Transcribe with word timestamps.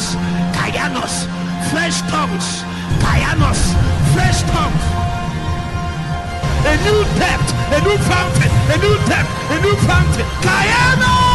Kainos, 0.00 0.16
Kainos, 0.52 1.28
fresh 1.70 2.00
tongues, 2.10 2.64
Kainos, 3.00 3.60
fresh 4.14 4.42
tongues. 4.50 4.84
A 6.64 6.76
new 6.84 7.04
depth, 7.18 7.52
a 7.72 7.80
new 7.82 7.98
fountain, 8.08 8.50
a 8.72 8.78
new 8.78 8.96
depth, 9.06 9.30
a 9.50 9.60
new 9.60 9.76
fountain. 9.86 10.26
Kainos. 10.40 11.29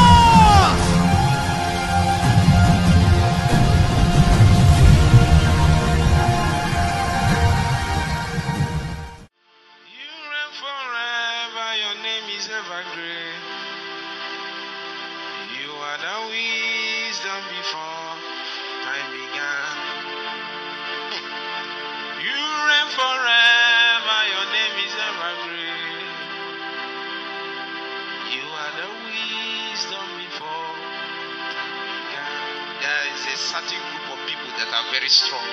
Forever, 22.96 24.20
your 24.32 24.48
name 24.56 24.76
is 24.88 24.94
ever 24.96 25.32
great. 25.44 26.08
You 28.40 28.46
are 28.48 28.74
the 28.80 28.90
wisdom 29.04 30.08
before. 30.24 30.76
There 32.82 33.06
is 33.14 33.22
a 33.28 33.38
certain 33.38 33.82
group 33.92 34.08
of 34.16 34.20
people 34.28 34.52
that 34.58 34.70
are 34.72 34.88
very 34.92 35.10
strong. 35.10 35.44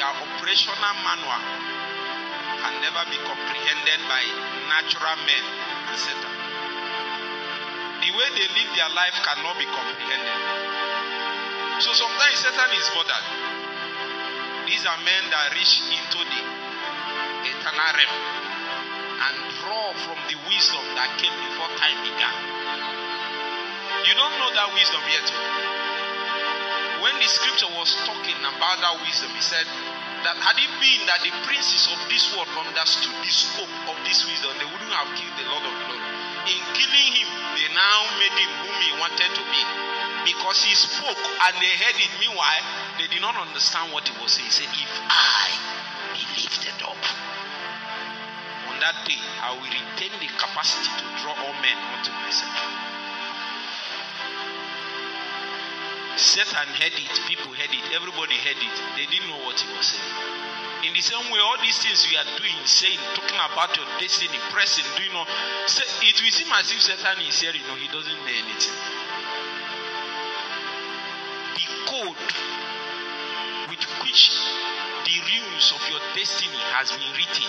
their 0.00 0.08
operational 0.16 0.96
manual 1.04 1.42
can 2.64 2.74
never 2.80 3.04
be 3.12 3.20
comprehended 3.20 4.00
by 4.08 4.24
natural 4.72 5.16
men 5.28 5.44
and 5.92 5.98
Satan. 6.00 6.34
The 8.00 8.08
way 8.16 8.28
they 8.32 8.48
live 8.48 8.70
their 8.80 8.88
life 8.96 9.12
cannot 9.20 9.60
be 9.60 9.68
comprehended. 9.68 10.89
So 11.80 11.96
sometimes 11.96 12.36
Satan 12.44 12.70
is 12.76 12.88
bothered. 12.92 13.26
These 14.68 14.84
are 14.84 15.00
men 15.00 15.22
that 15.32 15.56
reach 15.56 15.80
into 15.88 16.20
the 16.28 16.40
eternal 17.48 17.90
realm 17.96 18.20
and 19.16 19.34
draw 19.64 19.88
from 20.04 20.20
the 20.28 20.36
wisdom 20.44 20.84
that 20.92 21.08
came 21.16 21.32
before 21.32 21.72
time 21.80 21.96
began. 22.04 22.36
You 24.04 24.12
don't 24.12 24.36
know 24.44 24.52
that 24.60 24.68
wisdom 24.76 25.00
yet. 25.08 25.24
oh 25.32 27.00
when 27.00 27.16
the 27.16 27.28
scripture 27.32 27.72
was 27.72 27.96
talking 28.04 28.36
about 28.44 28.76
that 28.84 29.00
wisdom, 29.00 29.32
he 29.32 29.40
said 29.40 29.64
that 30.28 30.36
had 30.36 30.60
it 30.60 30.72
been 30.84 31.00
that 31.08 31.24
the 31.24 31.32
princes 31.48 31.88
of 31.88 31.98
this 32.12 32.28
world 32.36 32.48
understood 32.60 33.16
the 33.24 33.32
scope 33.32 33.72
of 33.88 33.96
this 34.04 34.28
wisdom, 34.28 34.52
they 34.60 34.68
wouldn't 34.68 34.92
have 34.92 35.08
killed 35.16 35.32
the 35.40 35.48
Lord 35.48 35.64
of 35.64 35.74
glory. 35.88 36.04
In 36.44 36.60
killing 36.76 37.12
him, 37.16 37.28
they 37.56 37.72
now 37.72 37.98
made 38.20 38.36
him 38.36 38.52
whom 38.68 38.76
he 38.84 38.90
wanted 39.00 39.32
to 39.32 39.42
be. 39.48 39.62
Because 40.24 40.62
he 40.64 40.74
spoke 40.74 41.16
and 41.16 41.54
they 41.58 41.72
heard 41.80 41.96
it. 41.96 42.12
Meanwhile, 42.20 42.64
they 42.98 43.08
did 43.08 43.22
not 43.22 43.36
understand 43.36 43.92
what 43.92 44.06
he 44.08 44.14
was 44.20 44.32
saying. 44.36 44.46
He 44.46 44.52
said, 44.52 44.70
If 44.72 44.92
I 45.08 45.48
be 46.12 46.22
lifted 46.44 46.78
up, 46.84 47.00
on 48.68 48.76
that 48.80 48.96
day 49.08 49.20
I 49.40 49.56
will 49.56 49.64
retain 49.64 50.12
the 50.20 50.28
capacity 50.36 50.92
to 51.00 51.06
draw 51.24 51.32
all 51.32 51.56
men 51.64 51.78
unto 51.96 52.12
myself. 52.20 52.56
Satan 56.20 56.68
heard 56.76 56.92
it, 56.92 57.14
people 57.24 57.48
heard 57.56 57.72
it, 57.72 57.84
everybody 57.96 58.36
heard 58.44 58.60
it. 58.60 58.76
They 58.92 59.08
didn't 59.08 59.32
know 59.32 59.40
what 59.40 59.56
he 59.56 59.68
was 59.72 59.96
saying. 59.96 60.50
In 60.84 60.92
the 60.92 61.00
same 61.00 61.32
way, 61.32 61.40
all 61.40 61.56
these 61.60 61.76
things 61.80 62.04
we 62.08 62.16
are 62.16 62.28
doing, 62.36 62.56
saying, 62.64 63.00
talking 63.16 63.36
about 63.36 63.76
your 63.76 63.88
destiny, 64.00 64.36
pressing, 64.52 64.84
doing 64.96 65.12
all, 65.16 65.24
it 65.24 66.16
will 66.20 66.32
seem 66.32 66.52
as 66.52 66.72
if 66.72 66.80
Satan 66.80 67.20
is 67.24 67.40
hearing, 67.40 67.60
no, 67.68 67.74
he 67.76 67.88
doesn't 67.88 68.16
know 68.20 68.32
anything. 68.32 68.99
Code 72.00 72.32
with 73.68 73.84
which 74.00 74.32
the 75.04 75.16
runes 75.20 75.66
of 75.68 75.84
your 75.92 76.00
destiny 76.16 76.56
has 76.72 76.88
been 76.96 77.12
written 77.12 77.44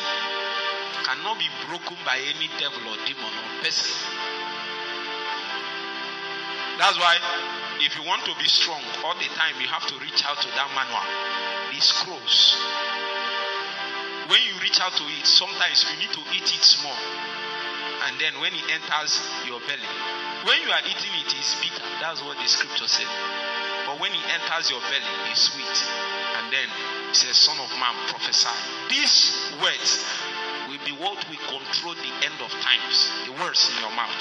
cannot 1.07 1.39
be 1.39 1.47
broken 1.71 1.95
by 2.03 2.19
any 2.19 2.51
devil 2.59 2.83
or 2.83 2.99
demon 3.07 3.31
or 3.31 3.47
person. 3.63 3.95
That's 6.75 6.99
why 6.99 7.15
if 7.79 7.95
you 7.95 8.03
want 8.03 8.27
to 8.27 8.35
be 8.43 8.47
strong 8.51 8.83
all 9.07 9.15
the 9.15 9.31
time, 9.39 9.55
you 9.63 9.71
have 9.71 9.87
to 9.87 9.95
reach 10.03 10.19
out 10.27 10.43
to 10.43 10.49
that 10.51 10.67
manual, 10.75 11.07
the 11.71 11.79
scrolls. 11.79 12.59
When 14.27 14.41
you 14.51 14.59
reach 14.59 14.83
out 14.83 14.91
to 14.99 15.05
it, 15.15 15.31
sometimes 15.31 15.87
you 15.87 15.95
need 15.95 16.11
to 16.11 16.23
eat 16.35 16.51
it 16.51 16.63
small. 16.67 16.99
And 18.03 18.19
then 18.19 18.35
when 18.43 18.51
it 18.51 18.67
enters 18.67 19.15
your 19.47 19.63
belly, 19.63 19.91
when 20.43 20.59
you 20.59 20.75
are 20.75 20.83
eating 20.83 21.13
it, 21.23 21.31
it's 21.39 21.55
bitter. 21.63 21.87
That's 22.03 22.19
what 22.19 22.35
the 22.35 22.47
scripture 22.51 22.91
said. 22.91 23.07
But 23.91 23.99
when 23.99 24.13
he 24.15 24.23
enters 24.31 24.71
your 24.71 24.79
belly, 24.87 25.11
he's 25.27 25.51
sweet. 25.51 25.77
And 26.39 26.47
then 26.47 26.63
it 27.11 27.15
says, 27.15 27.35
Son 27.35 27.59
of 27.59 27.67
man, 27.75 27.91
prophesy. 28.07 28.47
These 28.87 29.51
words 29.59 30.07
will 30.71 30.79
be 30.87 30.95
what 30.95 31.19
will 31.27 31.43
control 31.51 31.91
the 31.99 32.13
end 32.23 32.39
of 32.39 32.47
times. 32.63 33.11
The 33.27 33.35
words 33.35 33.67
in 33.67 33.83
your 33.83 33.91
mouth. 33.91 34.15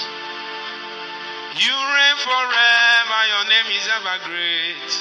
You 1.55 1.71
reign 1.71 2.17
forever, 2.19 3.19
your 3.31 3.45
name 3.47 3.69
is 3.71 3.87
ever 3.95 4.15
great. 4.27 4.91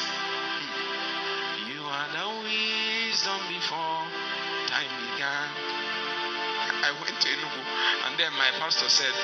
Hmm. 0.55 1.75
You 1.75 1.83
are 1.91 2.09
the 2.15 2.29
wisdom 2.47 3.43
before 3.51 4.07
time 4.71 4.93
began. 5.11 5.51
I 6.87 6.95
went 7.03 7.19
to 7.19 7.27
Enugu 7.27 7.63
and 8.07 8.15
then 8.23 8.31
my 8.39 8.55
pastor 8.63 8.87
said, 8.87 9.19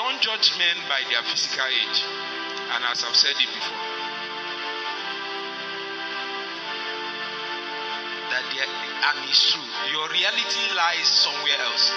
Don't 0.00 0.16
judge 0.24 0.56
men 0.56 0.80
by 0.88 1.04
their 1.12 1.20
physical 1.28 1.68
age. 1.68 2.25
And 2.74 2.84
as 2.90 3.04
I've 3.04 3.16
said 3.16 3.36
it 3.38 3.48
before, 3.48 3.82
that 8.30 8.44
there, 8.54 8.66
and 8.66 9.28
it's 9.28 9.52
true, 9.52 9.62
your 9.92 10.08
reality 10.10 10.74
lies 10.76 11.06
somewhere 11.08 11.60
else. 11.60 11.92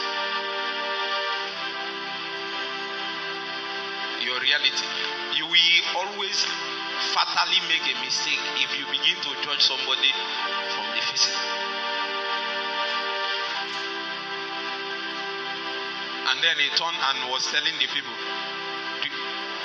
your 4.22 4.40
reality. 4.42 4.86
You 5.36 5.46
will 5.48 5.82
always 5.98 6.46
fatally 7.16 7.60
make 7.68 7.84
a 7.90 7.96
mistake 8.06 8.40
if 8.62 8.70
you 8.78 8.86
begin 8.92 9.18
to 9.24 9.32
judge 9.42 9.64
somebody 9.64 10.12
from 10.76 10.86
the 10.96 11.02
physical. 11.02 11.42
And 16.30 16.38
then 16.44 16.58
he 16.62 16.70
turned 16.78 17.00
and 17.00 17.32
was 17.32 17.46
telling 17.50 17.74
the 17.80 17.88
people, 17.90 18.14
"Do- 18.14 18.69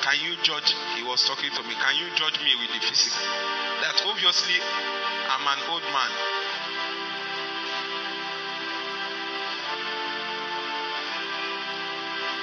Can 0.05 0.21
you 0.21 0.37
judge? 0.45 0.77
He 0.97 1.03
was 1.03 1.25
talking 1.25 1.49
to 1.49 1.63
me. 1.65 1.73
Can 1.81 1.97
you 1.97 2.13
judge 2.13 2.37
me 2.45 2.53
with 2.61 2.69
the 2.77 2.81
physical? 2.85 3.25
That 3.81 4.05
obviously 4.05 4.61
I'm 4.61 5.49
an 5.49 5.65
old 5.73 5.81
man. 5.89 6.13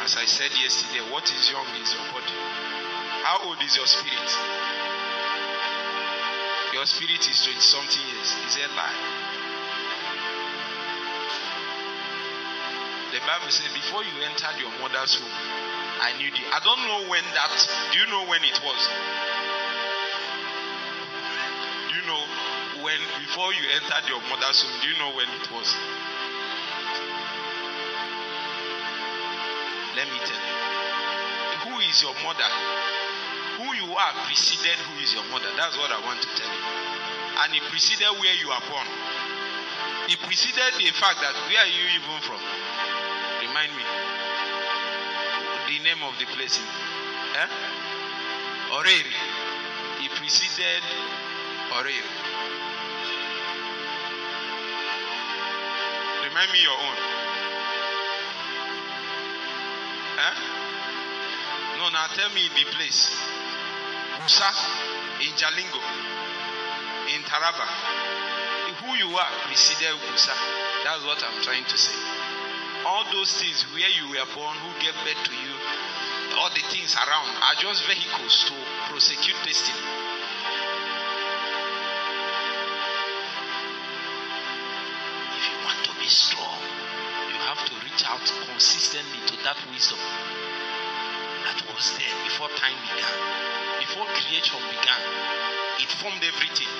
As 0.02 0.18
I 0.18 0.26
said 0.26 0.50
yesterday, 0.58 1.06
what 1.14 1.30
is 1.30 1.52
young 1.54 1.70
is 1.78 1.94
your 1.94 2.02
body. 2.10 2.34
How 3.22 3.46
old 3.46 3.62
is 3.62 3.78
your 3.78 3.86
spirit? 3.86 4.32
Your 6.74 6.86
spirit 6.90 7.22
is 7.22 7.46
20 7.46 7.62
something 7.62 8.08
years. 8.10 8.30
Is 8.50 8.58
that 8.58 8.74
lie? 8.74 8.98
The 13.14 13.20
Bible 13.22 13.52
says, 13.54 13.70
before 13.78 14.02
you 14.02 14.26
entered 14.26 14.58
your 14.58 14.72
mother's 14.82 15.22
womb, 15.22 15.71
I 16.02 16.18
knew 16.18 16.34
thee. 16.34 16.50
I 16.50 16.58
don't 16.66 16.82
know 16.90 17.06
when 17.14 17.22
that, 17.38 17.54
do 17.94 18.00
you 18.02 18.10
know 18.10 18.26
when 18.26 18.42
it 18.42 18.58
was? 18.66 18.82
Do 21.86 21.94
you 21.94 22.04
know 22.10 22.22
when, 22.82 22.98
before 23.22 23.54
you 23.54 23.70
entered 23.78 24.10
your 24.10 24.18
mother's 24.26 24.66
womb, 24.66 24.82
do 24.82 24.90
you 24.90 24.98
know 24.98 25.14
when 25.14 25.30
it 25.30 25.46
was? 25.54 25.70
Let 29.94 30.10
me 30.10 30.18
tell 30.26 30.42
you. 30.42 30.58
Who 31.70 31.74
is 31.86 32.02
your 32.02 32.18
mother? 32.26 32.50
Who 33.62 33.70
you 33.78 33.94
are 33.94 34.14
preceded 34.26 34.82
who 34.90 34.98
is 35.06 35.14
your 35.14 35.26
mother. 35.30 35.54
That's 35.54 35.78
what 35.78 35.94
I 35.94 36.02
want 36.02 36.18
to 36.26 36.30
tell 36.34 36.50
you. 36.50 36.64
And 37.46 37.54
it 37.54 37.64
preceded 37.70 38.10
where 38.18 38.34
you 38.42 38.50
are 38.50 38.64
born. 38.66 38.90
It 40.10 40.18
preceded 40.26 40.82
the 40.82 40.90
fact 40.98 41.22
that 41.22 41.38
where 41.46 41.62
are 41.62 41.70
you 41.70 41.86
even 41.94 42.18
from? 42.26 42.42
Name 45.84 46.04
of 46.04 46.14
the 46.20 46.26
place. 46.26 46.60
Eh? 46.60 47.48
Oreri. 48.78 49.14
It 50.06 50.12
preceded 50.12 50.84
Oreri. 51.74 52.06
Remind 56.24 56.52
me 56.52 56.62
your 56.62 56.78
own. 56.78 56.98
Eh? 60.22 60.36
No, 61.80 61.90
now 61.90 62.06
tell 62.14 62.30
me 62.30 62.48
the 62.56 62.66
place. 62.78 63.10
Busa 64.22 64.54
in 65.22 65.34
Jalingo, 65.34 65.82
in 67.16 67.24
Taraba. 67.24 67.66
Who 68.86 68.94
you 68.98 69.18
are 69.18 69.32
preceded 69.48 69.98
Busa. 69.98 70.34
That's 70.84 71.04
what 71.06 71.24
I'm 71.24 71.42
trying 71.42 71.66
to 71.66 71.78
say. 71.78 72.21
All 72.86 73.06
those 73.14 73.32
things 73.38 73.62
where 73.74 73.90
you 73.90 74.10
were 74.10 74.26
born, 74.34 74.58
who 74.58 74.72
gave 74.82 74.96
birth 75.06 75.22
to 75.26 75.34
you, 75.38 75.54
all 76.38 76.50
the 76.50 76.64
things 76.74 76.96
around 76.96 77.30
are 77.44 77.56
just 77.62 77.86
vehicles 77.86 78.46
to 78.50 78.56
prosecute 78.90 79.38
destiny. 79.46 79.78
If 85.38 85.44
you 85.46 85.58
want 85.62 85.80
to 85.86 85.94
be 86.02 86.10
strong, 86.10 86.58
you 87.30 87.38
have 87.46 87.62
to 87.70 87.74
reach 87.86 88.02
out 88.10 88.26
consistently 88.50 89.22
to 89.30 89.36
that 89.44 89.58
wisdom 89.70 90.00
that 91.46 91.62
was 91.74 91.86
there 91.98 92.16
before 92.26 92.50
time 92.58 92.78
began, 92.90 93.18
before 93.78 94.06
creation 94.18 94.58
began. 94.74 95.02
It 95.78 95.90
formed 96.02 96.24
everything. 96.24 96.72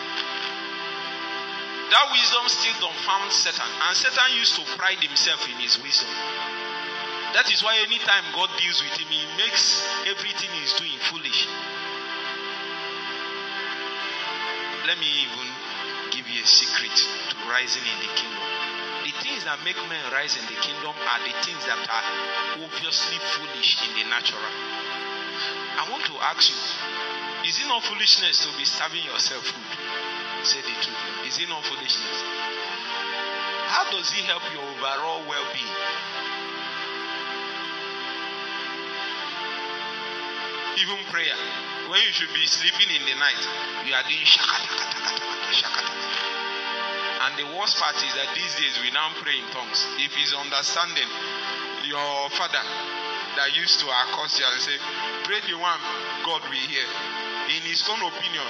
That 1.92 2.08
wisdom 2.08 2.48
still 2.48 2.80
confounds 2.80 3.36
Satan, 3.36 3.68
and 3.68 3.92
Satan 4.00 4.32
used 4.40 4.56
to 4.56 4.64
pride 4.80 5.04
himself 5.04 5.44
in 5.44 5.60
his 5.60 5.76
wisdom. 5.84 6.08
That 7.36 7.52
is 7.52 7.60
why 7.60 7.76
anytime 7.84 8.32
God 8.32 8.48
deals 8.56 8.80
with 8.80 8.96
him, 8.96 9.12
he 9.12 9.28
makes 9.36 9.84
everything 10.08 10.56
he's 10.56 10.72
doing 10.80 10.96
foolish. 11.12 11.52
Let 14.88 15.04
me 15.04 15.08
even 15.28 15.48
give 16.16 16.32
you 16.32 16.40
a 16.40 16.48
secret 16.48 16.96
to 16.96 17.36
rising 17.52 17.84
in 17.84 17.98
the 18.00 18.12
kingdom. 18.16 18.44
The 19.04 19.14
things 19.28 19.44
that 19.44 19.60
make 19.68 19.80
men 19.92 20.04
rise 20.16 20.40
in 20.40 20.48
the 20.48 20.56
kingdom 20.64 20.96
are 20.96 21.22
the 21.28 21.36
things 21.44 21.60
that 21.68 21.76
are 21.76 22.08
obviously 22.72 23.20
foolish 23.36 23.84
in 23.84 23.92
the 24.00 24.06
natural. 24.08 24.48
I 25.76 25.92
want 25.92 26.08
to 26.08 26.16
ask 26.24 26.48
you 26.48 26.60
is 27.44 27.60
it 27.60 27.68
not 27.68 27.84
foolishness 27.84 28.46
to 28.46 28.56
be 28.56 28.64
serving 28.64 29.04
yourself 29.04 29.44
food? 29.44 29.91
Say 30.44 30.62
the 30.62 30.74
truth. 30.82 30.98
Is 31.28 31.38
it 31.38 31.50
not 31.50 31.64
foolishness? 31.64 32.18
How 33.70 33.86
does 33.92 34.10
it 34.10 34.26
help 34.26 34.42
your 34.52 34.64
overall 34.64 35.22
well 35.30 35.46
being? 35.54 35.76
Even 40.82 40.98
prayer. 41.14 41.38
When 41.88 42.02
you 42.02 42.12
should 42.12 42.34
be 42.34 42.46
sleeping 42.50 42.90
in 42.90 43.06
the 43.06 43.16
night, 43.22 43.42
you 43.86 43.94
are 43.94 44.04
doing 44.10 44.26
shakata. 44.26 44.76
And 47.22 47.38
the 47.38 47.46
worst 47.54 47.78
part 47.78 47.96
is 48.02 48.14
that 48.18 48.34
these 48.34 48.56
days 48.58 48.82
we 48.82 48.90
now 48.92 49.14
pray 49.22 49.38
in 49.38 49.46
tongues. 49.54 49.86
If 50.02 50.10
he's 50.18 50.34
understanding, 50.34 51.06
your 51.86 52.30
father 52.34 52.66
that 53.38 53.54
used 53.56 53.80
to 53.80 53.88
accost 53.88 54.40
you 54.42 54.46
and 54.50 54.58
say, 54.58 54.78
Pray 55.24 55.40
the 55.46 55.56
one 55.62 55.80
God 56.26 56.42
will 56.50 56.66
hear. 56.66 56.88
In 57.54 57.62
his 57.62 57.86
own 57.88 58.02
opinion, 58.02 58.48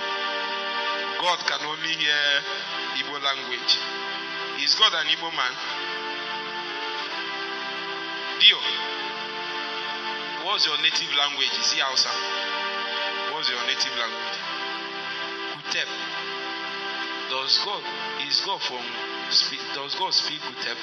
God 1.21 1.37
can 1.45 1.61
only 1.69 1.93
hear 2.01 2.41
Igbo 2.97 3.13
language. 3.21 3.77
Is 4.57 4.73
God 4.73 4.89
an 4.97 5.05
Igbo 5.05 5.29
man? 5.37 5.53
Dio, 8.41 8.57
what's 10.43 10.65
your 10.65 10.81
native 10.81 11.13
language? 11.13 11.53
Is 11.61 11.73
he 11.73 11.79
Hausa? 11.79 12.09
What's 13.33 13.49
your 13.53 13.61
native 13.69 13.93
language? 14.01 14.37
Utep. 15.61 15.89
Does 17.29 17.53
God 17.65 17.83
is 18.27 18.41
God 18.41 18.59
from 18.59 18.81
speak 19.29 19.61
does 19.75 19.93
God 19.93 20.13
speak 20.13 20.41
Utep? 20.41 20.77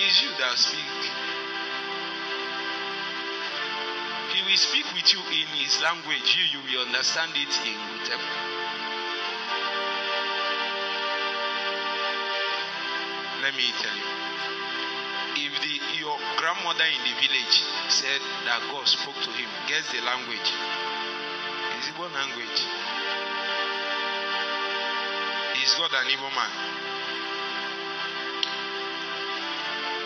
It's 0.00 0.22
you 0.22 0.30
that 0.40 0.56
speak. 0.56 1.31
Will 4.46 4.56
speak 4.58 4.84
with 4.92 5.06
you 5.14 5.20
in 5.30 5.46
his 5.62 5.80
language. 5.82 6.36
You, 6.36 6.58
you 6.58 6.60
will 6.66 6.86
understand 6.86 7.30
it 7.34 7.52
in 7.62 7.78
Utep. 7.78 8.20
Let 13.42 13.54
me 13.54 13.70
tell 13.80 13.96
you. 13.96 14.12
If 15.46 15.52
the, 15.62 15.74
your 15.98 16.18
grandmother 16.36 16.84
in 16.84 17.00
the 17.06 17.14
village 17.22 17.56
said 17.88 18.20
that 18.44 18.60
God 18.70 18.86
spoke 18.86 19.14
to 19.14 19.30
him, 19.30 19.48
guess 19.66 19.86
the 19.90 20.02
language. 20.02 20.50
Is 21.78 21.88
Igbo 21.94 22.06
language. 22.12 22.60
Is 25.62 25.74
God 25.78 25.90
an 25.94 26.06
Igbo 26.10 26.28
man? 26.34 26.52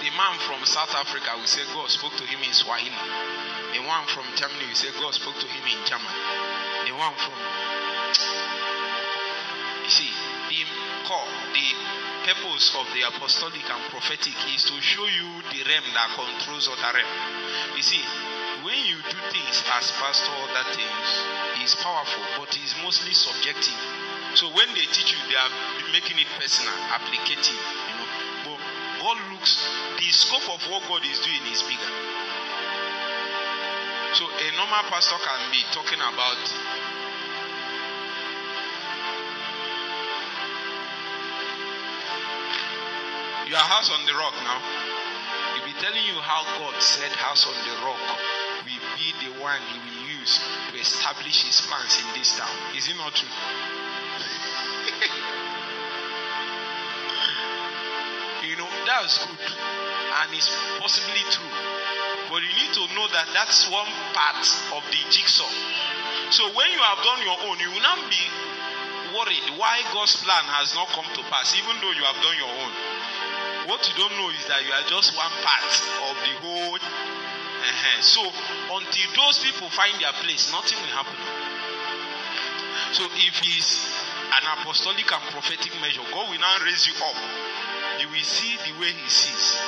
The 0.04 0.10
man 0.16 0.38
from 0.46 0.64
South 0.64 0.94
Africa 0.94 1.32
will 1.36 1.46
say 1.46 1.62
God 1.74 1.88
spoke 1.90 2.14
to 2.16 2.24
him 2.24 2.40
in 2.46 2.52
Swahili. 2.52 2.92
The 3.76 3.84
one 3.84 4.08
from 4.08 4.25
Germany 4.40 4.73
will 4.73 4.81
say 4.81 4.88
God 4.96 5.12
spoke 5.12 5.37
to 5.37 5.44
him 5.44 5.61
in 5.69 5.76
German. 5.84 6.08
The 6.88 6.96
one 6.96 7.12
from 7.20 7.37
you 9.84 9.93
see 9.93 10.08
the 10.49 10.64
core, 11.05 11.28
the 11.52 11.69
purpose 12.25 12.73
of 12.73 12.88
the 12.96 13.05
apostolic 13.05 13.69
and 13.69 13.84
prophetic 13.93 14.32
is 14.49 14.64
to 14.73 14.81
show 14.81 15.05
you 15.05 15.28
the 15.52 15.61
realm 15.69 15.84
that 15.93 16.08
controls 16.17 16.73
other 16.73 16.88
realm. 16.88 17.12
You 17.76 17.84
see, 17.84 18.00
when 18.64 18.81
you 18.88 18.96
do 19.12 19.19
things 19.28 19.61
as 19.69 19.93
pastor, 20.00 20.40
that 20.56 20.73
things 20.73 21.08
is 21.61 21.76
powerful, 21.76 22.25
but 22.40 22.49
it's 22.56 22.73
mostly 22.81 23.12
subjective. 23.12 23.76
So 24.40 24.49
when 24.56 24.73
they 24.73 24.88
teach 24.88 25.12
you, 25.12 25.20
they 25.28 25.37
are 25.37 25.52
making 25.93 26.17
it 26.17 26.32
personal, 26.40 26.73
applicative. 26.96 27.61
You 27.61 27.94
know, 28.00 28.08
but 28.49 28.58
God 29.05 29.20
looks 29.37 29.61
the 30.00 30.08
scope 30.17 30.49
of 30.49 30.64
what 30.73 30.81
God 30.88 31.05
is 31.05 31.20
doing 31.20 31.44
is 31.52 31.61
bigger. 31.69 31.93
So 34.16 34.24
a 34.24 34.48
normal 34.56 34.88
pastor 34.88 35.20
can 35.20 35.52
be 35.52 35.60
talking 35.76 36.00
about 36.00 36.40
your 43.44 43.60
house 43.60 43.92
on 43.92 44.00
the 44.06 44.14
rock 44.16 44.32
now. 44.40 44.56
He'll 45.52 45.68
be 45.68 45.76
telling 45.84 46.00
you 46.08 46.16
how 46.24 46.48
God 46.56 46.80
said 46.80 47.12
house 47.12 47.44
on 47.44 47.52
the 47.68 47.76
rock 47.84 48.00
will 48.64 48.80
be 48.96 49.12
the 49.20 49.36
one 49.36 49.60
he 49.68 49.76
will 49.84 50.08
use 50.08 50.40
to 50.72 50.80
establish 50.80 51.44
his 51.44 51.60
plans 51.68 52.00
in 52.00 52.08
this 52.16 52.32
town. 52.38 52.48
Is 52.72 52.88
it 52.88 52.96
not 52.96 53.12
true? 53.12 53.28
you 58.48 58.56
know, 58.56 58.68
that's 58.88 59.28
good 59.28 59.44
and 60.16 60.32
it's 60.32 60.48
possibly 60.80 61.20
true. 61.28 61.75
But 62.28 62.43
you 62.43 62.52
need 62.58 62.73
to 62.75 62.84
know 62.94 63.06
that 63.14 63.31
that's 63.32 63.70
one 63.70 63.87
part 64.14 64.43
of 64.75 64.82
the 64.90 65.00
jigsaw. 65.11 65.46
So 66.34 66.43
when 66.58 66.69
you 66.75 66.82
have 66.82 66.99
done 67.06 67.20
your 67.23 67.38
own, 67.46 67.56
you 67.62 67.70
will 67.70 67.87
not 67.87 68.02
be 68.11 68.23
worried 69.14 69.46
why 69.56 69.78
God's 69.94 70.19
plan 70.20 70.43
has 70.58 70.75
not 70.75 70.90
come 70.90 71.06
to 71.06 71.23
pass, 71.31 71.55
even 71.55 71.78
though 71.78 71.94
you 71.94 72.02
have 72.02 72.19
done 72.19 72.37
your 72.37 72.50
own. 72.50 72.73
What 73.70 73.82
you 73.87 73.94
don't 73.94 74.14
know 74.19 74.31
is 74.34 74.44
that 74.50 74.62
you 74.67 74.70
are 74.75 74.87
just 74.90 75.14
one 75.14 75.31
part 75.43 75.73
of 76.11 76.14
the 76.23 76.35
whole. 76.42 76.78
Uh-huh. 76.78 77.99
So 78.02 78.23
until 78.75 79.09
those 79.14 79.42
people 79.42 79.71
find 79.71 79.95
their 79.99 80.14
place, 80.23 80.50
nothing 80.50 80.78
will 80.83 80.95
happen. 80.95 81.18
So 82.95 83.06
if 83.06 83.35
it's 83.42 83.87
an 84.30 84.45
apostolic 84.59 85.06
and 85.11 85.23
prophetic 85.30 85.75
measure, 85.80 86.02
God 86.11 86.30
will 86.30 86.38
now 86.38 86.56
raise 86.62 86.87
you 86.87 86.95
up. 87.02 87.18
You 88.02 88.09
will 88.11 88.26
see 88.26 88.54
the 88.66 88.78
way 88.78 88.90
He 88.90 89.09
sees. 89.11 89.59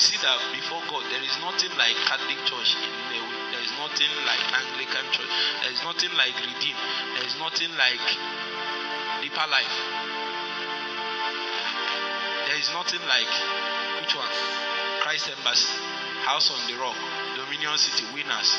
Will 0.00 0.16
see 0.16 0.24
that 0.24 0.40
before 0.56 0.80
God, 0.88 1.04
there 1.12 1.20
is 1.20 1.36
nothing 1.44 1.76
like 1.76 1.92
Catholic 2.08 2.40
Church 2.48 2.72
in 2.72 2.88
Nnewi. 2.88 3.52
There 3.52 3.60
is 3.60 3.68
nothing 3.76 4.08
like 4.24 4.40
Anglican 4.48 5.04
Church. 5.12 5.28
There 5.60 5.68
is 5.76 5.84
nothing 5.84 6.08
like 6.16 6.32
Redeem. 6.40 6.72
There 7.20 7.26
is 7.28 7.36
nothing 7.36 7.68
like 7.76 8.00
Deeper 9.20 9.44
Life. 9.52 9.76
There 12.48 12.56
is 12.56 12.72
nothing 12.72 13.04
like 13.12 13.28
which 14.00 14.16
one? 14.16 14.32
Christ 15.04 15.36
Embassy, 15.36 15.68
House 16.24 16.48
on 16.48 16.64
the 16.64 16.80
Rock, 16.80 16.96
Dominion 17.36 17.76
City, 17.76 18.08
Winners. 18.16 18.56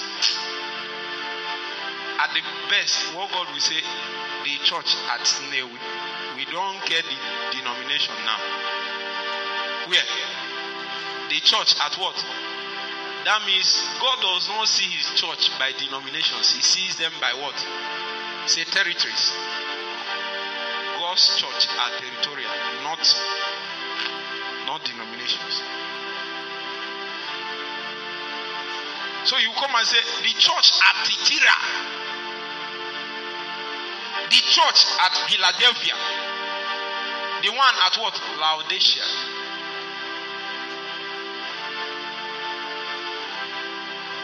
At 2.21 2.38
the 2.38 2.45
best, 2.69 3.17
what 3.17 3.33
God 3.33 3.50
will 3.50 3.65
say, 3.65 3.81
the 4.45 4.62
church 4.62 4.93
at 5.10 5.25
Nnewi. 5.50 5.74
We 6.38 6.45
don't 6.53 6.77
get 6.86 7.01
the 7.01 7.17
denomination 7.57 8.13
now. 8.29 8.38
Where? 9.89 10.05
The 11.31 11.39
church 11.39 11.79
at 11.79 11.95
what? 11.95 12.19
That 13.23 13.39
means 13.47 13.88
God 14.03 14.19
does 14.19 14.51
not 14.51 14.67
see 14.67 14.83
his 14.91 15.15
church 15.15 15.47
by 15.55 15.71
denominations, 15.79 16.51
he 16.51 16.59
sees 16.59 17.00
them 17.00 17.13
by 17.23 17.31
what? 17.39 17.55
Say 18.51 18.67
territories. 18.67 19.31
God's 21.00 21.23
church 21.39 21.71
are 21.71 21.91
territorial, 22.03 22.51
not 22.83 23.00
not 24.67 24.83
denominations. 24.83 25.63
So 29.23 29.39
you 29.39 29.55
come 29.55 29.71
and 29.71 29.88
say, 29.88 30.03
the 30.27 30.35
church 30.35 30.67
at 30.83 30.95
Titira, 31.07 31.57
the 34.27 34.41
church 34.51 34.79
at 35.00 35.15
Philadelphia, 35.31 35.95
the 37.39 37.55
one 37.55 37.75
at 37.88 37.95
what? 38.03 38.19
Laodicea. 38.35 39.30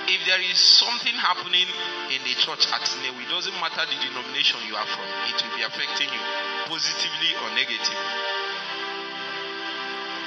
If 0.08 0.24
there 0.24 0.40
is 0.40 0.56
something 0.56 1.14
happening 1.20 1.68
in 2.16 2.24
the 2.24 2.32
church 2.40 2.64
at 2.72 2.80
Nnewi, 2.80 3.28
it 3.28 3.30
doesn't 3.30 3.60
matter 3.60 3.84
the 3.84 4.00
denomination 4.00 4.64
you 4.64 4.76
are 4.80 4.88
from, 4.88 5.04
it 5.28 5.36
will 5.36 5.56
be 5.60 5.64
affecting 5.68 6.08
you 6.08 6.24
positively 6.72 7.32
or 7.44 7.52
negatively. 7.52 8.48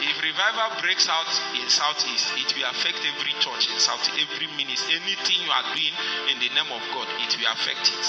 If 0.05 0.21
revival 0.21 0.81
breaks 0.81 1.09
out 1.09 1.29
in 1.57 1.69
Southeast, 1.69 2.33
it 2.37 2.53
will 2.57 2.69
affect 2.69 3.01
every 3.05 3.33
church 3.41 3.73
in 3.73 3.81
South, 3.81 4.05
every 4.21 4.49
ministry, 4.57 4.97
anything 4.97 5.45
you 5.45 5.53
are 5.53 5.65
doing 5.73 5.97
in 6.29 6.37
the 6.41 6.49
name 6.53 6.73
of 6.73 6.85
God, 6.93 7.09
it 7.25 7.33
will 7.41 7.49
affect 7.53 7.89
it. 7.89 8.05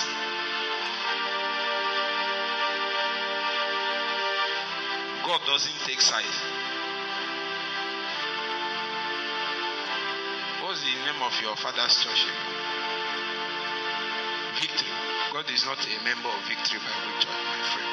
God 5.23 5.39
doesn't 5.47 5.79
take 5.87 6.01
sides. 6.01 6.60
The 10.91 11.00
name 11.07 11.21
of 11.24 11.31
your 11.41 11.55
father's 11.55 12.03
church? 12.03 12.27
Victory. 14.60 14.91
God 15.31 15.48
is 15.48 15.63
not 15.63 15.79
a 15.79 16.03
member 16.03 16.27
of 16.27 16.43
Victory 16.43 16.79
Bible 16.83 17.15
Church, 17.24 17.31
my 17.31 17.60
friend. 17.71 17.88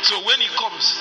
So 0.00 0.24
when 0.24 0.40
he 0.40 0.48
comes, 0.56 0.96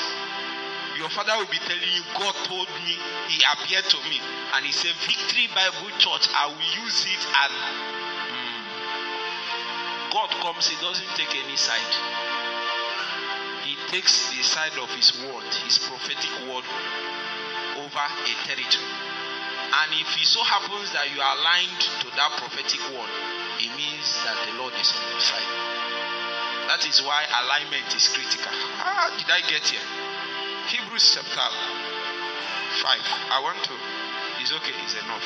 your 0.99 1.07
father 1.09 1.39
will 1.39 1.47
be 1.47 1.59
telling 1.63 1.91
you, 1.95 2.03
God 2.19 2.35
told 2.43 2.67
me, 2.83 2.99
he 3.31 3.39
appeared 3.55 3.87
to 3.87 3.99
me, 4.11 4.19
and 4.55 4.65
he 4.65 4.71
said, 4.75 4.91
Victory 5.07 5.47
Bible 5.55 5.95
Church, 5.95 6.27
I 6.35 6.51
will 6.51 6.83
use 6.83 7.07
it. 7.07 7.23
And 7.23 7.53
God 10.11 10.29
comes, 10.43 10.67
he 10.67 10.75
doesn't 10.83 11.11
take 11.15 11.31
any 11.39 11.55
side. 11.55 11.93
He 13.63 13.79
takes 13.87 14.29
the 14.35 14.43
side 14.43 14.75
of 14.83 14.91
his 14.91 15.15
word, 15.23 15.47
his 15.63 15.79
prophetic 15.79 16.31
word, 16.51 16.67
over 17.79 18.03
a 18.03 18.33
territory. 18.43 19.12
And 19.73 19.89
if 19.97 20.05
it 20.21 20.27
so 20.29 20.43
happens 20.45 20.93
that 20.93 21.09
you 21.09 21.17
are 21.17 21.33
aligned 21.33 21.81
to 22.05 22.07
that 22.13 22.31
prophetic 22.37 22.77
word, 22.93 23.09
it 23.57 23.73
means 23.73 24.05
that 24.21 24.37
the 24.45 24.53
Lord 24.61 24.73
is 24.77 24.93
on 24.93 25.01
your 25.09 25.23
side. 25.23 25.49
That 26.69 26.85
is 26.85 27.01
why 27.01 27.25
alignment 27.41 27.89
is 27.89 28.05
critical. 28.13 28.53
How 28.77 29.09
did 29.17 29.25
I 29.33 29.41
get 29.49 29.65
here? 29.65 29.81
Hebrews 30.69 31.17
chapter 31.17 31.49
5. 32.85 33.33
I 33.33 33.41
want 33.41 33.65
to. 33.65 33.75
It's 34.45 34.53
okay, 34.53 34.77
it's 34.85 34.93
enough. 34.93 35.25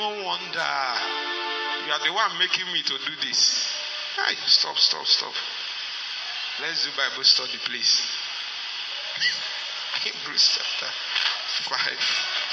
No 0.00 0.24
wonder. 0.24 0.72
You 1.84 1.92
are 1.92 2.02
the 2.04 2.12
one 2.16 2.38
making 2.38 2.66
me 2.72 2.80
to 2.82 2.96
do 2.96 3.14
this. 3.28 3.72
Hey, 4.16 4.34
stop, 4.46 4.76
stop, 4.76 5.06
stop. 5.06 5.32
Let's 6.60 6.84
do 6.84 6.90
Bible 6.96 7.24
study, 7.24 7.58
please. 7.64 8.08
Hebrews 10.02 10.58
chapter 10.58 10.92
5. 11.68 12.49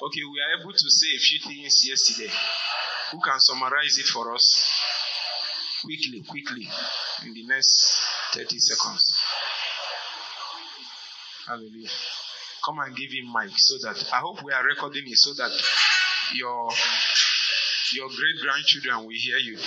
Okay, 0.00 0.20
we 0.22 0.38
are 0.40 0.60
able 0.60 0.72
to 0.72 0.90
say 0.90 1.08
a 1.16 1.18
few 1.18 1.40
things 1.40 1.82
yesterday. 1.88 2.30
Who 3.10 3.18
can 3.20 3.40
summarize 3.40 3.98
it 3.98 4.06
for 4.06 4.32
us? 4.32 4.70
Quickly, 5.82 6.22
quickly, 6.22 6.68
in 7.24 7.34
the 7.34 7.44
next 7.46 8.00
30 8.32 8.58
seconds. 8.58 9.18
Hallelujah. 11.48 11.90
Come 12.64 12.78
and 12.78 12.94
give 12.94 13.10
him 13.10 13.32
mic 13.32 13.50
so 13.56 13.88
that 13.88 14.04
I 14.12 14.18
hope 14.18 14.44
we 14.44 14.52
are 14.52 14.64
recording 14.64 15.02
it 15.06 15.16
so 15.16 15.34
that 15.34 15.50
your 16.34 16.70
your 17.94 18.08
great 18.08 18.38
grandchildren 18.42 19.04
will 19.04 19.16
hear 19.16 19.38
you. 19.38 19.58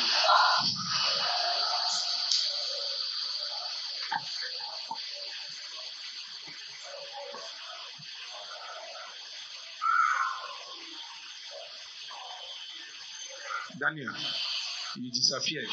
Daniel, 13.80 14.14
you 14.98 15.12
disappeared. 15.12 15.66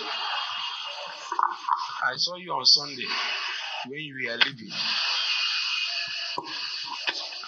I 2.04 2.16
saw 2.16 2.37
you 2.37 2.52
on 2.52 2.64
Sunday 2.64 3.07
when 3.88 4.00
you 4.00 4.14
were 4.28 4.37
leaving. 4.37 4.73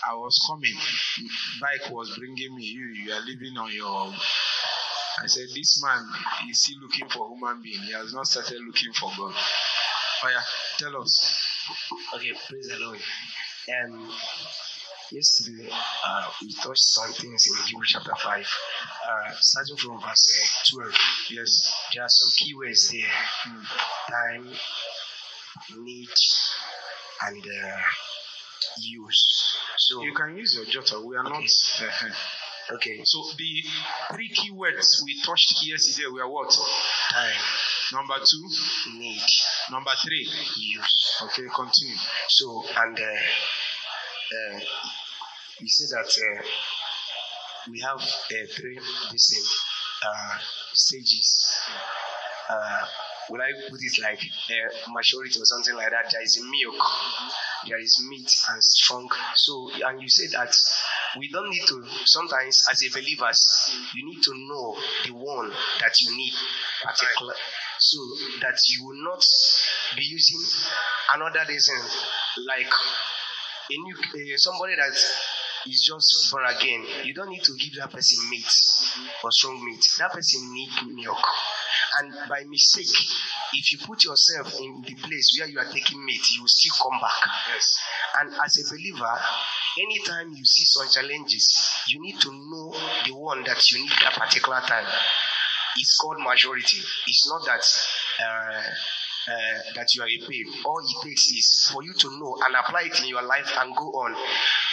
I 0.08 0.14
was 0.14 0.38
coming. 0.48 0.74
Bike 1.60 1.90
was 1.92 2.16
bringing 2.18 2.56
me. 2.56 2.64
You, 2.64 2.86
you 3.04 3.12
are 3.12 3.20
living 3.20 3.56
on 3.58 3.72
your. 3.72 4.12
I 5.22 5.26
said, 5.26 5.44
this 5.54 5.82
man 5.84 6.04
is 6.50 6.62
still 6.62 6.78
looking 6.82 7.08
for 7.10 7.28
human 7.28 7.62
being. 7.62 7.80
He 7.82 7.92
has 7.92 8.12
not 8.14 8.26
started 8.26 8.58
looking 8.66 8.92
for 8.92 9.10
God. 9.16 9.34
Fire, 10.22 10.42
tell 10.78 11.02
us. 11.02 11.36
Okay, 12.16 12.32
praise 12.48 12.68
the 12.68 12.78
Lord. 12.80 12.98
Um, 13.68 14.10
Yesterday, 15.12 15.68
uh, 16.06 16.30
we 16.40 16.54
touched 16.54 16.84
some 16.84 17.12
things 17.12 17.44
in 17.44 17.66
Hebrew 17.66 17.84
chapter 17.84 18.12
5, 18.14 18.46
uh, 19.10 19.32
starting 19.40 19.76
from 19.76 20.00
verse 20.00 20.70
uh, 20.72 20.76
12. 20.76 20.94
Yes, 21.30 21.74
there 21.92 22.04
are 22.04 22.08
some 22.08 22.30
key 22.38 22.54
words 22.54 22.90
there 22.90 23.00
mm. 23.48 23.64
time, 24.08 24.52
need, 25.82 26.08
and 27.26 27.42
uh, 27.42 27.80
use. 28.78 29.56
So 29.78 30.02
you 30.04 30.14
can 30.14 30.36
use 30.36 30.54
your 30.54 30.66
jotter. 30.66 31.04
We 31.04 31.16
are 31.16 31.26
okay. 31.26 31.40
not. 31.40 32.12
Uh, 32.70 32.74
okay. 32.76 33.00
So 33.02 33.18
the 33.36 33.64
three 34.14 34.28
key 34.28 34.52
words 34.52 35.02
we 35.04 35.20
touched 35.26 35.58
yesterday 35.66 36.06
were 36.12 36.28
what? 36.28 36.56
Time. 37.10 37.34
Number 37.92 38.14
two, 38.18 38.48
need. 38.96 39.20
Number 39.72 39.90
three, 40.04 40.28
use. 40.56 41.16
Okay, 41.22 41.48
continue. 41.52 41.96
So 42.28 42.62
and 42.76 42.96
uh, 42.96 43.20
uh, 44.32 44.60
you 45.60 45.68
see 45.68 45.86
that 45.94 46.06
uh, 46.08 46.42
we 47.70 47.80
have 47.80 48.00
uh, 48.00 48.46
three 48.56 48.74
different 48.74 49.48
uh, 50.06 50.38
stages. 50.72 51.60
Uh, 52.48 52.86
will 53.28 53.40
I 53.40 53.52
put 53.70 53.78
it 53.80 54.02
like 54.02 54.18
uh, 54.18 54.92
maturity 54.92 55.40
or 55.40 55.44
something 55.44 55.74
like 55.76 55.90
that? 55.90 56.10
There 56.10 56.22
is 56.22 56.40
milk, 56.42 56.82
there 57.68 57.78
is 57.78 58.04
meat 58.08 58.30
and 58.50 58.62
strong. 58.64 59.08
So, 59.34 59.70
and 59.84 60.02
you 60.02 60.08
say 60.08 60.26
that 60.36 60.56
we 61.18 61.28
don't 61.30 61.50
need 61.50 61.66
to, 61.68 61.84
sometimes 62.06 62.66
as 62.70 62.82
a 62.82 62.90
believers, 62.90 63.76
you 63.94 64.06
need 64.06 64.22
to 64.22 64.32
know 64.34 64.76
the 65.06 65.12
one 65.14 65.50
that 65.80 66.00
you 66.00 66.16
need 66.16 66.32
particular, 66.82 67.34
so 67.78 67.98
that 68.40 68.58
you 68.68 68.86
will 68.86 69.04
not 69.04 69.24
be 69.96 70.02
using 70.02 70.40
another 71.14 71.44
reason 71.48 71.76
like 72.48 72.70
a 73.70 73.76
new, 73.78 73.94
uh, 73.96 74.36
somebody 74.36 74.74
that 74.76 74.92
is 75.66 75.82
just 75.86 76.32
born 76.32 76.44
again, 76.46 76.84
you 77.04 77.14
don't 77.14 77.30
need 77.30 77.42
to 77.42 77.52
give 77.58 77.74
that 77.78 77.92
person 77.92 78.18
meat 78.30 78.50
or 79.22 79.30
strong 79.30 79.64
meat. 79.64 79.84
That 79.98 80.12
person 80.12 80.52
needs 80.52 80.74
milk. 80.86 81.18
And 81.98 82.12
by 82.28 82.44
mistake, 82.44 82.94
if 83.52 83.72
you 83.72 83.78
put 83.84 84.04
yourself 84.04 84.54
in 84.60 84.82
the 84.86 84.94
place 84.94 85.36
where 85.38 85.48
you 85.48 85.58
are 85.58 85.70
taking 85.70 86.04
meat, 86.04 86.22
you 86.34 86.42
will 86.42 86.48
still 86.48 86.74
come 86.82 87.00
back. 87.00 87.30
Yes. 87.52 87.78
And 88.20 88.34
as 88.44 88.58
a 88.58 88.74
believer, 88.74 89.18
anytime 89.78 90.32
you 90.34 90.44
see 90.44 90.64
some 90.64 90.88
challenges, 90.88 91.74
you 91.88 92.00
need 92.00 92.20
to 92.20 92.30
know 92.32 92.72
the 93.06 93.14
one 93.14 93.42
that 93.44 93.70
you 93.72 93.82
need 93.82 93.92
at 94.06 94.14
particular 94.14 94.60
time. 94.60 94.86
It's 95.76 95.98
called 96.00 96.18
majority. 96.20 96.78
It's 97.06 97.28
not 97.28 97.44
that 97.46 97.64
uh, 98.24 98.62
uh, 99.28 99.58
that 99.74 99.94
you 99.94 100.02
are 100.02 100.06
repaid. 100.06 100.46
All 100.64 100.78
it 100.78 101.08
takes 101.08 101.28
is 101.30 101.70
for 101.72 101.82
you 101.82 101.92
to 101.94 102.08
know 102.18 102.36
and 102.46 102.54
apply 102.56 102.82
it 102.82 103.00
in 103.00 103.08
your 103.08 103.22
life 103.22 103.50
and 103.58 103.74
go 103.76 103.84
on. 103.92 104.14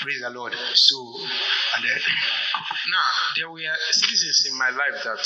Praise 0.01 0.21
the 0.21 0.29
Lord. 0.29 0.53
So, 0.73 0.97
and 1.75 1.83
then, 1.83 1.99
now 2.91 3.07
there 3.35 3.49
were 3.51 3.59
seasons 3.91 4.47
in 4.51 4.57
my 4.57 4.69
life 4.69 5.03
that 5.03 5.25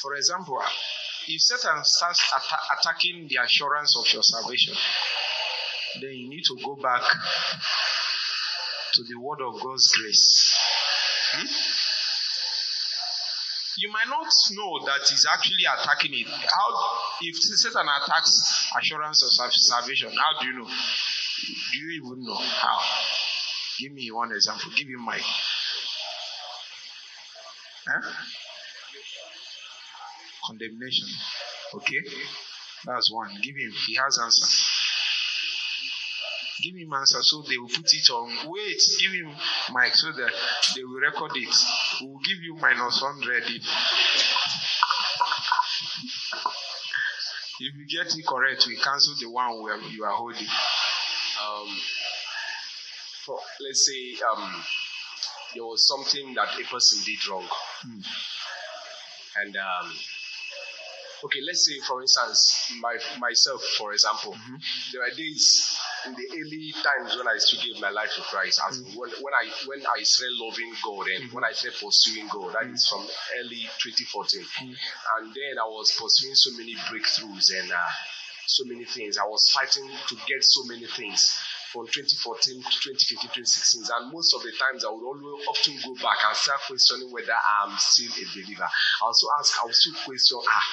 for 0.00 0.14
example, 0.14 0.60
if 1.28 1.40
Satan 1.40 1.84
starts 1.84 2.32
atta- 2.34 2.78
attacking 2.80 3.28
the 3.28 3.36
assurance 3.44 3.96
of 3.98 4.12
your 4.12 4.22
salvation, 4.22 4.74
then 6.00 6.12
you 6.12 6.28
need 6.28 6.44
to 6.44 6.56
go 6.64 6.76
back 6.76 7.02
to 8.94 9.02
the 9.04 9.16
word 9.20 9.40
of 9.40 9.60
God's 9.62 9.92
grace. 9.92 10.54
Hmm? 11.32 11.46
You 13.80 13.90
might 13.90 14.08
not 14.08 14.28
know 14.52 14.84
that 14.84 15.00
he's 15.08 15.26
actually 15.32 15.64
attacking 15.64 16.12
it. 16.12 16.28
How 16.28 16.68
if 17.22 17.36
Satan 17.36 17.86
attacks 17.88 18.68
assurance 18.78 19.22
of 19.22 19.52
salvation, 19.52 20.10
how 20.12 20.40
do 20.40 20.46
you 20.46 20.58
know? 20.58 20.66
Do 20.66 21.78
you 21.78 22.02
even 22.02 22.24
know 22.24 22.34
how? 22.36 22.78
Give 23.80 23.92
me 23.92 24.10
one 24.10 24.32
example. 24.32 24.70
Give 24.76 24.88
him 24.88 25.00
my. 25.00 25.18
Huh? 27.88 28.12
Condemnation. 30.46 31.08
Okay, 31.74 32.02
that's 32.84 33.10
one. 33.10 33.30
Give 33.42 33.56
him. 33.56 33.72
He 33.86 33.94
has 33.94 34.18
answer. 34.22 34.46
Give 36.62 36.76
him 36.76 36.92
answer 36.92 37.22
so 37.22 37.42
they 37.48 37.56
will 37.56 37.68
put 37.68 37.88
it 37.94 38.10
on. 38.10 38.50
Wait, 38.50 38.82
give 39.00 39.12
him 39.12 39.34
mic 39.72 39.94
so 39.94 40.12
that 40.12 40.32
they 40.76 40.84
will 40.84 41.00
record 41.00 41.32
it. 41.36 41.54
We'll 42.00 42.18
give 42.18 42.38
you 42.42 42.56
minus 42.60 43.02
100 43.02 43.42
if, 43.46 43.62
if 47.60 47.74
you 47.76 47.86
get 47.86 48.14
it 48.16 48.26
correct, 48.26 48.64
we 48.66 48.76
cancel 48.76 49.14
the 49.20 49.28
one 49.30 49.62
where 49.62 49.78
you 49.78 50.04
are 50.04 50.12
holding. 50.12 50.46
Um, 50.46 51.68
for 53.26 53.38
let's 53.60 53.86
say 53.86 54.16
um, 54.32 54.62
there 55.54 55.64
was 55.64 55.86
something 55.86 56.34
that 56.34 56.48
a 56.58 56.64
person 56.68 57.00
did 57.04 57.26
wrong, 57.28 57.46
Mm. 57.86 58.04
and 59.42 59.56
um, 59.56 59.92
okay, 61.24 61.40
let's 61.46 61.66
say 61.66 61.78
for 61.86 62.00
instance, 62.02 62.72
my 62.80 62.96
myself, 63.18 63.62
for 63.78 63.92
example, 63.92 64.32
Mm-hmm. 64.34 64.56
there 64.92 65.02
are 65.02 65.14
days 65.16 65.78
in 66.06 66.14
the 66.14 66.26
early 66.32 66.72
times 66.82 67.16
when 67.16 67.28
I 67.28 67.36
still 67.38 67.60
gave 67.62 67.80
my 67.80 67.90
life 67.90 68.10
to 68.16 68.22
Christ, 68.22 68.60
as 68.68 68.80
Mm. 68.80 68.96
when, 68.96 69.10
when 69.22 69.34
I 69.34 69.44
when 69.66 69.80
I 69.86 70.02
started 70.02 70.36
loving 70.38 70.72
God 70.84 71.06
and 71.08 71.24
Mm-hmm. 71.24 71.34
when 71.34 71.44
I 71.44 71.52
started 71.52 71.78
pursuing 71.80 72.28
God, 72.28 72.54
that 72.54 72.66
is 72.72 72.86
from 72.88 73.06
early 73.40 73.68
2014, 73.82 74.44
Mm. 74.44 74.76
and 75.18 75.24
then 75.34 75.54
I 75.60 75.66
was 75.68 75.92
pursuing 76.00 76.34
so 76.34 76.50
many 76.56 76.74
breakthroughs 76.88 77.50
and 77.58 77.70
uh, 77.72 77.90
so 78.46 78.64
many 78.66 78.84
things. 78.84 79.18
I 79.18 79.24
was 79.24 79.48
fighting 79.52 79.86
to 80.08 80.14
get 80.26 80.42
so 80.42 80.64
many 80.64 80.86
things 80.86 81.38
from 81.72 81.86
2014 81.86 82.62
to 82.66 82.76
2015, 82.82 83.30
2016, 83.30 83.86
and 83.94 84.10
most 84.12 84.34
of 84.34 84.42
the 84.42 84.50
times 84.58 84.82
I 84.84 84.90
would 84.90 85.06
always 85.06 85.46
often 85.46 85.78
go 85.86 85.94
back 86.02 86.18
and 86.26 86.34
start 86.36 86.58
questioning 86.66 87.12
whether 87.14 87.30
I'm 87.62 87.70
still 87.78 88.10
a 88.10 88.24
believer. 88.34 88.66
I 88.66 89.04
also 89.06 89.28
ask, 89.38 89.54
I 89.60 89.64
would 89.66 89.74
still 89.78 89.94
question, 90.02 90.38
ah, 90.50 90.64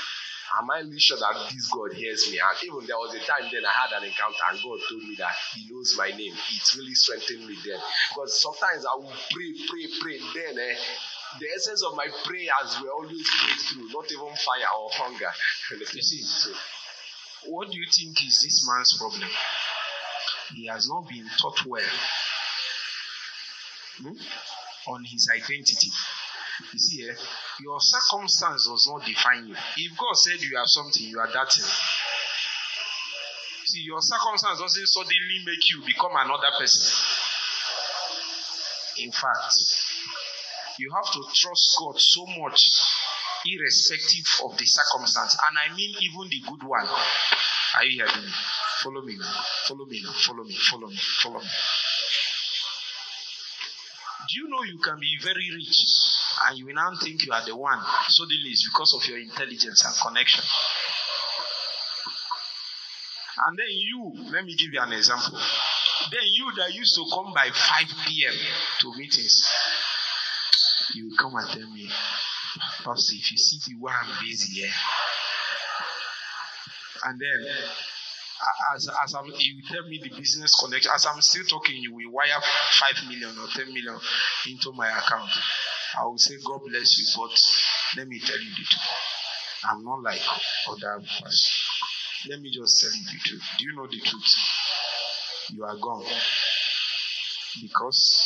am 0.55 0.71
I 0.71 0.79
really 0.79 0.99
sure 0.99 1.17
that 1.17 1.35
this 1.51 1.67
God 1.69 1.93
hears 1.93 2.31
me? 2.31 2.39
And 2.39 2.55
even 2.63 2.87
there 2.87 2.97
was 2.97 3.13
a 3.15 3.19
time 3.19 3.49
then 3.51 3.65
I 3.65 3.73
had 3.73 3.91
an 3.99 4.07
encounter 4.07 4.43
and 4.51 4.59
God 4.63 4.79
told 4.87 5.03
me 5.03 5.15
that 5.19 5.35
He 5.53 5.67
knows 5.69 5.95
my 5.97 6.09
name. 6.09 6.33
It 6.33 6.65
really 6.77 6.95
strengthened 6.95 7.47
me 7.47 7.55
then. 7.65 7.79
Because 8.13 8.41
sometimes 8.41 8.85
I 8.85 8.95
will 8.95 9.15
pray, 9.31 9.51
pray, 9.67 9.85
pray, 9.99 10.17
then 10.35 10.55
eh, 10.55 10.75
the 11.39 11.47
essence 11.55 11.83
of 11.83 11.95
my 11.95 12.07
prayers 12.23 12.69
were 12.81 12.91
always 12.91 13.27
breakthrough, 13.43 13.91
not 13.91 14.07
even 14.11 14.31
fire 14.39 14.71
or 14.79 14.89
hunger. 14.93 15.31
You 15.93 16.01
see, 16.01 16.23
what 17.45 17.69
do 17.71 17.77
you 17.77 17.85
think 17.91 18.17
is 18.23 18.41
this 18.41 18.67
man's 18.67 18.97
problem? 18.97 19.29
He 20.55 20.67
has 20.67 20.87
not 20.87 21.07
been 21.09 21.27
taught 21.39 21.65
well 21.65 21.83
hmm, 23.99 24.13
on 24.87 25.03
his 25.03 25.29
identity. 25.35 25.91
You 26.59 26.79
see, 26.79 27.09
eh, 27.09 27.13
your 27.61 27.79
circumstance 27.79 28.67
does 28.67 28.89
not 28.91 29.05
define 29.05 29.47
you. 29.47 29.55
If 29.77 29.97
God 29.97 30.15
said 30.15 30.41
you 30.41 30.57
are 30.57 30.65
something, 30.65 31.03
you 31.03 31.19
are 31.19 31.31
that 31.31 31.51
thing. 31.53 31.65
See, 33.65 33.81
your 33.83 34.01
circumstance 34.01 34.59
doesn't 34.59 34.87
suddenly 34.87 35.43
make 35.45 35.69
you 35.69 35.83
become 35.85 36.13
another 36.15 36.49
person. 36.57 36.81
In 38.97 39.11
fact, 39.11 39.53
you 40.79 40.89
have 40.95 41.11
to 41.13 41.21
trust 41.35 41.75
God 41.79 41.99
so 41.99 42.25
much, 42.41 42.71
irrespective 43.45 44.25
of 44.45 44.57
the 44.57 44.65
circumstance. 44.65 45.37
And 45.49 45.57
I 45.57 45.75
mean, 45.75 45.93
even 46.01 46.29
the 46.29 46.41
good 46.47 46.63
one. 46.67 46.87
Are 47.77 47.83
you 47.85 48.03
hearing 48.03 48.25
me? 48.25 48.31
Follow 48.81 49.01
me 49.03 49.17
now. 49.19 49.43
Follow 49.67 49.85
me 49.85 50.01
now. 50.03 50.13
Follow 50.13 50.43
me. 50.43 50.55
Follow 50.55 50.87
me. 50.87 50.97
Follow 51.21 51.39
me. 51.39 51.47
Do 54.29 54.41
you 54.41 54.49
know 54.49 54.63
you 54.63 54.79
can 54.79 54.99
be 54.99 55.17
very 55.21 55.49
rich 55.55 56.06
and 56.47 56.57
you 56.57 56.65
will 56.65 56.73
now 56.73 56.91
think 57.01 57.25
you 57.25 57.31
are 57.31 57.45
the 57.45 57.55
one? 57.55 57.79
Suddenly 58.09 58.49
it's 58.49 58.67
because 58.69 58.93
of 58.95 59.07
your 59.09 59.19
intelligence 59.19 59.83
and 59.85 59.95
connection. 60.05 60.43
And 63.45 63.57
then 63.57 63.67
you, 63.69 64.31
let 64.31 64.45
me 64.45 64.55
give 64.55 64.73
you 64.73 64.81
an 64.81 64.93
example. 64.93 65.37
Then 66.11 66.25
you 66.33 66.51
that 66.57 66.73
used 66.73 66.95
to 66.95 67.05
come 67.13 67.33
by 67.33 67.49
5 67.49 67.53
p.m. 68.07 68.33
to 68.81 68.97
meetings, 68.97 69.45
you 70.95 71.11
come 71.19 71.35
and 71.35 71.47
tell 71.47 71.69
me, 71.71 71.89
Pastor, 72.83 73.15
if 73.15 73.31
you 73.31 73.37
see 73.37 73.59
the 73.67 73.79
way 73.79 73.91
I'm 73.91 74.09
busy, 74.23 74.61
yeah. 74.61 74.71
And 77.05 77.19
then, 77.19 77.55
as, 78.75 78.89
as 79.03 79.13
I'm, 79.13 79.25
you 79.25 79.61
tell 79.69 79.87
me 79.87 79.99
the 80.01 80.09
business 80.17 80.55
connection, 80.59 80.91
as 80.93 81.05
I'm 81.05 81.21
still 81.21 81.45
talking, 81.45 81.75
you 81.77 81.93
will 81.93 82.11
wire 82.11 82.41
5 82.95 83.09
million 83.09 83.37
or 83.37 83.47
10 83.53 83.67
million 83.73 83.99
into 84.47 84.71
my 84.73 84.89
account. 84.89 85.29
I 85.95 86.05
will 86.05 86.17
say, 86.17 86.35
God 86.43 86.61
bless 86.67 86.97
you, 86.99 87.05
but 87.15 87.31
let 87.97 88.07
me 88.07 88.19
tell 88.19 88.39
you 88.39 88.49
the 88.49 88.63
truth. 88.63 88.89
I'm 89.69 89.83
not 89.83 90.01
like 90.03 90.21
other 90.69 91.01
pastors. 91.01 91.63
Let 92.29 92.41
me 92.41 92.51
just 92.51 92.81
tell 92.81 92.91
you 92.91 93.03
the 93.05 93.19
truth. 93.29 93.43
Do 93.59 93.65
you 93.65 93.75
know 93.75 93.87
the 93.87 93.99
truth? 93.99 94.35
You 95.53 95.63
are 95.63 95.77
gone. 95.77 96.05
Because 97.61 98.21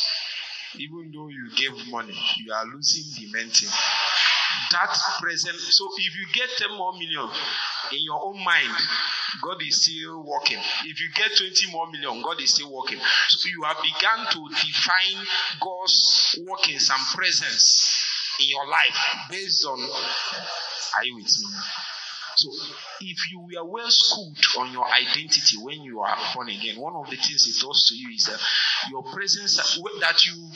even 0.78 1.12
though 1.14 1.28
you 1.28 1.50
gave 1.56 1.88
money, 1.92 2.18
you 2.38 2.54
are 2.54 2.66
losing 2.66 3.04
the 3.20 3.32
main. 3.32 3.52
That 4.72 4.98
present, 5.22 5.56
so 5.56 5.90
if 5.98 6.16
you 6.16 6.26
get 6.34 6.50
10 6.58 6.78
more 6.78 6.94
million 6.94 7.30
in 7.92 8.00
your 8.04 8.24
own 8.24 8.44
mind, 8.44 8.76
God 9.42 9.62
is 9.62 9.84
still 9.84 10.24
working. 10.24 10.60
If 10.86 11.00
you 11.00 11.10
get 11.16 11.32
20 11.38 11.72
more 11.72 11.90
million, 11.92 12.22
God 12.22 12.42
is 12.42 12.54
still 12.54 12.74
working. 12.74 13.00
So 13.30 13.50
you 13.50 13.64
have 13.64 13.78
begun 13.78 14.28
to 14.32 14.56
define 14.56 15.26
God's 15.60 16.40
workings 16.48 16.90
and 16.90 17.02
presence 17.16 17.90
in 18.40 18.50
your 18.50 18.68
life 18.68 19.28
based 19.30 19.66
on. 19.66 19.80
Are 20.98 21.06
you 21.06 21.16
with 21.16 21.26
me? 21.40 21.48
So, 22.36 22.50
if 23.02 23.18
you 23.32 23.42
were 23.42 23.70
well 23.70 23.90
schooled 23.90 24.38
on 24.58 24.72
your 24.72 24.88
identity 24.88 25.58
when 25.62 25.84
you 25.84 26.00
are 26.00 26.18
born 26.34 26.50
again, 26.50 26.80
one 26.80 26.96
of 26.96 27.10
the 27.10 27.18
things 27.18 27.46
it 27.46 27.62
does 27.64 27.88
to 27.90 27.96
you 27.96 28.10
is 28.16 28.26
that 28.26 28.40
your 28.90 29.04
presence 29.04 29.58
that 30.00 30.26
you 30.26 30.50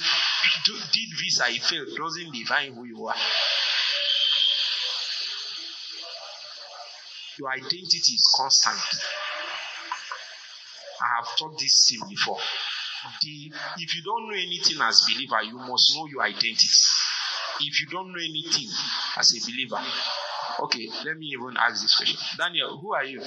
did 0.66 1.10
this, 1.20 1.42
I 1.42 1.58
failed, 1.58 1.90
doesn't 1.96 2.34
define 2.34 2.74
who 2.74 2.86
you 2.86 3.06
are. 3.06 3.16
Your 7.38 7.52
identity 7.52 8.14
is 8.16 8.34
constant. 8.36 8.80
I 11.02 11.08
have 11.18 11.38
taught 11.38 11.60
this 11.60 11.88
thing 11.90 12.08
before. 12.10 12.40
The, 13.22 13.52
if 13.78 13.96
you 13.96 14.02
don't 14.04 14.30
know 14.30 14.36
anything 14.36 14.82
as 14.82 15.06
believer, 15.06 15.44
you 15.44 15.58
must 15.58 15.96
know 15.96 16.08
your 16.08 16.24
identity. 16.24 16.68
If 17.60 17.82
you 17.82 17.88
don't 17.88 18.12
know 18.12 18.20
anything 18.20 18.70
as 19.18 19.36
a 19.36 19.40
believer, 19.52 19.80
okay, 20.62 20.90
let 21.06 21.18
me 21.18 21.28
even 21.28 21.56
ask 21.58 21.82
this 21.82 21.96
question. 21.96 22.18
Daniel, 22.38 22.78
who 22.78 22.94
are 22.94 23.04
you? 23.04 23.22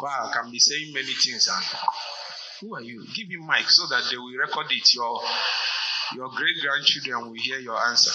Wow, 0.00 0.30
I 0.30 0.32
can 0.32 0.50
be 0.50 0.58
saying 0.58 0.92
many 0.92 1.12
things. 1.12 1.48
And 1.52 1.64
who 2.60 2.76
are 2.76 2.82
you? 2.82 3.04
Give 3.14 3.28
him 3.28 3.46
mic 3.46 3.68
so 3.68 3.86
that 3.88 4.04
they 4.10 4.16
will 4.16 4.32
record 4.38 4.66
it. 4.70 4.94
Your 4.94 5.20
your 6.14 6.28
great 6.30 6.56
grandchildren 6.62 7.30
will 7.30 7.36
hear 7.36 7.58
your 7.58 7.76
answer. 7.88 8.12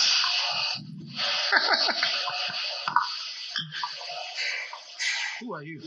Who 5.40 5.54
are 5.54 5.64
you? 5.64 5.82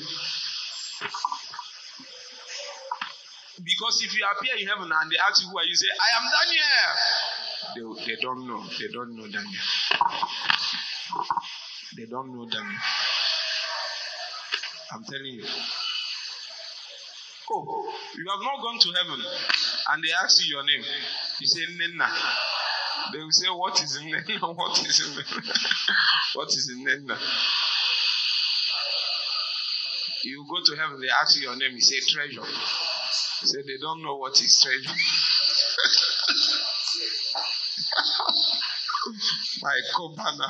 Because 3.64 4.02
if 4.04 4.14
you 4.16 4.24
appear 4.36 4.56
in 4.60 4.66
heaven 4.68 4.90
and 4.92 5.10
they 5.10 5.16
ask 5.28 5.42
you 5.42 5.48
who 5.48 5.58
are 5.58 5.64
you, 5.64 5.74
say, 5.74 5.88
I 5.88 6.10
am 6.18 6.24
Daniel. 7.74 7.96
They, 8.06 8.14
they 8.14 8.20
don't 8.20 8.46
know. 8.46 8.62
They 8.78 8.88
don't 8.92 9.16
know 9.16 9.26
Daniel. 9.26 9.62
They 11.96 12.04
don't 12.06 12.34
know 12.34 12.46
Daniel. 12.48 12.80
I'm 14.92 15.04
telling 15.04 15.34
you. 15.34 15.44
Oh, 17.50 17.92
you 18.16 18.26
have 18.28 18.42
not 18.42 18.60
gone 18.62 18.78
to 18.80 18.92
heaven 18.92 19.24
and 19.90 20.02
they 20.02 20.10
ask 20.22 20.44
you 20.44 20.56
your 20.56 20.64
name. 20.64 20.84
You 21.40 21.46
say 21.46 21.64
Nena. 21.78 22.08
They 23.12 23.18
will 23.18 23.30
say, 23.30 23.48
What 23.48 23.82
is 23.82 23.96
in 23.96 24.06
Nena? 24.06 24.46
What 24.54 24.78
is 24.86 25.00
in 25.00 25.14
Nena? 25.14 25.42
what 26.34 26.48
is 26.48 26.70
in 26.70 26.84
Nena? 26.84 27.18
You 30.24 30.44
go 30.48 30.56
to 30.64 30.76
heaven, 30.80 31.00
they 31.00 31.08
ask 31.08 31.36
you 31.36 31.42
your 31.42 31.56
name, 31.56 31.72
you 31.74 31.80
say 31.80 32.00
treasure. 32.00 32.40
You 32.40 33.46
say 33.46 33.62
they 33.62 33.76
don't 33.80 34.02
know 34.02 34.16
what 34.16 34.40
is 34.40 34.60
treasure. 34.60 34.90
My 39.62 39.80
Kobana. 39.94 40.48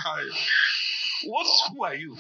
What 1.25 1.47
who 1.73 1.85
are 1.85 1.95
you? 1.95 2.17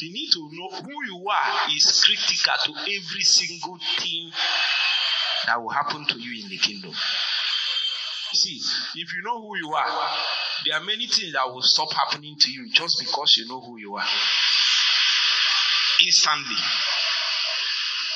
You 0.00 0.12
need 0.12 0.30
to 0.32 0.48
know 0.52 0.68
who 0.70 0.90
you 1.06 1.28
are 1.28 1.68
is 1.74 2.04
critical 2.04 2.54
to 2.64 2.72
every 2.80 3.22
single 3.22 3.78
thing 3.98 4.30
that 5.46 5.60
will 5.62 5.70
happen 5.70 6.04
to 6.06 6.18
you 6.18 6.42
in 6.44 6.50
the 6.50 6.58
kingdom. 6.58 6.92
See, 8.32 8.60
if 9.00 9.14
you 9.14 9.22
know 9.22 9.40
who 9.40 9.56
you 9.56 9.72
are, 9.72 10.08
there 10.66 10.76
are 10.76 10.84
many 10.84 11.06
things 11.06 11.32
that 11.32 11.46
will 11.46 11.62
stop 11.62 11.92
happening 11.92 12.36
to 12.38 12.50
you 12.50 12.68
just 12.70 13.00
because 13.00 13.36
you 13.36 13.48
know 13.48 13.60
who 13.60 13.78
you 13.78 13.96
are. 13.96 14.06
Instantly. 16.04 16.56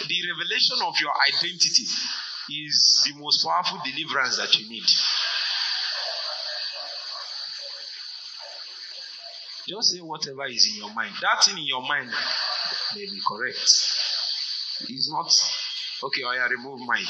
The 0.09 0.31
revelation 0.33 0.79
of 0.85 0.95
your 1.01 1.13
identity 1.29 1.87
is 2.51 3.03
the 3.07 3.19
most 3.21 3.45
powerful 3.45 3.81
deliverance 3.85 4.37
that 4.37 4.55
you 4.59 4.69
need. 4.69 4.85
Just 9.69 9.93
say 9.93 10.01
whatever 10.01 10.47
is 10.47 10.69
in 10.73 10.83
your 10.83 10.93
mind. 10.93 11.15
That 11.23 11.45
thing 11.45 11.57
in 11.57 11.67
your 11.67 11.83
mind 11.83 12.11
may 12.95 13.05
be 13.05 13.21
correct. 13.27 13.57
It's 13.57 15.11
not 15.11 15.33
okay. 16.03 16.23
Oh 16.25 16.31
I 16.31 16.49
remove 16.49 16.81
mic. 16.81 17.07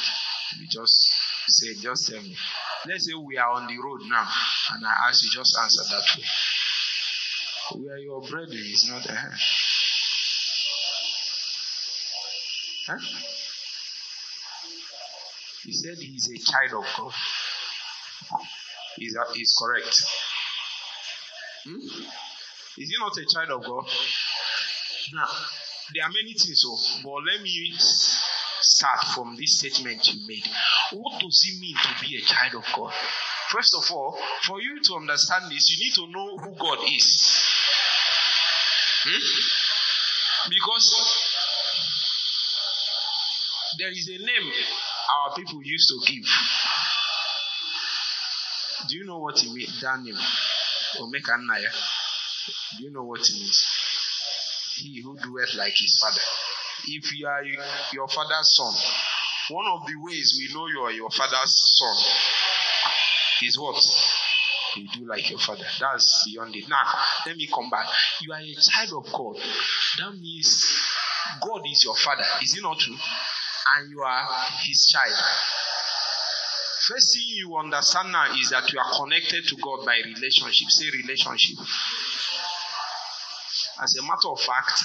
You 0.60 0.66
just 0.68 1.10
say, 1.48 1.74
just 1.80 2.08
tell 2.08 2.20
me. 2.22 2.36
Let's 2.86 3.06
say 3.06 3.14
we 3.14 3.38
are 3.38 3.50
on 3.52 3.68
the 3.68 3.78
road 3.78 4.00
now, 4.08 4.26
and 4.74 4.84
I 4.84 5.08
ask 5.08 5.22
you, 5.22 5.30
just 5.32 5.56
answer 5.62 5.82
that 5.88 6.02
way. 6.18 6.24
Where 7.84 7.98
your 7.98 8.20
bread 8.22 8.48
is 8.50 8.88
not 8.90 9.04
there. 9.04 9.34
Huh? 12.86 12.98
He 15.64 15.72
said 15.72 15.94
he's 15.98 16.28
a 16.28 16.38
child 16.50 16.84
of 16.84 16.90
God. 16.98 17.12
Is, 18.98 19.14
that, 19.14 19.40
is 19.40 19.56
correct. 19.56 20.02
Hmm? 21.64 21.86
Is 22.78 22.90
he 22.90 22.96
not 22.98 23.16
a 23.16 23.24
child 23.32 23.50
of 23.50 23.64
God? 23.64 23.84
Now, 25.14 25.28
there 25.94 26.04
are 26.04 26.10
many 26.10 26.32
things, 26.32 26.62
so, 26.62 26.76
but 27.04 27.22
let 27.24 27.42
me 27.42 27.72
start 28.82 28.98
from 29.14 29.36
this 29.36 29.58
statement 29.58 30.08
you 30.12 30.26
made. 30.26 30.44
What 30.92 31.20
does 31.20 31.46
it 31.46 31.60
mean 31.60 31.76
to 31.76 31.88
be 32.02 32.16
a 32.16 32.20
child 32.20 32.56
of 32.56 32.66
God? 32.74 32.92
First 33.50 33.76
of 33.78 33.84
all, 33.94 34.18
for 34.42 34.60
you 34.60 34.80
to 34.82 34.94
understand 34.96 35.44
this, 35.50 35.70
you 35.70 35.84
need 35.84 35.94
to 35.94 36.06
know 36.10 36.36
who 36.36 36.50
God 36.58 36.78
is. 36.90 37.38
Hmm? 39.04 40.50
Because 40.50 40.86
there 43.78 43.90
is 43.90 44.08
a 44.08 44.18
name 44.18 44.52
our 45.20 45.36
people 45.36 45.62
used 45.62 45.88
to 45.88 46.12
give. 46.12 46.26
Do 48.88 48.96
you 48.96 49.04
know 49.06 49.18
what 49.18 49.40
it 49.44 49.52
means? 49.52 49.80
That 49.80 50.02
name. 50.02 50.18
Omekanaya. 50.98 51.70
Do 52.78 52.82
you 52.82 52.90
know 52.90 53.04
what 53.04 53.20
it 53.20 53.32
means? 53.34 53.64
He 54.74 55.00
who 55.02 55.16
doeth 55.18 55.54
like 55.54 55.74
his 55.76 55.96
father. 56.00 56.20
If 56.86 57.18
you 57.18 57.26
are 57.26 57.42
your 57.92 58.08
father's 58.08 58.54
son, 58.54 58.74
one 59.50 59.66
of 59.66 59.86
the 59.86 59.94
ways 60.00 60.34
we 60.38 60.54
know 60.54 60.66
you 60.66 60.80
are 60.80 60.92
your 60.92 61.10
father's 61.10 61.54
son 61.76 61.94
is 63.42 63.58
what? 63.58 63.76
You 64.76 64.88
do 64.88 65.06
like 65.06 65.28
your 65.28 65.38
father. 65.38 65.64
That's 65.80 66.24
beyond 66.26 66.56
it. 66.56 66.68
Now, 66.68 66.82
let 67.26 67.36
me 67.36 67.48
come 67.52 67.68
back. 67.68 67.86
You 68.22 68.32
are 68.32 68.40
a 68.40 68.54
child 68.54 69.04
of 69.04 69.12
God. 69.12 69.36
That 69.98 70.18
means 70.18 70.74
God 71.40 71.62
is 71.70 71.84
your 71.84 71.96
father. 71.96 72.24
Is 72.42 72.56
it 72.56 72.62
not 72.62 72.78
true? 72.78 72.96
And 73.76 73.90
you 73.90 74.00
are 74.00 74.26
his 74.64 74.86
child. 74.86 75.14
First 76.88 77.14
thing 77.14 77.22
you 77.26 77.56
understand 77.56 78.12
now 78.12 78.32
is 78.34 78.50
that 78.50 78.72
you 78.72 78.78
are 78.78 78.90
connected 78.98 79.46
to 79.48 79.56
God 79.56 79.84
by 79.84 79.98
relationship. 80.04 80.68
Say 80.68 80.86
relationship. 81.02 81.58
As 83.80 83.96
a 83.96 84.02
matter 84.02 84.28
of 84.28 84.40
fact, 84.40 84.82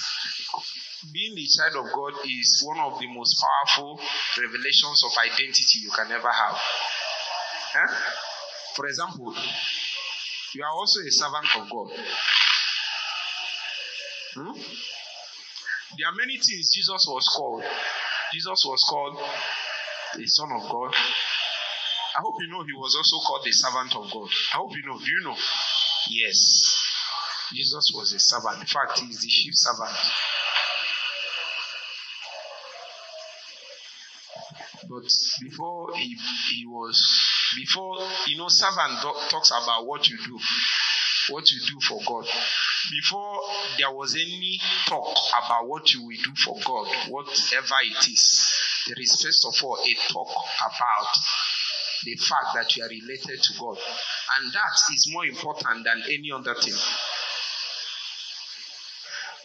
being 1.12 1.34
the 1.34 1.46
child 1.46 1.86
of 1.86 1.92
God 1.92 2.12
is 2.26 2.62
one 2.66 2.80
of 2.80 2.98
the 2.98 3.06
most 3.06 3.36
powerful 3.38 4.00
revelations 4.38 5.02
of 5.04 5.12
identity 5.18 5.80
you 5.82 5.90
can 5.90 6.10
ever 6.10 6.30
have. 6.30 6.58
Huh? 7.72 7.94
For 8.74 8.86
example, 8.86 9.34
you 10.54 10.62
are 10.62 10.72
also 10.72 11.00
a 11.00 11.10
servant 11.10 11.46
of 11.56 11.70
God. 11.70 11.88
Hmm? 14.34 14.60
There 15.98 16.08
are 16.08 16.14
many 16.16 16.36
things 16.36 16.70
Jesus 16.74 17.06
was 17.08 17.26
called. 17.36 17.62
Jesus 18.32 18.64
was 18.66 18.84
called 18.88 19.18
the 20.16 20.26
Son 20.26 20.50
of 20.52 20.68
God. 20.68 20.94
I 20.94 22.20
hope 22.20 22.34
you 22.40 22.50
know 22.50 22.64
he 22.64 22.72
was 22.72 22.96
also 22.96 23.18
called 23.24 23.44
the 23.44 23.52
servant 23.52 23.94
of 23.94 24.10
God. 24.10 24.28
I 24.54 24.56
hope 24.56 24.72
you 24.74 24.82
know. 24.86 24.98
Do 24.98 25.06
you 25.06 25.20
know? 25.24 25.36
Yes. 26.10 26.74
Jesus 27.54 27.92
was 27.94 28.12
a 28.12 28.18
servant. 28.18 28.60
In 28.60 28.66
fact, 28.66 28.98
he 28.98 29.06
is 29.06 29.20
the 29.20 29.28
chief 29.28 29.54
servant. 29.54 29.96
But 34.88 35.04
before 35.42 35.90
he, 35.96 36.16
he 36.50 36.66
was, 36.66 36.96
before, 37.56 37.98
you 38.26 38.38
know, 38.38 38.48
servant 38.48 39.00
talks 39.30 39.50
about 39.50 39.86
what 39.86 40.08
you 40.08 40.16
do, 40.16 40.38
what 41.30 41.50
you 41.50 41.60
do 41.60 41.78
for 41.86 42.00
God. 42.06 42.26
Before 42.90 43.40
there 43.76 43.90
was 43.92 44.14
any 44.14 44.58
talk 44.86 45.14
about 45.44 45.68
what 45.68 45.92
you 45.92 46.06
will 46.06 46.16
do 46.16 46.32
for 46.42 46.56
God, 46.64 46.86
whatever 47.10 47.74
it 47.84 48.08
is, 48.08 48.52
there 48.86 48.96
is 48.98 49.22
first 49.22 49.44
of 49.44 49.54
all 49.62 49.76
a 49.76 50.12
talk 50.12 50.28
about 50.28 51.08
the 52.04 52.16
fact 52.16 52.54
that 52.54 52.76
you 52.76 52.82
are 52.82 52.88
related 52.88 53.42
to 53.42 53.52
God. 53.60 53.76
And 54.38 54.52
that 54.52 54.94
is 54.94 55.10
more 55.12 55.26
important 55.26 55.84
than 55.84 56.02
any 56.06 56.32
other 56.32 56.54
thing. 56.54 56.74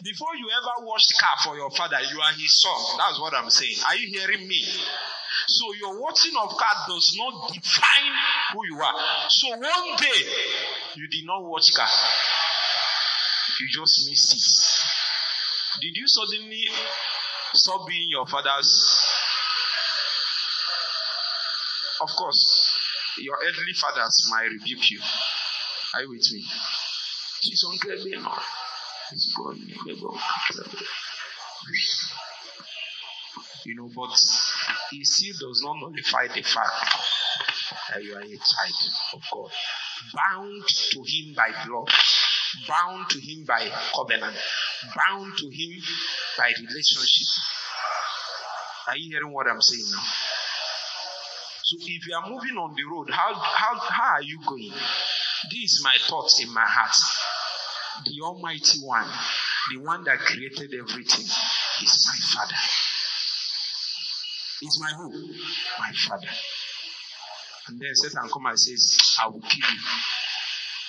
Before 0.02 0.34
you 0.36 0.48
ever 0.50 0.86
washed 0.86 1.18
car 1.20 1.36
for 1.44 1.56
your 1.56 1.70
father, 1.70 2.00
you 2.00 2.20
are 2.20 2.32
his 2.32 2.60
son. 2.60 2.98
That's 2.98 3.20
what 3.20 3.34
I'm 3.34 3.50
saying. 3.50 3.76
Are 3.86 3.96
you 3.96 4.08
hearing 4.08 4.46
me? 4.46 4.64
So 5.46 5.72
your 5.74 6.00
watching 6.00 6.32
of 6.40 6.50
car 6.50 6.76
does 6.88 7.16
not 7.18 7.52
define 7.52 8.12
who 8.52 8.60
you 8.70 8.80
are. 8.80 8.94
So 9.28 9.50
one 9.50 9.96
day 9.98 10.20
you 10.96 11.08
did 11.08 11.26
not 11.26 11.44
watch 11.44 11.72
car. 11.74 11.88
You 13.60 13.68
just 13.70 14.08
missed 14.08 14.34
it. 14.34 15.82
Did 15.82 15.96
you 15.96 16.06
suddenly 16.06 16.64
stop 17.54 17.86
being 17.86 18.08
your 18.10 18.26
father's 18.26 19.14
of 22.00 22.10
course, 22.16 22.70
your 23.18 23.36
earthly 23.36 23.72
fathers 23.80 24.28
might 24.30 24.48
rebuke 24.50 24.90
you. 24.90 25.00
Are 25.94 26.02
you 26.02 26.10
with 26.10 26.32
me? 26.32 26.44
She's 27.40 27.64
on 27.64 27.78
It's 29.12 29.34
gone. 29.36 29.60
You 33.64 33.74
know, 33.74 33.90
but 33.94 34.10
he 34.94 35.04
still 35.04 35.48
does 35.48 35.62
not 35.64 35.76
nullify 35.80 36.28
the 36.28 36.42
fact 36.42 36.70
that 37.92 38.02
you 38.02 38.14
are 38.14 38.20
a 38.20 38.26
child 38.26 38.80
of 39.14 39.22
God, 39.32 39.50
bound 40.14 40.62
to 40.68 40.98
Him 41.02 41.34
by 41.34 41.50
blood, 41.66 41.88
bound 42.68 43.10
to 43.10 43.18
Him 43.18 43.44
by 43.44 43.70
covenant, 43.94 44.36
bound 44.94 45.32
to 45.38 45.46
Him 45.50 45.82
by 46.38 46.52
relationship. 46.60 47.42
Are 48.86 48.96
you 48.96 49.10
hearing 49.10 49.32
what 49.32 49.46
I'm 49.48 49.60
saying 49.60 49.84
now? 49.90 50.02
So 51.64 51.76
if 51.80 52.06
you 52.06 52.14
are 52.14 52.28
moving 52.28 52.56
on 52.56 52.74
the 52.76 52.84
road, 52.84 53.08
how, 53.10 53.34
how, 53.34 53.78
how 53.78 54.14
are 54.16 54.22
you 54.22 54.38
going? 54.46 54.70
This 55.50 55.72
is 55.72 55.80
my 55.82 55.96
thoughts 56.08 56.42
in 56.42 56.52
my 56.52 56.64
heart. 56.64 56.94
The 58.04 58.20
Almighty 58.22 58.78
One, 58.82 59.08
the 59.72 59.78
one 59.80 60.04
that 60.04 60.18
created 60.18 60.74
everything, 60.74 61.24
is 61.24 62.06
my 62.06 62.40
Father. 62.40 62.83
Is 64.64 64.80
my 64.80 64.90
who? 64.96 65.10
My 65.78 65.92
Father. 66.08 66.32
And 67.68 67.78
then 67.80 67.94
Satan 67.94 68.28
come 68.32 68.46
and 68.46 68.58
says, 68.58 69.16
I 69.22 69.28
will 69.28 69.40
kill 69.40 69.68
you. 69.68 69.80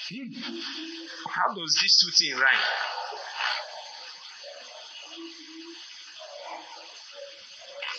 Hmm. 0.08 0.60
How 1.30 1.54
does 1.54 1.80
these 1.82 1.98
two 2.00 2.12
things 2.12 2.40
rhyme? 2.40 2.66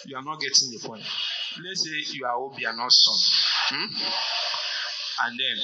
You 0.06 0.16
are 0.16 0.22
not 0.22 0.40
getting 0.40 0.70
the 0.70 0.78
point. 0.86 1.02
Let's 1.62 1.82
say 1.84 2.16
you 2.16 2.24
are 2.24 2.38
Obiano's 2.38 2.96
son. 3.04 3.76
Hmm? 3.76 3.90
And 5.26 5.38
then 5.38 5.56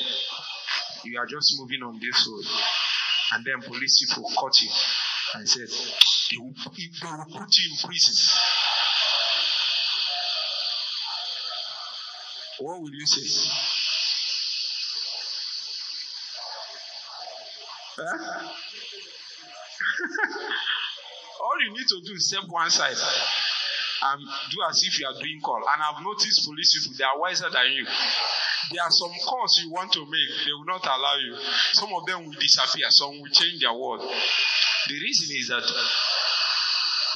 you 1.05 1.19
are 1.19 1.27
just 1.27 1.55
moving 1.59 1.83
on 1.83 2.01
this 2.01 2.29
road. 2.29 2.45
And 3.33 3.45
then 3.47 3.63
police 3.63 4.05
people 4.05 4.31
caught 4.37 4.61
you 4.61 4.71
and 5.35 5.49
said, 5.49 5.69
they 6.31 6.39
will, 6.39 6.53
they 6.53 7.07
will 7.07 7.25
put 7.25 7.59
you 7.59 7.71
in 7.71 7.89
prison. 7.89 8.17
What 12.63 12.81
will 12.81 12.95
you 12.95 13.07
say? 13.07 13.27
Huh? 17.99 18.49
All 21.43 21.59
you 21.67 21.73
need 21.73 21.89
to 21.89 22.01
do 22.07 22.13
is 22.15 22.29
step 22.29 22.45
one 22.49 22.71
side 22.71 22.95
and 22.95 24.23
do 24.51 24.59
as 24.71 24.81
if 24.87 25.01
you 25.01 25.07
are 25.07 25.15
doing 25.19 25.41
call. 25.43 25.59
And 25.59 25.83
I've 25.83 26.05
noticed 26.05 26.47
police 26.47 26.79
people, 26.79 26.97
they 26.99 27.05
are 27.05 27.19
wiser 27.19 27.51
than 27.51 27.73
you. 27.73 27.85
There 28.71 28.83
are 28.83 28.91
some 28.91 29.11
calls 29.27 29.61
you 29.63 29.73
want 29.73 29.93
to 29.95 30.07
make, 30.07 30.31
they 30.47 30.53
will 30.53 30.65
not 30.65 30.87
allow 30.87 31.17
you. 31.17 31.37
Some 31.73 31.93
of 31.93 32.07
them 32.07 32.27
will 32.27 32.39
disappear, 32.39 32.87
some 32.91 33.21
will 33.21 33.31
change 33.31 33.61
their 33.61 33.75
word. 33.75 34.01
The 34.89 35.01
reason 35.03 35.37
is 35.37 35.49
that 35.49 35.67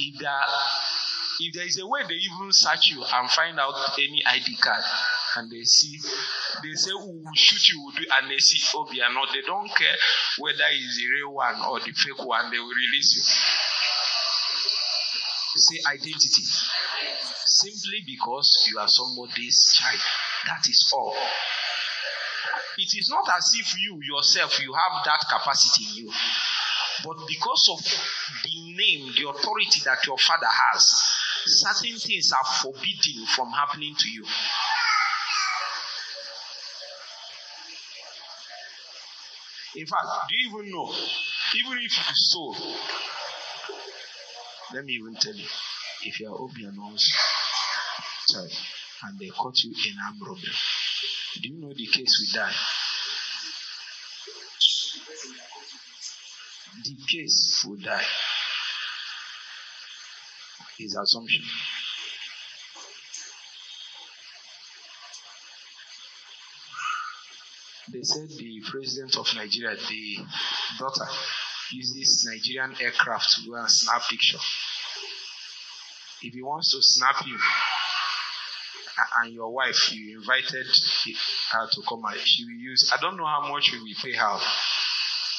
if 0.01 0.19
there, 0.19 0.45
if 1.39 1.55
there 1.55 1.67
is 1.67 1.79
a 1.79 1.87
way 1.87 2.01
they 2.09 2.15
even 2.15 2.51
search 2.51 2.91
you 2.91 3.05
and 3.05 3.31
find 3.31 3.61
out 3.61 3.75
any 3.97 4.27
ID 4.27 4.57
card, 4.57 4.83
and 5.37 5.51
they 5.51 5.63
see, 5.65 5.99
they 6.63 6.73
say, 6.75 6.91
who 6.91 7.23
will 7.23 7.35
shoot 7.35 7.69
you, 7.73 7.93
do, 7.97 8.05
and 8.19 8.31
they 8.31 8.39
see 8.39 8.59
Obia. 8.77 9.13
No, 9.13 9.25
they 9.33 9.43
don't 9.43 9.69
care 9.69 9.97
whether 10.39 10.65
it's 10.73 10.97
the 10.99 11.07
real 11.13 11.33
one 11.35 11.61
or 11.69 11.81
the 11.81 11.93
fake 11.93 12.25
one, 12.25 12.51
they 12.51 12.59
will 12.59 12.69
release 12.69 13.17
you. 13.17 13.23
Say 15.59 15.79
identity 15.91 16.45
simply 17.47 18.05
because 18.07 18.69
you 18.71 18.79
are 18.79 18.89
somebody's 18.89 19.75
child. 19.79 20.01
That 20.47 20.69
is 20.69 20.93
all. 20.95 21.15
It 22.79 22.93
is 22.95 23.09
not 23.11 23.27
as 23.37 23.57
if 23.59 23.75
you 23.81 23.99
yourself 24.03 24.61
you 24.61 24.75
have 24.75 25.05
that 25.05 25.21
capacity 25.31 25.85
in 25.91 26.07
you. 26.07 26.13
But 27.05 27.17
because 27.27 27.69
of 27.73 27.81
the 28.45 28.73
name, 28.73 29.13
the 29.17 29.29
authority 29.29 29.81
that 29.85 30.07
your 30.07 30.19
father 30.19 30.49
has, 30.49 30.85
certain 31.47 31.97
things 31.99 32.33
are 32.33 32.45
forbidden 32.61 33.27
from 33.35 33.51
happening 33.51 33.95
to 33.99 34.11
you. 34.11 34.25
In 39.77 39.87
fact, 39.87 40.07
do 40.31 40.37
you 40.39 40.49
even 40.49 40.73
know? 40.73 40.91
Even 41.55 41.79
if 41.79 41.97
you 41.97 42.15
stole, 42.15 42.57
let 44.73 44.85
me 44.85 44.95
even 44.95 45.15
tell 45.15 45.35
you 45.35 45.47
if 46.05 46.19
you 46.19 46.33
are 46.33 46.39
Obiano's 46.39 47.13
child 48.31 48.51
and 49.05 49.19
they 49.19 49.29
caught 49.29 49.59
you 49.63 49.71
in 49.71 49.97
armed 50.07 50.21
robbery, 50.21 50.53
do 51.43 51.49
you 51.51 51.61
know 51.61 51.73
the 51.77 51.87
case 51.87 52.33
will 52.35 52.43
die? 52.43 52.53
The 56.83 56.97
case 57.07 57.65
will 57.67 57.77
die. 57.77 58.07
His 60.79 60.97
assumption. 60.97 61.43
They 67.97 68.03
said 68.03 68.29
the 68.29 68.61
president 68.71 69.17
of 69.17 69.27
Nigeria, 69.35 69.75
the 69.75 70.19
daughter, 70.79 71.09
uses 71.73 72.29
Nigerian 72.29 72.77
aircraft 72.79 73.33
to 73.37 73.49
go 73.49 73.55
and 73.55 73.71
snap 73.71 74.03
picture. 74.11 74.37
If 76.21 76.35
he 76.35 76.43
wants 76.43 76.73
to 76.73 76.83
snap 76.83 77.27
you 77.27 77.39
and 79.23 79.33
your 79.33 79.51
wife, 79.51 79.91
you 79.95 80.19
invited 80.19 80.67
her 81.53 81.69
to 81.73 81.83
come 81.89 82.05
she 82.23 82.45
will 82.45 82.61
use, 82.61 82.93
I 82.93 83.01
don't 83.01 83.17
know 83.17 83.25
how 83.25 83.49
much 83.51 83.73
you 83.73 83.81
will 83.81 84.03
pay 84.03 84.13
her. 84.13 84.39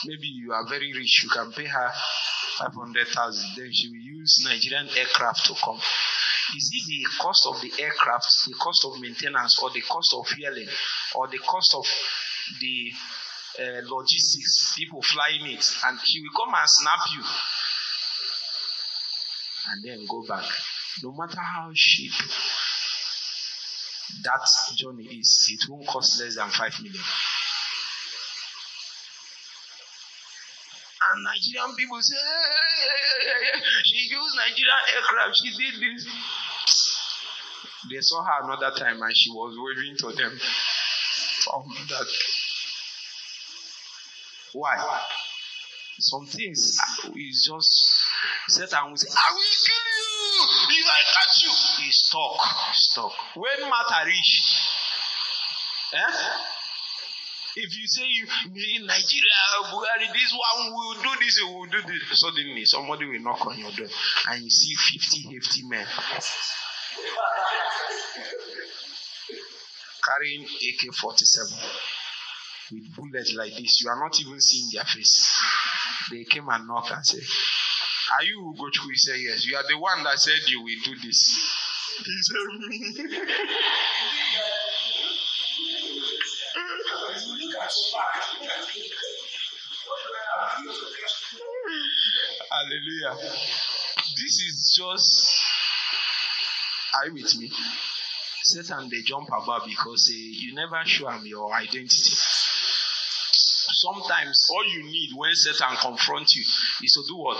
Maybe 0.06 0.28
you 0.28 0.52
are 0.54 0.68
very 0.68 0.92
rich, 0.94 1.22
you 1.24 1.30
can 1.30 1.52
pay 1.52 1.66
her 1.66 1.92
500,000, 2.58 3.50
then 3.56 3.70
she 3.72 3.90
will 3.90 3.98
use 3.98 4.44
Nigerian 4.50 4.90
aircraft 4.98 5.46
to 5.46 5.54
come. 5.64 5.80
Is 6.56 6.72
it 6.74 6.88
the 6.88 7.06
cost 7.22 7.46
of 7.46 7.62
the 7.62 7.72
aircraft, 7.84 8.26
the 8.48 8.54
cost 8.54 8.86
of 8.86 9.00
maintenance, 9.00 9.60
or 9.62 9.70
the 9.70 9.82
cost 9.82 10.16
of 10.16 10.28
fueling, 10.28 10.70
or 11.14 11.28
the 11.28 11.40
cost 11.40 11.76
of 11.76 11.86
the 12.60 12.92
uh, 13.60 13.82
logistics, 13.90 14.76
people 14.78 15.02
flying 15.02 15.46
it, 15.48 15.66
and 15.86 16.00
he 16.04 16.22
will 16.22 16.46
come 16.46 16.54
and 16.54 16.70
snap 16.70 17.00
you 17.16 17.24
and 19.72 19.84
then 19.84 20.06
go 20.10 20.24
back. 20.28 20.46
No 21.04 21.12
matter 21.12 21.42
how 21.42 21.70
cheap 21.74 22.12
that 24.24 24.48
journey 24.76 25.06
is, 25.20 25.50
it 25.52 25.70
won't 25.70 25.88
cost 25.88 26.22
less 26.22 26.36
than 26.36 26.50
5 26.50 26.74
million. 26.82 27.04
And 31.14 31.24
Nigerian 31.24 31.76
people 31.78 32.02
say, 32.02 32.16
hey, 32.16 32.88
hey, 33.22 33.46
hey, 33.54 33.62
she 33.84 34.10
used 34.10 34.36
Nigerian 34.36 34.84
aircraft, 34.96 35.38
she 35.44 35.50
did 35.52 35.76
this. 35.82 36.08
They 37.90 38.02
saw 38.02 38.24
her 38.24 38.44
another 38.44 38.76
time 38.78 39.02
and 39.02 39.16
she 39.16 39.30
was 39.32 39.56
waving 39.58 39.98
to 39.98 40.12
them 40.16 40.38
from 41.44 41.64
that 41.90 42.08
why? 44.58 44.78
Some 46.00 46.26
things 46.26 46.78
is 47.16 47.50
just 47.50 47.98
Satan 48.50 48.90
will 48.90 48.98
say, 48.98 49.10
I 49.10 49.34
will 49.34 49.58
kill 49.66 49.86
you 49.98 50.80
if 50.80 50.88
I 50.88 51.02
catch 51.14 51.44
you. 51.44 51.84
He 51.84 51.92
stuck, 51.92 52.40
stuck. 52.74 53.14
When 53.36 53.70
matter 53.70 54.06
reach, 54.06 54.62
eh? 55.94 56.14
If 57.60 57.76
you 57.76 57.88
say 57.88 58.04
you 58.06 58.26
in 58.78 58.86
Nigeria, 58.86 59.42
Buhari, 59.74 60.14
this 60.14 60.32
one 60.34 60.74
will 60.74 60.94
do 61.02 61.10
this, 61.20 61.42
will 61.44 61.66
do 61.66 61.82
this. 61.82 62.20
Suddenly, 62.20 62.66
somebody 62.66 63.06
will 63.06 63.20
knock 63.20 63.46
on 63.48 63.58
your 63.58 63.72
door 63.72 63.88
and 64.30 64.44
you 64.44 64.50
see 64.50 64.76
50 64.76 65.34
hefty 65.34 65.64
men 65.68 65.86
carrying 70.06 70.44
AK 70.44 70.94
47 70.94 71.58
with 72.72 72.96
bullets 72.96 73.34
like 73.36 73.54
this. 73.58 73.82
You 73.84 73.90
are 73.90 74.00
not 74.00 74.20
even 74.20 74.40
seeing 74.42 74.70
their 74.74 74.86
face. 74.86 75.36
They 76.12 76.24
came 76.24 76.48
and 76.50 76.68
knocked 76.68 76.92
and 76.92 77.06
said, 77.06 77.22
Are 78.18 78.24
you 78.24 78.54
Ugochukwu? 78.56 78.90
He 78.92 78.98
said, 78.98 79.16
Yes. 79.20 79.46
You 79.46 79.58
are 79.58 79.64
the 79.68 79.78
one 79.78 80.04
that 80.04 80.20
said 80.20 80.40
you 80.48 80.62
will 80.62 80.82
do 80.84 80.96
this. 81.06 81.34
He 82.06 82.18
said, 82.22 82.38
Me. 82.68 82.96
Hallelujah. 92.52 93.16
This 94.16 94.34
is 94.42 94.76
just. 94.78 95.44
Are 96.96 97.08
you 97.08 97.14
with 97.14 97.38
me? 97.38 97.52
Satan, 98.44 98.90
they 98.90 99.02
jump 99.02 99.28
about 99.28 99.66
because 99.66 100.10
uh, 100.12 100.16
you 100.16 100.56
never 100.56 100.82
show 100.86 101.06
them 101.06 101.26
your 101.26 101.54
identity. 101.54 102.14
Sometimes 103.78 104.50
all 104.52 104.68
you 104.68 104.90
need 104.90 105.12
when 105.14 105.36
Satan 105.36 105.78
confronts 105.80 106.36
you 106.36 106.42
is 106.84 106.94
to 106.94 107.04
do 107.08 107.16
what? 107.16 107.38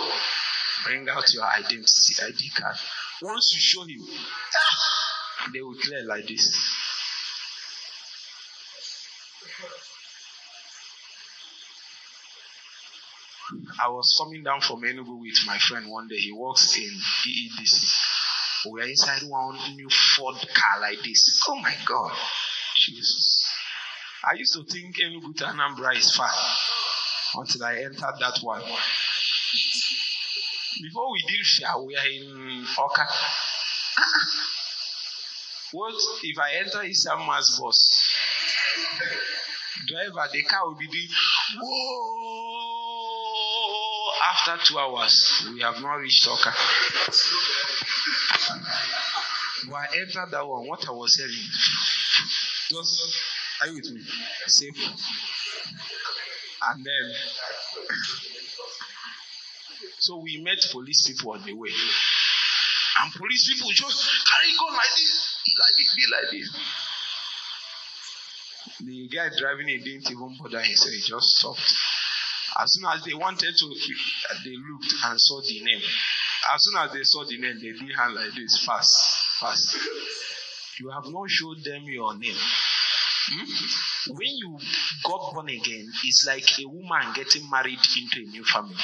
Bring 0.84 1.08
out 1.08 1.24
your 1.34 1.42
identity 1.42 2.14
ID 2.22 2.50
card. 2.56 2.76
Once 3.22 3.50
you 3.52 3.58
show 3.58 3.82
him, 3.82 4.06
ah, 4.06 5.50
they 5.52 5.60
will 5.60 5.74
clear 5.74 6.04
like 6.06 6.28
this. 6.28 6.56
I 13.82 13.88
was 13.88 14.16
coming 14.22 14.44
down 14.44 14.60
from 14.60 14.82
Enugu 14.82 15.20
with 15.20 15.38
my 15.44 15.58
friend 15.58 15.90
one 15.90 16.06
day. 16.06 16.18
He 16.18 16.30
works 16.30 16.76
in 16.78 17.00
EEDC. 17.26 18.70
We 18.70 18.82
are 18.82 18.86
inside 18.86 19.22
one 19.28 19.58
new 19.74 19.88
Ford 19.90 20.36
car 20.36 20.80
like 20.82 21.02
this. 21.02 21.42
Oh 21.48 21.56
my 21.56 21.74
God. 21.84 22.12
Jesus. 22.76 23.37
I 24.24 24.34
used 24.34 24.52
to 24.54 24.64
think 24.64 24.96
Enugu 24.96 25.36
to 25.36 25.44
Anambra 25.44 25.96
is 25.96 26.14
far 26.14 26.30
until 27.36 27.64
I 27.64 27.76
entered 27.76 28.18
that 28.18 28.38
one. 28.42 28.62
Before 30.82 31.12
we 31.12 31.22
did 31.22 31.44
share, 31.46 31.78
we 31.78 31.96
are 31.96 32.06
in 32.06 32.66
Oka. 32.78 33.06
What 35.72 35.94
if 36.22 36.38
I 36.38 36.52
enter 36.58 36.78
Isama's 36.78 37.60
bus? 37.60 38.16
Driver, 39.86 40.28
the 40.32 40.42
car 40.42 40.66
will 40.66 40.76
be 40.76 40.86
doing 40.88 41.08
whoa. 41.60 42.88
After 44.30 44.56
two 44.64 44.78
hours, 44.78 45.46
we 45.54 45.60
have 45.60 45.80
not 45.80 45.94
reached 45.96 46.26
Oka. 46.26 46.52
But 49.70 49.76
I 49.76 49.86
entered 49.96 50.30
that 50.32 50.46
one. 50.46 50.66
What 50.66 50.88
I 50.88 50.92
was 50.92 51.14
hearing, 51.14 51.50
just 52.70 53.16
are 53.60 53.68
you 53.68 53.74
with 53.74 53.90
me? 53.92 54.00
And 56.70 56.84
then, 56.84 57.08
so 59.98 60.18
we 60.18 60.42
met 60.42 60.58
police 60.72 61.06
people 61.08 61.32
on 61.32 61.44
the 61.44 61.52
way. 61.52 61.70
And 63.00 63.12
police 63.12 63.48
people 63.48 63.70
just 63.70 64.10
carry 64.26 64.52
gun 64.58 64.72
like 64.72 64.90
this, 64.96 65.36
like 65.58 65.74
this, 65.78 65.94
be 65.94 66.02
like 66.10 66.30
this. 66.30 66.50
The 68.80 69.08
guy 69.08 69.28
driving 69.38 69.68
it 69.68 69.84
didn't 69.84 70.10
even 70.10 70.36
bother 70.40 70.60
himself, 70.60 70.92
he 70.92 71.00
just 71.00 71.36
stopped. 71.36 71.74
As 72.60 72.72
soon 72.72 72.86
as 72.90 73.04
they 73.04 73.14
wanted 73.14 73.56
to, 73.56 73.74
they 74.44 74.56
looked 74.56 74.92
and 75.04 75.20
saw 75.20 75.40
the 75.40 75.60
name. 75.62 75.80
As 76.54 76.62
soon 76.64 76.76
as 76.78 76.92
they 76.92 77.02
saw 77.02 77.24
the 77.24 77.38
name, 77.38 77.58
they 77.60 77.72
did 77.72 77.92
hand 77.96 78.14
like 78.14 78.32
this, 78.34 78.58
fast, 78.64 78.96
fast. 79.38 79.76
You 80.80 80.90
have 80.90 81.06
not 81.06 81.30
showed 81.30 81.62
them 81.64 81.84
your 81.84 82.16
name. 82.16 82.36
Hmm? 83.30 84.14
When 84.14 84.36
you 84.36 84.58
got 85.04 85.34
born 85.34 85.48
again, 85.48 85.86
it's 86.04 86.26
like 86.26 86.48
a 86.60 86.66
woman 86.66 87.12
getting 87.14 87.48
married 87.50 87.80
into 88.00 88.20
a 88.20 88.30
new 88.30 88.44
family. 88.44 88.76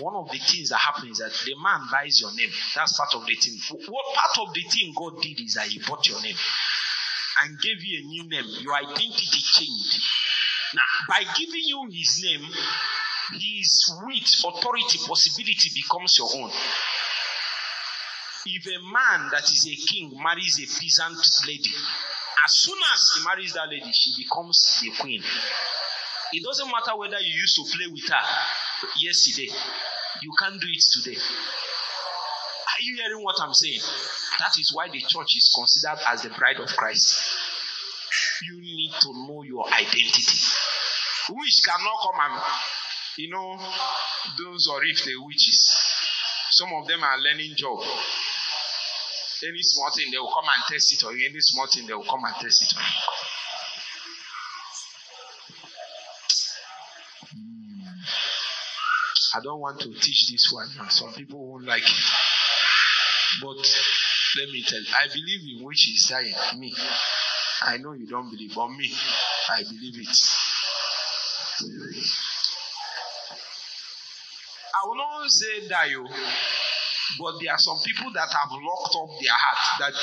One 0.00 0.14
of 0.14 0.30
the 0.30 0.38
things 0.38 0.68
that 0.70 0.78
happens 0.78 1.18
is 1.20 1.24
that 1.24 1.32
the 1.44 1.54
man 1.62 1.88
buys 1.90 2.20
your 2.20 2.34
name. 2.34 2.50
That's 2.74 2.96
part 2.96 3.14
of 3.14 3.26
the 3.26 3.34
thing. 3.34 3.58
What 3.88 4.04
part 4.14 4.48
of 4.48 4.54
the 4.54 4.62
thing 4.62 4.92
God 4.96 5.20
did 5.22 5.40
is 5.40 5.54
that 5.54 5.68
He 5.68 5.80
bought 5.86 6.06
your 6.08 6.20
name 6.22 6.36
and 7.42 7.58
gave 7.60 7.82
you 7.82 8.00
a 8.00 8.06
new 8.06 8.28
name. 8.28 8.44
Your 8.60 8.74
identity 8.76 9.40
changed. 9.40 10.02
Now, 10.74 10.82
by 11.08 11.24
giving 11.38 11.64
you 11.64 11.88
His 11.90 12.20
name, 12.24 12.46
His 13.40 13.92
wit, 14.04 14.28
authority, 14.44 14.98
possibility 15.06 15.70
becomes 15.74 16.16
your 16.18 16.28
own. 16.34 16.50
If 18.46 18.66
a 18.66 18.78
man 18.92 19.30
that 19.32 19.44
is 19.44 19.66
a 19.66 19.74
king 19.90 20.12
marries 20.22 20.60
a 20.60 20.66
peasant 20.80 21.18
lady, 21.48 21.72
as 22.46 22.52
soon 22.54 22.78
as 22.94 23.00
he 23.18 23.24
marries 23.24 23.52
that 23.54 23.68
lady, 23.68 23.90
she 23.92 24.14
becomes 24.22 24.78
the 24.80 24.90
queen. 25.02 25.20
It 26.32 26.44
doesn't 26.44 26.70
matter 26.70 26.96
whether 26.96 27.18
you 27.18 27.34
used 27.34 27.56
to 27.56 27.64
play 27.76 27.90
with 27.90 28.06
her 28.08 28.24
yesterday, 29.02 29.50
you 30.22 30.32
can't 30.38 30.60
do 30.60 30.66
it 30.70 30.84
today. 30.94 31.16
Are 31.18 32.82
you 32.82 32.96
hearing 33.02 33.24
what 33.24 33.36
I'm 33.40 33.52
saying? 33.52 33.80
That 34.38 34.52
is 34.60 34.70
why 34.72 34.88
the 34.88 35.00
church 35.00 35.34
is 35.36 35.50
considered 35.58 35.98
as 36.06 36.22
the 36.22 36.30
bride 36.30 36.60
of 36.60 36.68
Christ. 36.76 37.20
You 38.46 38.60
need 38.60 38.92
to 39.00 39.12
know 39.12 39.42
your 39.42 39.66
identity. 39.66 40.38
which 41.30 41.62
cannot 41.64 41.98
come 42.02 42.20
and, 42.30 42.42
you 43.18 43.30
know, 43.30 43.58
those 44.38 44.68
or 44.68 44.84
if 44.84 45.04
the 45.04 45.16
witches. 45.24 45.76
Some 46.50 46.70
of 46.74 46.86
them 46.86 47.02
are 47.02 47.18
learning 47.18 47.54
job. 47.56 47.80
Any 49.44 49.62
small 49.62 49.90
thing, 49.94 50.10
they 50.10 50.18
will 50.18 50.32
come 50.32 50.44
and 50.44 50.64
test 50.68 50.92
it 50.92 51.04
on 51.04 51.18
you. 51.18 51.28
Any 51.28 51.40
small 51.40 51.66
thing, 51.66 51.86
they 51.86 51.94
will 51.94 52.04
come 52.04 52.24
and 52.24 52.34
test 52.36 52.62
it 52.62 52.76
on 52.76 52.82
you. 52.84 52.90
I 59.34 59.40
don't 59.42 59.60
want 59.60 59.80
to 59.80 59.92
teach 59.92 60.28
this 60.30 60.50
one. 60.50 60.68
Some 60.88 61.12
people 61.12 61.46
won't 61.46 61.64
like 61.66 61.82
it. 61.82 62.04
But 63.42 63.56
let 64.38 64.48
me 64.50 64.62
tell 64.62 64.80
you, 64.80 64.86
I 64.94 65.08
believe 65.08 65.58
in 65.58 65.64
which 65.66 65.88
is 65.90 66.06
dying. 66.08 66.34
Me. 66.58 66.72
I 67.62 67.76
know 67.76 67.92
you 67.92 68.06
don't 68.06 68.30
believe, 68.30 68.54
but 68.54 68.68
me, 68.68 68.90
I 69.50 69.62
believe 69.62 69.98
it. 69.98 70.18
I 74.74 74.86
will 74.86 74.96
not 74.96 75.30
say 75.30 75.68
die, 75.68 75.94
oh, 75.96 76.06
but 77.18 77.34
there 77.40 77.52
are 77.52 77.58
some 77.58 77.78
people 77.84 78.12
that 78.12 78.28
have 78.28 78.50
locked 78.52 78.94
up 78.96 79.10
their 79.20 79.32
heart 79.32 79.62
that 79.80 79.94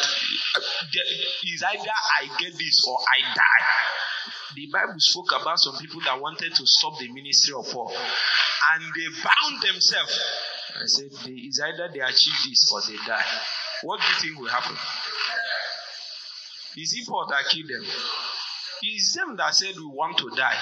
is 1.44 1.64
either 1.64 1.96
I 2.20 2.28
get 2.40 2.54
this 2.58 2.86
or 2.88 2.98
I 3.00 3.20
die. 3.34 3.66
The 4.56 4.70
Bible 4.72 5.00
spoke 5.00 5.32
about 5.40 5.60
some 5.60 5.78
people 5.78 6.02
that 6.06 6.20
wanted 6.20 6.54
to 6.54 6.64
stop 6.66 7.00
the 7.00 7.12
ministry 7.12 7.54
of 7.58 7.66
Paul 7.72 7.90
and 7.90 8.82
they 8.96 9.10
bound 9.22 9.62
themselves. 9.62 10.20
I 10.76 10.86
said, 10.86 11.10
it's 11.26 11.60
either 11.60 11.90
they 11.94 12.00
achieve 12.02 12.40
this 12.50 12.72
or 12.72 12.82
they 12.82 12.98
die. 13.06 13.26
What 13.84 14.00
do 14.00 14.08
you 14.08 14.16
think 14.22 14.40
will 14.40 14.50
happen? 14.50 14.78
Is 16.78 16.94
it 16.98 17.08
Paul 17.08 17.28
that 17.30 17.46
killed 17.50 17.70
them? 17.70 17.86
It's 18.82 19.16
them 19.16 19.36
that 19.38 19.56
said 19.56 19.76
we 19.76 19.86
want 19.86 20.18
to 20.18 20.30
die. 20.36 20.58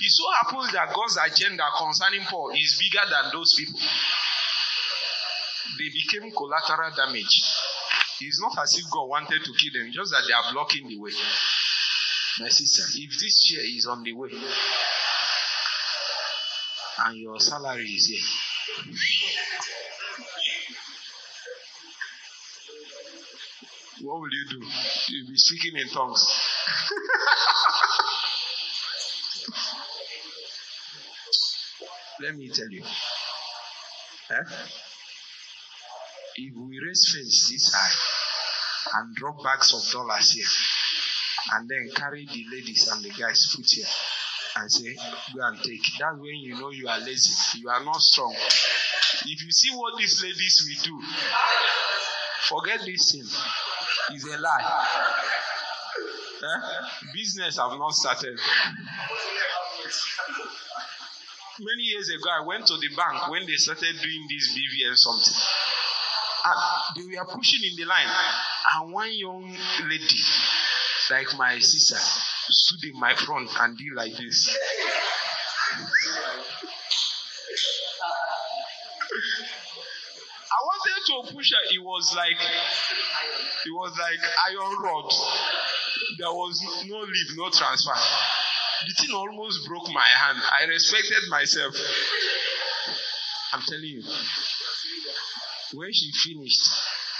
It 0.00 0.10
so 0.10 0.24
happens 0.42 0.72
that 0.72 0.92
God's 0.92 1.16
agenda 1.16 1.64
concerning 1.78 2.24
Paul 2.28 2.50
is 2.50 2.80
bigger 2.80 3.04
than 3.08 3.32
those 3.32 3.54
people. 3.56 3.80
They 5.78 5.88
became 5.88 6.30
collateral 6.32 6.90
damage. 6.94 7.42
It's 8.20 8.40
not 8.40 8.56
as 8.62 8.78
if 8.78 8.84
God 8.90 9.08
wanted 9.08 9.42
to 9.42 9.52
kill 9.58 9.72
them, 9.82 9.90
just 9.92 10.10
that 10.12 10.22
they 10.26 10.32
are 10.34 10.52
blocking 10.52 10.86
the 10.88 10.98
way. 10.98 11.10
My 12.40 12.48
sister, 12.48 12.82
if 12.94 13.10
this 13.18 13.42
chair 13.44 13.62
is 13.64 13.86
on 13.86 14.02
the 14.02 14.12
way 14.12 14.30
and 17.04 17.18
your 17.18 17.38
salary 17.40 17.84
is 17.84 18.06
here, 18.06 18.20
what 24.02 24.20
will 24.20 24.30
you 24.30 24.46
do? 24.50 24.60
You'll 25.08 25.28
be 25.28 25.36
speaking 25.36 25.76
in 25.80 25.88
tongues. 25.88 26.24
Let 32.20 32.36
me 32.36 32.48
tell 32.50 32.70
you. 32.70 32.84
Eh? 34.30 34.44
If 36.36 36.54
we 36.56 36.80
raise 36.86 37.12
face 37.12 37.50
this 37.50 37.72
high 37.74 38.98
and 38.98 39.14
drop 39.14 39.42
bags 39.42 39.74
of 39.74 39.82
dollars 39.92 40.32
here, 40.32 40.46
and 41.52 41.68
then 41.68 41.90
carry 41.94 42.26
the 42.26 42.44
ladies 42.50 42.88
and 42.92 43.02
the 43.04 43.10
guys 43.10 43.52
put 43.54 43.66
here 43.68 43.86
and 44.56 44.70
say, 44.70 44.94
Go 45.34 45.46
and 45.46 45.58
take. 45.62 45.82
That's 45.98 46.16
when 46.18 46.36
you 46.36 46.58
know 46.58 46.70
you 46.70 46.88
are 46.88 47.00
lazy. 47.00 47.60
You 47.60 47.68
are 47.68 47.84
not 47.84 48.00
strong. 48.00 48.34
If 48.34 49.44
you 49.44 49.50
see 49.50 49.74
what 49.76 49.98
these 49.98 50.22
ladies 50.22 50.64
will 50.66 50.84
do, 50.84 51.06
forget 52.48 52.80
this 52.84 53.12
thing. 53.12 53.26
It's 54.14 54.24
a 54.24 54.38
lie. 54.38 54.86
Eh? 56.42 56.60
Business 57.14 57.58
have 57.58 57.78
not 57.78 57.92
started. 57.92 58.38
Many 61.60 61.82
years 61.82 62.08
ago, 62.08 62.30
I 62.32 62.44
went 62.44 62.66
to 62.66 62.74
the 62.78 62.88
bank 62.96 63.30
when 63.30 63.46
they 63.46 63.54
started 63.54 63.94
doing 64.00 64.26
this 64.28 64.56
BVN 64.56 64.96
something. 64.96 65.34
They 66.96 67.02
were 67.16 67.24
pushing 67.26 67.60
in 67.70 67.76
the 67.76 67.84
line, 67.84 68.08
and 68.74 68.92
one 68.92 69.12
young 69.12 69.56
lady 69.88 70.06
like 71.10 71.36
my 71.36 71.58
sister 71.58 71.98
stood 72.48 72.84
in 72.88 72.98
my 72.98 73.14
front 73.14 73.50
and 73.60 73.76
did 73.76 73.92
like 73.94 74.16
this. 74.16 74.56
I 80.50 80.58
wanted 80.64 81.28
to 81.28 81.34
push 81.34 81.52
her. 81.52 81.74
It 81.74 81.82
was 81.82 82.14
like 82.16 82.40
it 83.66 83.70
was 83.70 83.92
like 83.98 84.20
iron 84.48 84.82
rod. 84.82 85.12
There 86.18 86.32
was 86.32 86.84
no 86.86 86.98
leave, 87.00 87.36
no 87.36 87.50
transfer. 87.50 87.94
The 88.86 88.94
thing 89.00 89.14
almost 89.14 89.68
broke 89.68 89.88
my 89.92 90.06
hand. 90.16 90.38
I 90.50 90.64
respected 90.64 91.28
myself. 91.30 91.74
I'm 93.52 93.62
telling 93.62 93.84
you. 93.84 94.02
When 95.74 95.92
she 95.92 96.10
finished, 96.12 96.68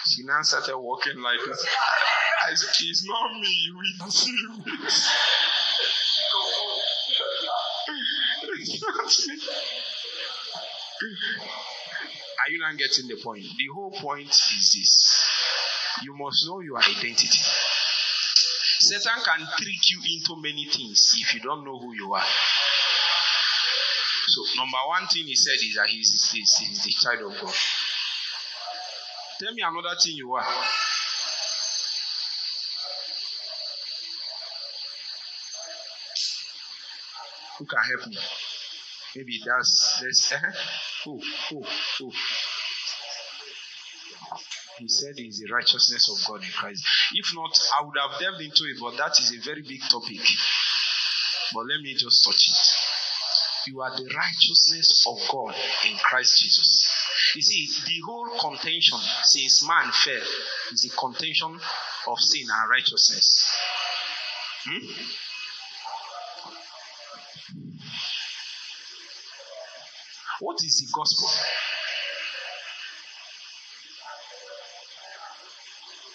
she 0.07 0.25
now 0.25 0.43
started 0.43 0.77
walking 0.77 1.21
like 1.23 1.39
this. 1.47 1.67
It's 2.51 3.07
not 3.07 3.33
me, 3.41 3.49
you 3.67 3.77
will 3.77 4.11
see 4.11 4.31
it. 4.31 5.13
Are 12.45 12.51
you 12.51 12.59
not 12.59 12.77
getting 12.77 13.09
the 13.09 13.17
point? 13.23 13.43
The 13.43 13.67
whole 13.75 13.91
point 13.93 14.29
is 14.29 14.73
this 14.75 15.23
you 16.03 16.15
must 16.17 16.47
know 16.47 16.61
your 16.61 16.79
identity. 16.79 17.39
Satan 18.81 19.23
can 19.25 19.47
trick 19.57 19.91
you 19.91 20.01
into 20.17 20.37
many 20.43 20.67
things 20.67 21.15
if 21.19 21.35
you 21.35 21.41
don't 21.41 21.65
know 21.65 21.79
who 21.79 21.95
you 21.95 22.13
are. 22.13 22.27
So, 24.27 24.43
number 24.57 24.79
one 24.89 25.07
thing 25.09 25.27
he 25.27 25.37
said 25.37 25.55
is 25.55 25.75
that 25.77 25.87
he's, 25.89 26.31
he's, 26.33 26.57
he's 26.57 26.83
the 26.85 26.93
child 26.93 27.33
of 27.33 27.41
God. 27.41 27.55
Tell 29.43 29.55
me 29.55 29.63
another 29.63 29.97
thing 30.01 30.15
you 30.15 30.33
are. 30.35 30.45
Who 37.59 37.65
can 37.65 37.79
help 37.91 38.07
me? 38.07 38.19
Maybe 39.17 39.41
that's 39.45 40.01
this. 40.01 40.33
Uh, 40.33 40.39
who? 41.05 41.21
Who? 41.49 42.13
He 44.79 44.87
said 44.87 45.15
is 45.17 45.41
the 45.41 45.53
righteousness 45.53 46.09
of 46.09 46.29
God 46.29 46.45
in 46.45 46.51
Christ. 46.53 46.87
If 47.15 47.35
not, 47.35 47.59
I 47.81 47.85
would 47.85 47.99
have 47.99 48.21
delved 48.21 48.43
into 48.43 48.63
it, 48.71 48.77
but 48.81 48.97
that 48.97 49.19
is 49.19 49.35
a 49.37 49.45
very 49.45 49.63
big 49.63 49.81
topic. 49.91 50.21
But 51.53 51.67
let 51.67 51.81
me 51.83 51.95
just 51.95 52.23
touch 52.23 52.47
it. 52.49 53.71
You 53.73 53.81
are 53.81 53.91
the 53.91 54.09
righteousness 54.17 55.05
of 55.09 55.19
God 55.33 55.57
in 55.85 55.97
Christ 55.99 56.41
Jesus. 56.41 56.92
You 57.35 57.41
see, 57.41 57.67
the 57.87 58.01
whole 58.05 58.29
contention 58.39 58.99
since 59.25 59.67
man 59.67 59.91
fell 59.91 60.23
is 60.73 60.83
the 60.83 60.91
contention 60.99 61.59
of 62.07 62.19
sin 62.19 62.47
and 62.51 62.71
righteousness. 62.71 63.49
Hmm? 64.65 64.87
What 70.41 70.57
is 70.63 70.77
the 70.81 70.93
gospel? 70.93 71.29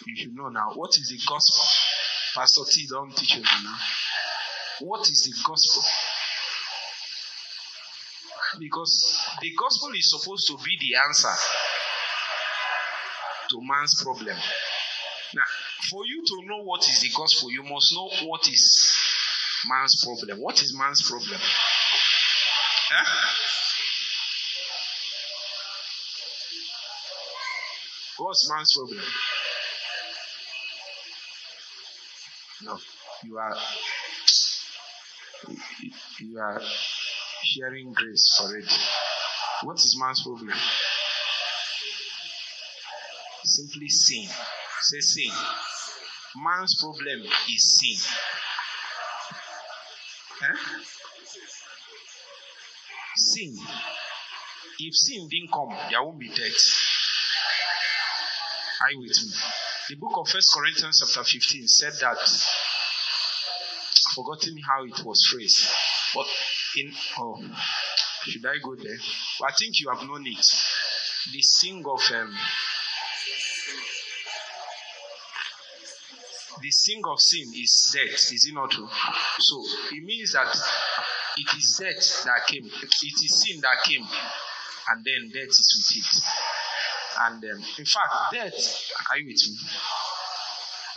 You 0.06 0.15
should 0.15 0.36
know 0.36 0.49
now. 0.49 0.71
What 0.75 0.91
is 0.97 1.10
the 1.10 1.19
gospel? 1.27 1.65
Pastor 2.36 2.62
T 2.69 2.88
don't 2.88 3.15
teach 3.15 3.38
you 3.38 3.41
now. 3.41 3.77
What 4.82 5.10
is 5.10 5.23
the 5.23 5.34
gospel? 5.47 5.84
Because 8.60 9.17
the 9.41 9.52
gospel 9.60 9.89
is 9.96 10.10
supposed 10.10 10.48
to 10.48 10.58
be 10.63 10.78
the 10.80 10.98
answer 11.08 11.34
to 13.50 13.62
man's 13.62 14.02
problem. 14.02 14.36
Now, 15.36 15.43
for 15.89 16.06
you 16.06 16.24
to 16.26 16.48
know 16.48 16.63
what 16.63 16.82
is 16.82 17.02
the 17.02 17.10
gospel, 17.15 17.52
you 17.52 17.63
must 17.63 17.93
know 17.93 18.10
what 18.28 18.48
is 18.48 18.98
man's 19.70 20.04
problem. 20.04 20.41
What 20.41 20.62
is 20.62 20.76
man's 20.78 21.08
problem? 21.08 21.39
Huh? 22.89 23.06
What's 28.17 28.50
man's 28.50 28.74
problem? 28.76 29.04
No, 32.63 32.78
you 33.24 33.38
are 33.38 33.56
you 36.20 36.39
are 36.39 36.62
sharing 37.47 37.93
grace 37.93 38.39
already. 38.41 38.67
What 39.63 39.78
is 39.78 39.97
man's 39.99 40.22
problem? 40.22 40.53
Simply 43.43 43.88
sin. 43.88 44.28
Say 44.82 44.99
sin. 44.99 45.32
Man's 46.43 46.76
problem 46.82 47.24
is 47.53 47.80
sin. 47.80 47.97
Eh? 50.43 50.57
Sin. 53.15 53.57
If 54.80 54.95
sin 54.95 55.28
didn't 55.30 55.51
come, 55.51 55.69
there 55.89 56.03
won't 56.03 56.19
be 56.19 56.28
death. 56.28 56.88
Are 58.82 58.91
you 58.91 58.99
with 58.99 59.24
me? 59.24 59.32
The 59.89 59.95
book 59.95 60.17
of 60.17 60.28
First 60.28 60.53
Corinthians 60.53 60.99
chapter 60.99 61.24
15 61.24 61.67
said 61.67 61.93
that 62.01 62.17
I've 62.17 62.43
forgotten 64.13 64.57
how 64.67 64.84
it 64.84 65.03
was 65.03 65.26
phrased. 65.26 65.67
But 66.13 66.28
in 66.78 66.91
oh 67.19 67.41
should 68.28 68.45
I 68.45 68.57
go 68.63 68.75
there? 68.75 68.97
I 69.47 69.51
think 69.57 69.80
you 69.80 69.89
have 69.89 70.05
known 70.07 70.25
it. 70.28 70.45
The 71.32 71.41
sing 71.41 71.84
of 71.86 72.01
um, 72.13 72.36
the 76.61 76.71
sing 76.71 77.01
of 77.05 77.19
sin 77.19 77.47
is 77.55 77.95
death, 77.95 78.34
is 78.34 78.47
it 78.49 78.53
not 78.53 78.71
true? 78.71 78.89
So 79.39 79.63
it 79.91 80.03
means 80.03 80.34
that 80.34 80.53
it 81.38 81.57
is 81.57 81.78
death 81.80 82.25
that 82.25 82.47
came, 82.47 82.65
it 82.65 83.23
is 83.23 83.43
sin 83.43 83.61
that 83.61 83.84
came, 83.86 84.03
and 84.89 85.05
then 85.05 85.30
death 85.34 85.49
is 85.49 85.93
with 85.95 86.03
it. 86.03 86.23
And 87.19 87.43
um, 87.43 87.63
in 87.78 87.86
fact, 87.86 88.13
death, 88.34 88.82
are 89.11 89.17
you 89.19 89.28
with 89.28 89.49
me? 89.49 89.57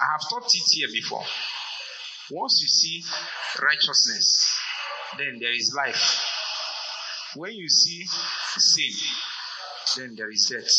I 0.00 0.12
have 0.12 0.28
taught 0.28 0.50
it 0.52 0.64
here 0.70 0.88
before. 0.92 1.24
Once 2.30 2.60
you 2.62 2.68
see 2.68 3.04
righteousness, 3.62 4.59
then 5.18 5.38
there 5.40 5.52
is 5.52 5.74
life. 5.76 6.26
When 7.36 7.52
you 7.52 7.68
see 7.68 8.04
sin, 8.56 8.92
then 9.96 10.14
there 10.16 10.30
is 10.30 10.46
death. 10.46 10.70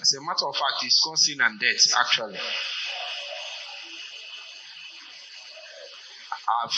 As 0.00 0.12
a 0.14 0.20
matter 0.20 0.46
of 0.46 0.54
fact, 0.54 0.84
it's 0.84 1.00
called 1.00 1.18
sin 1.18 1.40
and 1.40 1.58
death, 1.58 1.94
actually. 1.98 2.38
I've, 6.64 6.72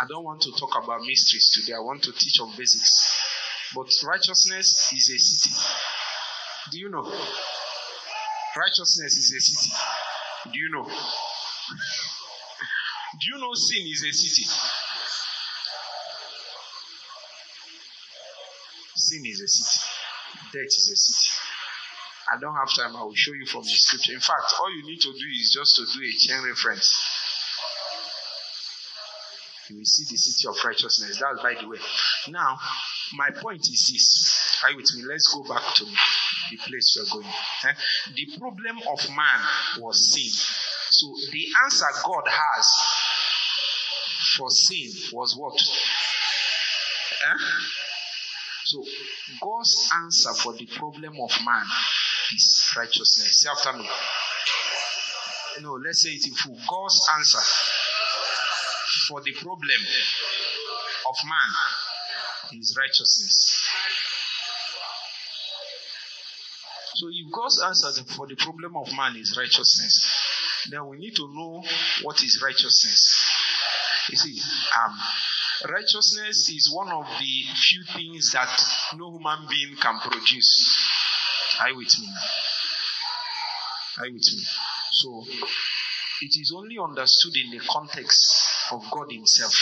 I 0.00 0.04
don't 0.08 0.24
want 0.24 0.40
to 0.42 0.52
talk 0.58 0.82
about 0.82 1.00
mysteries 1.02 1.50
today. 1.52 1.74
I 1.76 1.80
want 1.80 2.02
to 2.04 2.12
teach 2.12 2.38
on 2.40 2.50
basics. 2.56 3.16
But 3.74 3.86
righteousness 4.06 4.92
is 4.92 5.10
a 5.10 5.18
city. 5.18 5.54
Do 6.70 6.78
you 6.78 6.90
know? 6.90 7.02
Righteousness 8.56 9.16
is 9.16 9.32
a 9.32 9.40
city. 9.40 9.72
Do 10.52 10.58
you 10.58 10.70
know? 10.70 10.90
Do 13.20 13.26
you 13.26 13.38
know 13.38 13.52
sin 13.52 13.86
is 13.86 14.02
a 14.02 14.12
city? 14.12 14.48
Sin 18.96 19.26
is 19.26 19.40
a 19.42 19.48
city. 19.48 19.84
Death 20.52 20.66
is 20.66 20.88
a 20.90 20.96
city. 20.96 21.30
I 22.32 22.40
don't 22.40 22.54
have 22.54 22.72
time. 22.74 22.96
I 22.96 23.02
will 23.02 23.14
show 23.14 23.32
you 23.32 23.44
from 23.44 23.62
the 23.62 23.68
scripture. 23.68 24.14
In 24.14 24.20
fact, 24.20 24.54
all 24.58 24.74
you 24.74 24.86
need 24.86 25.00
to 25.00 25.12
do 25.12 25.26
is 25.38 25.52
just 25.52 25.76
to 25.76 25.84
do 25.84 26.02
a 26.02 26.12
chain 26.16 26.48
reference. 26.48 26.88
You 29.68 29.76
will 29.76 29.84
see 29.84 30.04
the 30.08 30.16
city 30.16 30.48
of 30.48 30.56
righteousness. 30.64 31.20
That's 31.20 31.42
by 31.42 31.60
the 31.60 31.68
way. 31.68 31.78
Now, 32.28 32.58
my 33.14 33.30
point 33.30 33.60
is 33.60 33.90
this. 33.92 34.60
Are 34.64 34.70
you 34.70 34.78
with 34.78 34.94
me? 34.96 35.02
Let's 35.04 35.28
go 35.34 35.42
back 35.44 35.74
to 35.74 35.84
the 35.84 36.56
place 36.66 36.96
we're 36.96 37.20
going. 37.20 37.32
Eh? 37.64 37.74
The 38.14 38.38
problem 38.38 38.78
of 38.88 39.08
man 39.10 39.40
was 39.78 40.12
sin. 40.12 40.32
So 40.90 41.06
the 41.30 41.46
answer 41.64 41.86
God 42.04 42.24
has 42.26 42.66
for 44.36 44.50
sin 44.50 44.90
was 45.12 45.36
what? 45.36 45.58
Eh? 47.26 47.38
So 48.64 48.84
God's 49.40 49.90
answer 50.04 50.32
for 50.34 50.52
the 50.52 50.66
problem 50.66 51.14
of 51.20 51.30
man 51.44 51.66
is 52.34 52.72
righteousness. 52.76 53.40
Say 53.40 53.48
after 53.50 53.72
me. 53.78 53.88
No, 55.60 55.72
let's 55.74 56.02
say 56.02 56.10
it 56.10 56.26
in 56.26 56.34
full. 56.34 56.58
God's 56.68 57.08
answer 57.16 57.40
for 59.08 59.20
the 59.22 59.32
problem 59.32 59.82
of 61.08 61.16
man 61.24 62.58
is 62.60 62.76
righteousness. 62.78 63.68
So 66.94 67.08
if 67.08 67.32
God's 67.32 67.62
answer 67.62 68.04
for 68.14 68.26
the 68.26 68.36
problem 68.36 68.76
of 68.76 68.86
man 68.96 69.16
is 69.16 69.36
righteousness, 69.36 70.06
then 70.70 70.86
we 70.86 70.98
need 70.98 71.16
to 71.16 71.26
know 71.34 71.62
what 72.02 72.22
is 72.22 72.42
righteousness. 72.44 73.19
You 74.10 74.16
see, 74.16 74.40
um, 74.82 74.98
righteousness 75.70 76.50
is 76.50 76.72
one 76.74 76.90
of 76.90 77.06
the 77.20 77.44
few 77.54 77.84
things 77.94 78.32
that 78.32 78.50
no 78.96 79.12
human 79.12 79.46
being 79.48 79.76
can 79.76 80.00
produce. 80.00 80.90
Are 81.60 81.70
you 81.70 81.76
with 81.76 81.96
me? 82.00 82.08
Are 83.98 84.06
you 84.06 84.14
with 84.14 84.32
me? 84.36 84.44
So 84.90 85.24
it 86.22 86.40
is 86.40 86.52
only 86.56 86.76
understood 86.82 87.36
in 87.36 87.50
the 87.56 87.64
context 87.68 88.72
of 88.72 88.82
God 88.90 89.12
Himself. 89.12 89.54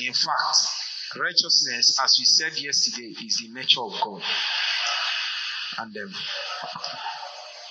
In 0.00 0.12
fact, 0.12 0.56
righteousness, 1.16 2.00
as 2.02 2.16
we 2.18 2.24
said 2.24 2.60
yesterday, 2.60 3.14
is 3.24 3.42
the 3.46 3.54
nature 3.54 3.80
of 3.80 3.92
God. 4.02 4.22
And 5.78 5.96
um, 5.96 6.14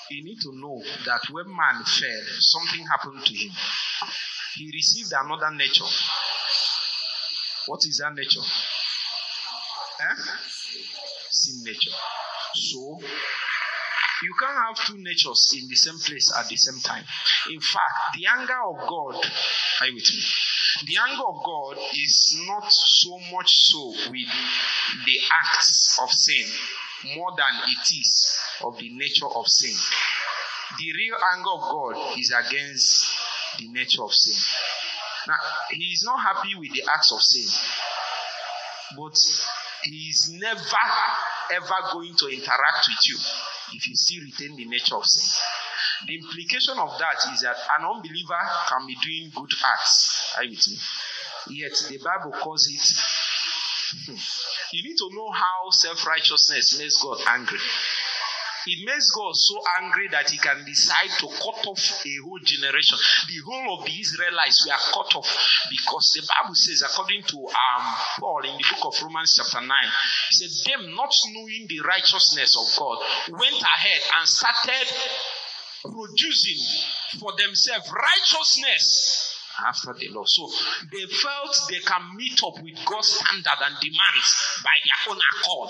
you 0.09 0.23
need 0.23 0.39
to 0.41 0.53
know 0.55 0.81
that 1.05 1.21
when 1.31 1.47
man 1.47 1.83
fell, 1.83 2.23
something 2.39 2.85
happened 2.87 3.25
to 3.25 3.33
him. 3.33 3.51
He 4.55 4.69
received 4.71 5.11
another 5.13 5.51
nature. 5.55 5.89
What 7.65 7.79
is 7.85 7.97
that 8.03 8.13
nature? 8.13 8.45
Eh? 10.01 10.15
Sin 11.31 11.63
nature. 11.63 11.97
So, 12.55 12.99
you 14.23 14.33
can't 14.39 14.57
have 14.57 14.85
two 14.85 14.97
natures 15.01 15.53
in 15.59 15.67
the 15.67 15.75
same 15.75 15.97
place 15.99 16.31
at 16.37 16.47
the 16.47 16.55
same 16.55 16.79
time. 16.81 17.03
In 17.51 17.59
fact, 17.59 18.15
the 18.15 18.27
anger 18.27 18.61
of 18.63 18.87
God, 18.87 19.15
are 19.81 19.87
you 19.87 19.95
with 19.95 20.09
me? 20.13 20.23
The 20.85 20.97
anger 21.09 21.23
of 21.27 21.43
God 21.43 21.77
is 21.93 22.37
not 22.47 22.71
so 22.71 23.19
much 23.31 23.49
so 23.49 23.87
with 23.89 24.29
the 25.05 25.17
acts 25.43 25.99
of 26.01 26.11
sin 26.11 26.45
more 27.15 27.31
than 27.35 27.69
it 27.69 27.91
is 27.91 28.37
of 28.61 28.77
the 28.77 28.89
nature 28.89 29.27
of 29.27 29.47
sin. 29.47 29.75
The 30.77 30.93
real 30.93 31.15
anger 31.35 31.51
of 31.51 31.61
God 31.61 32.19
is 32.19 32.31
against 32.31 33.05
the 33.59 33.67
nature 33.69 34.03
of 34.03 34.13
sin. 34.13 34.35
Now, 35.27 35.37
He 35.71 35.85
is 35.93 36.03
not 36.05 36.19
happy 36.19 36.55
with 36.55 36.71
the 36.73 36.83
acts 36.91 37.11
of 37.11 37.21
sin, 37.21 37.47
but 38.97 39.17
He 39.83 40.09
is 40.09 40.31
never 40.39 40.61
ever 41.51 41.79
going 41.91 42.15
to 42.15 42.27
interact 42.27 42.87
with 42.87 43.03
you 43.07 43.17
if 43.73 43.87
you 43.87 43.95
still 43.95 44.23
retain 44.23 44.55
the 44.55 44.65
nature 44.65 44.95
of 44.95 45.05
sin. 45.05 45.43
The 46.07 46.15
implication 46.15 46.77
of 46.79 46.97
that 46.99 47.17
is 47.33 47.41
that 47.41 47.55
an 47.79 47.85
unbeliever 47.85 48.39
can 48.69 48.87
be 48.87 48.95
doing 49.01 49.31
good 49.35 49.51
acts. 49.73 50.33
Are 50.37 50.43
you 50.43 50.51
with 50.51 50.67
me? 50.69 50.77
Yet 51.49 51.73
the 51.89 51.97
Bible 51.97 52.31
calls 52.39 52.67
it. 52.67 54.19
You 54.73 54.81
need 54.81 54.97
to 54.97 55.09
know 55.13 55.29
how 55.29 55.69
self 55.69 56.07
righteousness 56.07 56.79
makes 56.79 56.99
God 57.03 57.19
angry. 57.27 57.59
It 58.65 58.85
makes 58.85 59.11
God 59.11 59.35
so 59.35 59.59
angry 59.81 60.07
that 60.09 60.29
he 60.29 60.37
can 60.37 60.63
decide 60.65 61.11
to 61.19 61.27
cut 61.27 61.67
off 61.67 61.83
a 62.05 62.15
whole 62.23 62.39
generation. 62.43 62.97
The 63.27 63.39
whole 63.45 63.79
of 63.79 63.85
the 63.85 63.99
Israelites 63.99 64.65
were 64.65 64.93
cut 64.93 65.15
off 65.15 65.29
because 65.69 66.11
the 66.15 66.23
Bible 66.23 66.55
says, 66.55 66.81
according 66.81 67.23
to 67.23 67.37
um, 67.37 67.85
Paul 68.19 68.41
in 68.45 68.55
the 68.57 68.65
book 68.71 68.93
of 68.93 69.03
Romans, 69.03 69.35
chapter 69.35 69.65
9, 69.65 69.69
he 69.69 70.47
said, 70.47 70.51
Them 70.71 70.95
not 70.95 71.13
knowing 71.33 71.67
the 71.67 71.81
righteousness 71.81 72.55
of 72.55 72.67
God 72.79 72.97
went 73.31 73.61
ahead 73.61 74.01
and 74.19 74.27
started 74.27 74.87
producing 75.83 76.61
for 77.19 77.33
themselves 77.37 77.91
righteousness 77.91 79.33
after 79.67 79.93
the 79.93 80.09
law. 80.09 80.23
So 80.25 80.49
they 80.91 81.05
felt 81.05 81.57
they 81.69 81.79
can 81.79 82.15
meet 82.15 82.41
up 82.43 82.61
with 82.63 82.77
God's 82.85 83.09
standard 83.09 83.59
and 83.61 83.75
demands 83.79 84.29
by 84.63 84.73
their 84.81 85.13
own 85.13 85.19
accord. 85.19 85.69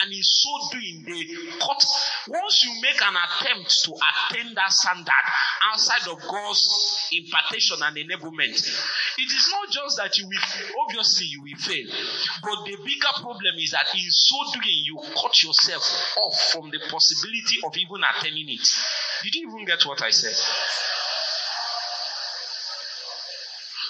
And 0.00 0.12
in 0.12 0.22
so 0.22 0.50
doing, 0.70 1.02
they 1.02 1.26
cut. 1.58 1.82
Once 2.28 2.62
you 2.62 2.80
make 2.80 3.02
an 3.02 3.14
attempt 3.18 3.82
to 3.84 3.90
attain 3.90 4.54
that 4.54 4.70
standard 4.70 5.26
outside 5.72 6.06
of 6.06 6.20
God's 6.22 7.08
impartation 7.10 7.78
and 7.82 7.96
enablement, 7.96 8.54
it 9.18 9.30
is 9.30 9.48
not 9.50 9.70
just 9.72 9.96
that 9.96 10.16
you 10.18 10.28
will, 10.28 10.84
obviously, 10.86 11.26
you 11.26 11.42
will 11.42 11.58
fail. 11.58 11.86
But 12.42 12.64
the 12.64 12.76
bigger 12.84 13.14
problem 13.22 13.54
is 13.58 13.72
that 13.72 13.90
in 13.92 14.06
so 14.10 14.36
doing, 14.54 14.84
you 14.86 15.00
cut 15.20 15.42
yourself 15.42 15.82
off 16.22 16.38
from 16.52 16.70
the 16.70 16.78
possibility 16.88 17.58
of 17.66 17.76
even 17.76 18.04
attaining 18.04 18.48
it. 18.48 18.68
Did 19.24 19.34
you 19.34 19.48
even 19.48 19.64
get 19.64 19.82
what 19.84 20.02
I 20.02 20.10
said? 20.10 20.36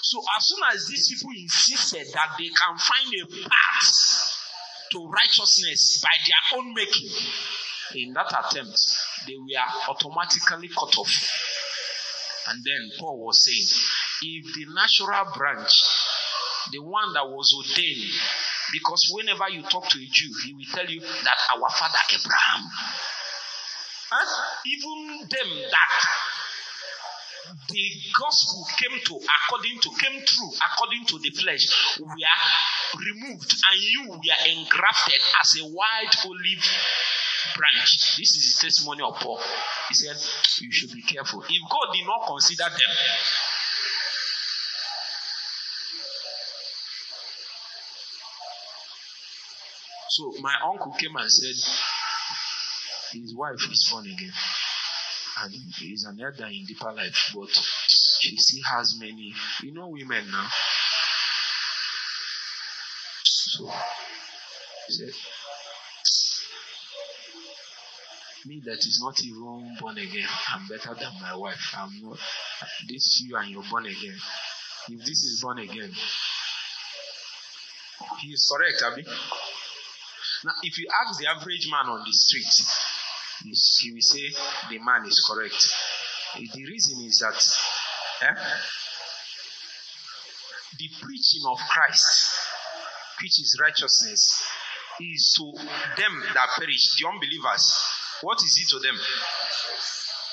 So 0.01 0.17
as 0.37 0.47
soon 0.47 0.59
as 0.73 0.87
these 0.87 1.13
people 1.13 1.31
insisted 1.37 2.07
that 2.13 2.33
they 2.39 2.49
can 2.49 2.77
find 2.77 3.13
a 3.13 3.47
path 3.47 4.28
to 4.91 5.09
righteousness 5.09 6.01
by 6.01 6.09
their 6.25 6.59
own 6.59 6.73
making, 6.73 7.09
in 7.95 8.13
that 8.13 8.27
attempt, 8.27 8.79
they 9.27 9.35
were 9.35 9.91
automatically 9.91 10.69
cut 10.69 10.97
off. 10.97 11.13
And 12.47 12.63
then 12.63 12.91
Paul 12.99 13.25
was 13.25 13.43
saying, 13.43 13.67
if 14.21 14.53
the 14.55 14.65
natural 14.73 15.31
branch, 15.35 15.71
the 16.71 16.81
one 16.81 17.13
that 17.13 17.27
was 17.27 17.53
ordained, 17.57 18.11
because 18.71 19.11
whenever 19.13 19.49
you 19.49 19.61
talk 19.63 19.87
to 19.89 19.97
a 19.97 20.07
Jew, 20.11 20.29
he 20.45 20.53
will 20.53 20.69
tell 20.73 20.85
you 20.85 21.01
that 21.01 21.37
our 21.55 21.69
father 21.69 21.97
Abraham, 22.13 22.69
huh? 24.09 24.25
even 24.65 25.27
them 25.29 25.49
that 25.71 26.28
the 27.69 27.85
gospel 28.19 28.65
came 28.77 28.99
to 28.99 29.15
according 29.15 29.79
to 29.79 29.89
came 29.99 30.19
through 30.25 30.51
according 30.57 31.05
to 31.05 31.19
the 31.19 31.29
flesh. 31.29 31.67
We 31.99 32.25
are 32.25 32.97
removed 32.97 33.53
and 33.53 33.81
you 33.81 34.09
were 34.09 34.41
engrafted 34.49 35.21
as 35.41 35.61
a 35.61 35.65
wild 35.65 36.13
olive 36.25 36.65
branch. 37.55 38.17
This 38.17 38.35
is 38.35 38.57
the 38.57 38.65
testimony 38.65 39.03
of 39.03 39.15
paul. 39.15 39.41
He 39.89 39.93
said 39.93 40.17
you 40.61 40.71
should 40.71 40.91
be 40.93 41.01
careful. 41.01 41.43
If 41.43 41.69
god 41.69 41.93
did 41.93 42.05
not 42.05 42.27
consider 42.27 42.69
them 42.69 42.93
so 50.09 50.33
my 50.41 50.55
uncle 50.65 50.91
came 50.93 51.15
and 51.15 51.31
said 51.31 51.55
his 53.13 53.35
wife 53.35 53.61
is 53.71 53.89
born 53.91 54.05
again 54.05 54.33
and 55.43 55.53
he's 55.53 56.05
an 56.05 56.19
elder 56.21 56.45
in 56.45 56.65
deeper 56.65 56.91
life, 56.91 57.31
but 57.35 57.49
she 57.87 58.35
still 58.37 58.63
has 58.75 58.97
many, 58.99 59.33
you 59.63 59.73
know, 59.73 59.87
women 59.87 60.29
now. 60.31 60.47
So, 63.23 63.71
said, 64.89 65.13
Me 68.45 68.61
that 68.65 68.79
is 68.79 69.01
not 69.03 69.19
even 69.23 69.75
born 69.81 69.97
again, 69.97 70.27
I'm 70.47 70.65
better 70.67 70.95
than 70.95 71.11
my 71.21 71.35
wife. 71.35 71.75
I'm 71.77 71.91
not. 72.01 72.17
This 72.87 73.21
you 73.25 73.35
and 73.35 73.49
you're 73.49 73.63
born 73.69 73.85
again. 73.85 74.17
If 74.87 74.99
this 74.99 75.23
is 75.25 75.41
born 75.43 75.59
again, 75.59 75.91
he 78.21 78.29
is 78.29 78.49
correct, 78.51 78.81
Abby. 78.81 79.03
Now, 80.45 80.53
if 80.63 80.77
you 80.77 80.87
ask 81.05 81.19
the 81.19 81.27
average 81.27 81.67
man 81.69 81.87
on 81.91 82.03
the 82.05 82.13
street, 82.13 82.45
he 83.43 83.91
will 83.93 84.01
say 84.01 84.29
the 84.69 84.79
man 84.79 85.05
is 85.07 85.19
correct. 85.27 85.73
The 86.35 86.65
reason 86.65 87.03
is 87.05 87.19
that 87.19 88.27
eh, 88.27 88.35
the 90.77 90.89
preaching 91.01 91.43
of 91.49 91.57
Christ, 91.69 92.35
which 93.21 93.39
is 93.39 93.57
righteousness, 93.61 94.43
is 95.01 95.33
to 95.37 95.51
them 95.97 96.23
that 96.33 96.49
perish, 96.57 96.95
the 96.99 97.07
unbelievers. 97.07 97.73
What 98.21 98.39
is 98.43 98.59
it 98.61 98.69
to 98.75 98.79
them? 98.79 98.97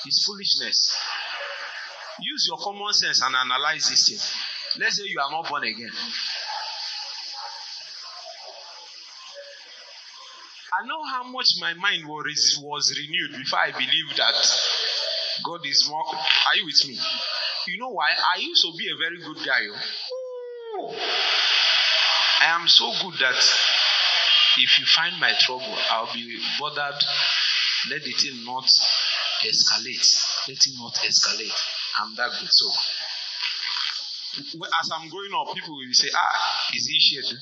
It's 0.05 0.25
foolishness. 0.25 0.95
Use 2.19 2.47
your 2.47 2.57
common 2.57 2.93
sense 2.93 3.21
and 3.21 3.35
analyze 3.35 3.89
this 3.89 4.09
thing. 4.09 4.81
Let's 4.81 4.97
say 4.97 5.03
you 5.05 5.19
are 5.19 5.31
not 5.31 5.49
born 5.49 5.63
again. 5.63 5.91
I 10.73 10.85
know 10.85 11.01
how 11.11 11.23
much 11.23 11.47
my 11.59 11.73
mind 11.75 12.07
was, 12.07 12.59
was 12.61 12.93
renewed 12.97 13.39
before 13.39 13.59
I 13.59 13.71
believed 13.71 14.17
that 14.17 14.35
God 15.45 15.65
is 15.65 15.87
more. 15.89 16.03
Are 16.05 16.55
you 16.55 16.65
with 16.65 16.87
me? 16.87 16.99
You 17.67 17.79
know 17.79 17.89
why? 17.89 18.09
I 18.11 18.39
used 18.39 18.63
to 18.63 18.73
be 18.77 18.89
a 18.91 18.97
very 18.97 19.17
good 19.17 19.45
guy. 19.45 19.63
Oh. 20.79 20.95
I 22.41 22.45
am 22.55 22.67
so 22.67 22.91
good 23.01 23.19
that 23.19 23.37
if 24.57 24.79
you 24.79 24.85
find 24.85 25.19
my 25.19 25.33
trouble, 25.39 25.75
I'll 25.91 26.13
be 26.13 26.39
bothered. 26.59 27.01
Let 27.89 28.03
the 28.03 28.11
thing 28.11 28.43
not 28.43 28.65
escalate. 29.45 30.47
Let 30.47 30.57
it 30.57 30.73
not 30.77 30.93
escalate. 30.95 31.59
I'm 31.99 32.15
that 32.15 32.31
good. 32.39 32.49
So, 32.51 32.71
as 34.81 34.91
I'm 34.93 35.09
growing 35.09 35.31
up, 35.33 35.53
people 35.55 35.75
will 35.75 35.93
say, 35.93 36.09
Ah, 36.13 36.73
is 36.73 36.87
he 36.87 36.99
shed? 36.99 37.37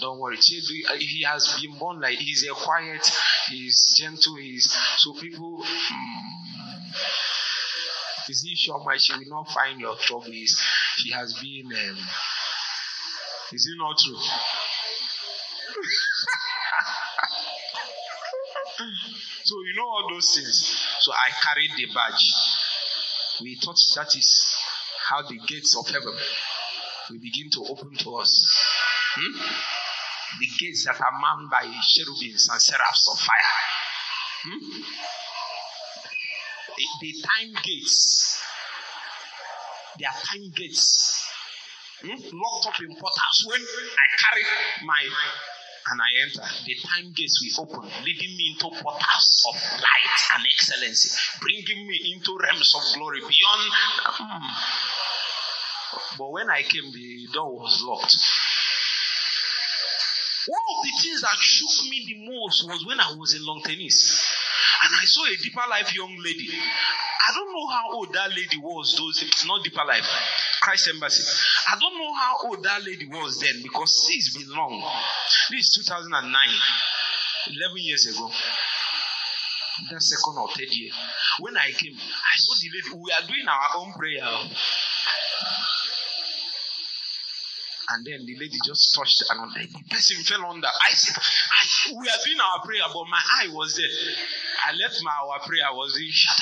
Don't 0.00 0.18
worry. 0.18 0.36
He 0.36 1.22
has 1.24 1.58
been 1.60 1.78
born 1.78 2.00
like 2.00 2.18
he's 2.18 2.44
a 2.48 2.54
quiet, 2.54 3.08
he's 3.48 3.94
gentle, 3.96 4.36
he's 4.36 4.76
so 4.98 5.12
people. 5.14 5.62
Mm, 5.62 6.86
is 8.28 8.42
he 8.42 8.54
sure 8.56 8.82
my 8.84 8.96
she 8.96 9.12
will 9.12 9.28
not 9.28 9.48
find 9.50 9.80
your 9.80 9.94
trouble? 9.96 10.32
Is 10.32 10.60
he 10.98 11.12
has 11.12 11.32
been 11.40 11.66
um, 11.66 11.98
is 13.52 13.66
it 13.66 13.78
not 13.78 13.96
true? 13.98 14.16
so 19.44 19.54
you 19.62 19.74
know 19.76 19.86
all 19.88 20.08
those 20.10 20.34
things. 20.34 20.86
So 21.00 21.12
I 21.12 21.30
carried 21.44 21.70
the 21.76 21.86
badge. 21.94 22.32
We 23.42 23.56
thought 23.62 23.76
that 23.96 24.16
is 24.16 24.56
how 25.08 25.22
the 25.22 25.38
gates 25.46 25.76
of 25.76 25.86
heaven 25.88 26.14
will 27.10 27.20
begin 27.20 27.50
to 27.52 27.64
open 27.70 27.94
to 27.98 28.16
us. 28.16 28.44
Hmm? 29.14 29.75
The 30.40 30.48
gates 30.58 30.84
that 30.84 31.00
are 31.00 31.18
manned 31.20 31.50
by 31.50 31.62
cherubims 31.62 32.48
and 32.50 32.60
seraphs 32.60 33.08
of 33.10 33.18
fire. 33.18 33.52
Hmm? 34.44 34.82
The, 36.76 36.84
the 37.00 37.12
time 37.22 37.54
gates, 37.62 38.42
they 39.98 40.04
are 40.04 40.12
time 40.12 40.50
gates, 40.54 41.24
hmm? 42.02 42.36
locked 42.36 42.66
up 42.66 42.80
in 42.80 42.94
portals. 42.96 43.38
When 43.46 43.60
I 43.60 44.06
carry 44.20 44.44
my 44.84 45.02
and 45.88 46.00
I 46.02 46.10
enter, 46.22 46.42
the 46.66 46.74
time 46.82 47.12
gates 47.14 47.38
will 47.40 47.64
open, 47.64 47.90
leading 48.04 48.36
me 48.36 48.54
into 48.54 48.68
portals 48.82 49.46
of 49.48 49.54
light 49.54 50.18
and 50.34 50.44
excellency, 50.50 51.10
bringing 51.40 51.86
me 51.86 52.12
into 52.14 52.36
realms 52.36 52.74
of 52.74 52.98
glory 52.98 53.20
beyond. 53.20 53.72
Hmm. 54.02 54.46
But 56.18 56.30
when 56.32 56.50
I 56.50 56.62
came, 56.62 56.90
the 56.92 57.28
door 57.32 57.52
was 57.54 57.82
locked. 57.86 58.16
The 60.86 61.02
things 61.02 61.20
that 61.22 61.34
shook 61.40 61.90
me 61.90 62.06
the 62.06 62.30
most 62.30 62.62
was 62.62 62.86
when 62.86 63.00
I 63.00 63.10
was 63.18 63.34
in 63.34 63.44
lawn 63.44 63.60
tennis. 63.60 64.22
And 64.84 64.94
I 64.94 65.04
saw 65.04 65.24
a 65.26 65.34
deeper 65.42 65.66
life 65.68 65.92
young 65.92 66.14
lady. 66.22 66.46
I 66.46 67.34
don't 67.34 67.50
know 67.50 67.66
how 67.66 67.90
old 67.90 68.12
that 68.14 68.30
lady 68.30 68.56
was, 68.62 68.94
those 68.94 69.18
not 69.48 69.64
deeper 69.64 69.82
life, 69.84 70.06
Christ 70.62 70.88
Embassy. 70.94 71.24
I 71.72 71.76
don't 71.80 71.98
know 71.98 72.14
how 72.14 72.36
old 72.44 72.62
that 72.62 72.84
lady 72.84 73.04
was 73.08 73.40
then 73.40 73.64
because 73.64 74.08
it's 74.12 74.36
been 74.38 74.48
long. 74.54 74.78
This 75.50 75.74
is 75.74 75.82
2009, 75.90 76.22
11 76.22 77.76
years 77.78 78.06
ago. 78.06 78.30
That 79.90 80.00
second 80.00 80.38
or 80.38 80.48
third 80.54 80.70
year. 80.70 80.92
When 81.40 81.56
I 81.56 81.72
came, 81.72 81.96
I 81.98 82.34
saw 82.36 82.54
the 82.54 82.70
lady. 82.70 83.02
We 83.02 83.10
are 83.10 83.26
doing 83.26 83.48
our 83.48 83.82
own 83.82 83.92
prayer. 83.98 84.22
And 87.88 88.04
then 88.04 88.26
the 88.26 88.34
lady 88.34 88.58
just 88.64 88.94
touched 88.94 89.22
and 89.30 89.46
the 89.46 89.84
person 89.88 90.18
fell 90.24 90.44
under. 90.50 90.66
I 90.66 90.90
said, 90.92 91.14
I, 91.22 91.94
we 91.94 92.08
are 92.08 92.20
doing 92.24 92.40
our 92.40 92.64
prayer, 92.66 92.82
but 92.92 93.06
my 93.06 93.22
eye 93.40 93.48
was 93.54 93.76
there. 93.76 93.94
I 94.66 94.74
left 94.74 94.98
my 95.02 95.14
our 95.14 95.38
prayer, 95.46 95.70
was 95.70 95.94
in 95.94 96.10
shut 96.10 96.40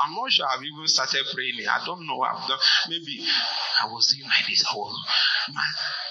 I'm 0.00 0.14
not 0.14 0.30
sure 0.32 0.46
I've 0.46 0.64
even 0.64 0.86
started 0.86 1.24
praying. 1.34 1.68
I 1.68 1.84
don't 1.84 2.06
know. 2.06 2.20
I've 2.22 2.48
done, 2.48 2.58
maybe 2.88 3.24
I 3.82 3.86
was 3.92 4.08
doing 4.08 4.28
like 4.28 4.46
this. 4.48 4.64
I 4.64 4.74
was, 4.74 4.96
my, 5.52 5.62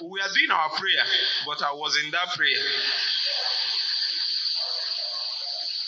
we 0.05 0.21
are 0.21 0.29
doing 0.33 0.51
our 0.51 0.69
prayer, 0.69 1.05
but 1.45 1.61
I 1.63 1.73
was 1.73 1.97
in 2.05 2.11
that 2.11 2.29
prayer. 2.35 2.61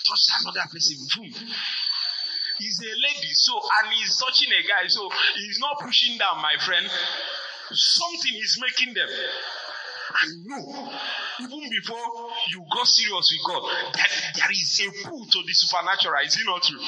Touched 0.10 0.30
another 0.41 0.66
person. 0.72 0.97
Boom. 1.16 1.34
He's 2.60 2.82
a 2.82 2.91
lady, 2.91 3.32
so 3.32 3.56
and 3.56 3.93
he's 3.93 4.18
touching 4.18 4.52
a 4.52 4.62
guy, 4.68 4.88
so 4.88 5.10
he's 5.36 5.60
not 5.60 5.80
pushing 5.80 6.18
down, 6.18 6.41
my 6.41 6.56
friend. 6.66 6.89
Something 7.72 8.36
is 8.41 8.59
making 8.61 8.93
them. 8.93 9.09
And 10.22 10.45
know, 10.45 10.91
even 11.41 11.70
before 11.70 12.01
you 12.49 12.65
got 12.72 12.88
serious 12.88 13.32
with 13.32 13.45
God, 13.45 13.63
that 13.93 14.09
there 14.36 14.51
is 14.51 14.82
a 14.82 14.91
pull 15.07 15.26
to 15.26 15.43
the 15.45 15.53
supernatural. 15.53 16.26
Is 16.26 16.36
it 16.36 16.45
not 16.45 16.63
true? 16.63 16.80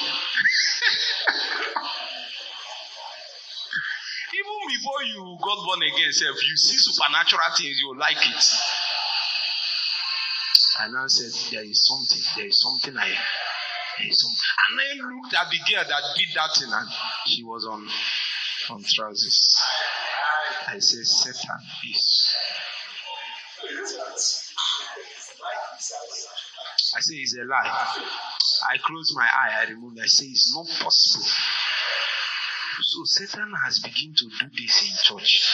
even 4.34 4.58
before 4.74 5.02
you 5.04 5.38
got 5.40 5.64
born 5.64 5.82
again, 5.82 6.12
self, 6.12 6.36
you 6.42 6.56
see 6.56 6.76
supernatural 6.78 7.54
things, 7.56 7.80
you 7.80 7.96
like 7.96 8.16
it. 8.18 8.44
And 10.80 10.98
I 10.98 11.06
said, 11.06 11.32
There 11.52 11.64
is 11.64 11.86
something, 11.86 12.22
there 12.36 12.46
is 12.46 12.60
something 12.60 12.96
I. 12.96 13.06
And 13.06 14.10
I 14.80 14.94
looked 14.96 15.34
at 15.34 15.50
the 15.50 15.58
girl 15.70 15.84
that 15.86 16.02
did 16.16 16.28
that 16.34 16.56
thing, 16.58 16.72
and 16.72 16.88
she 17.26 17.44
was 17.44 17.66
on 17.66 17.88
on 18.70 18.82
trousers. 18.82 19.60
I 20.68 20.78
say 20.78 21.02
Satan 21.02 21.60
is. 21.90 22.34
I 26.94 27.00
say 27.00 27.14
it's 27.16 27.36
a 27.36 27.44
lie. 27.44 27.86
I 28.70 28.78
close 28.78 29.14
my 29.16 29.24
eye, 29.24 29.64
I 29.66 29.70
remove. 29.70 29.94
I 30.02 30.06
say 30.06 30.26
it's 30.26 30.54
not 30.54 30.66
possible. 30.84 31.26
So 32.80 33.04
Satan 33.04 33.52
has 33.64 33.78
begun 33.78 34.14
to 34.16 34.24
do 34.24 34.46
this 34.56 34.82
in 34.82 35.18
church. 35.18 35.48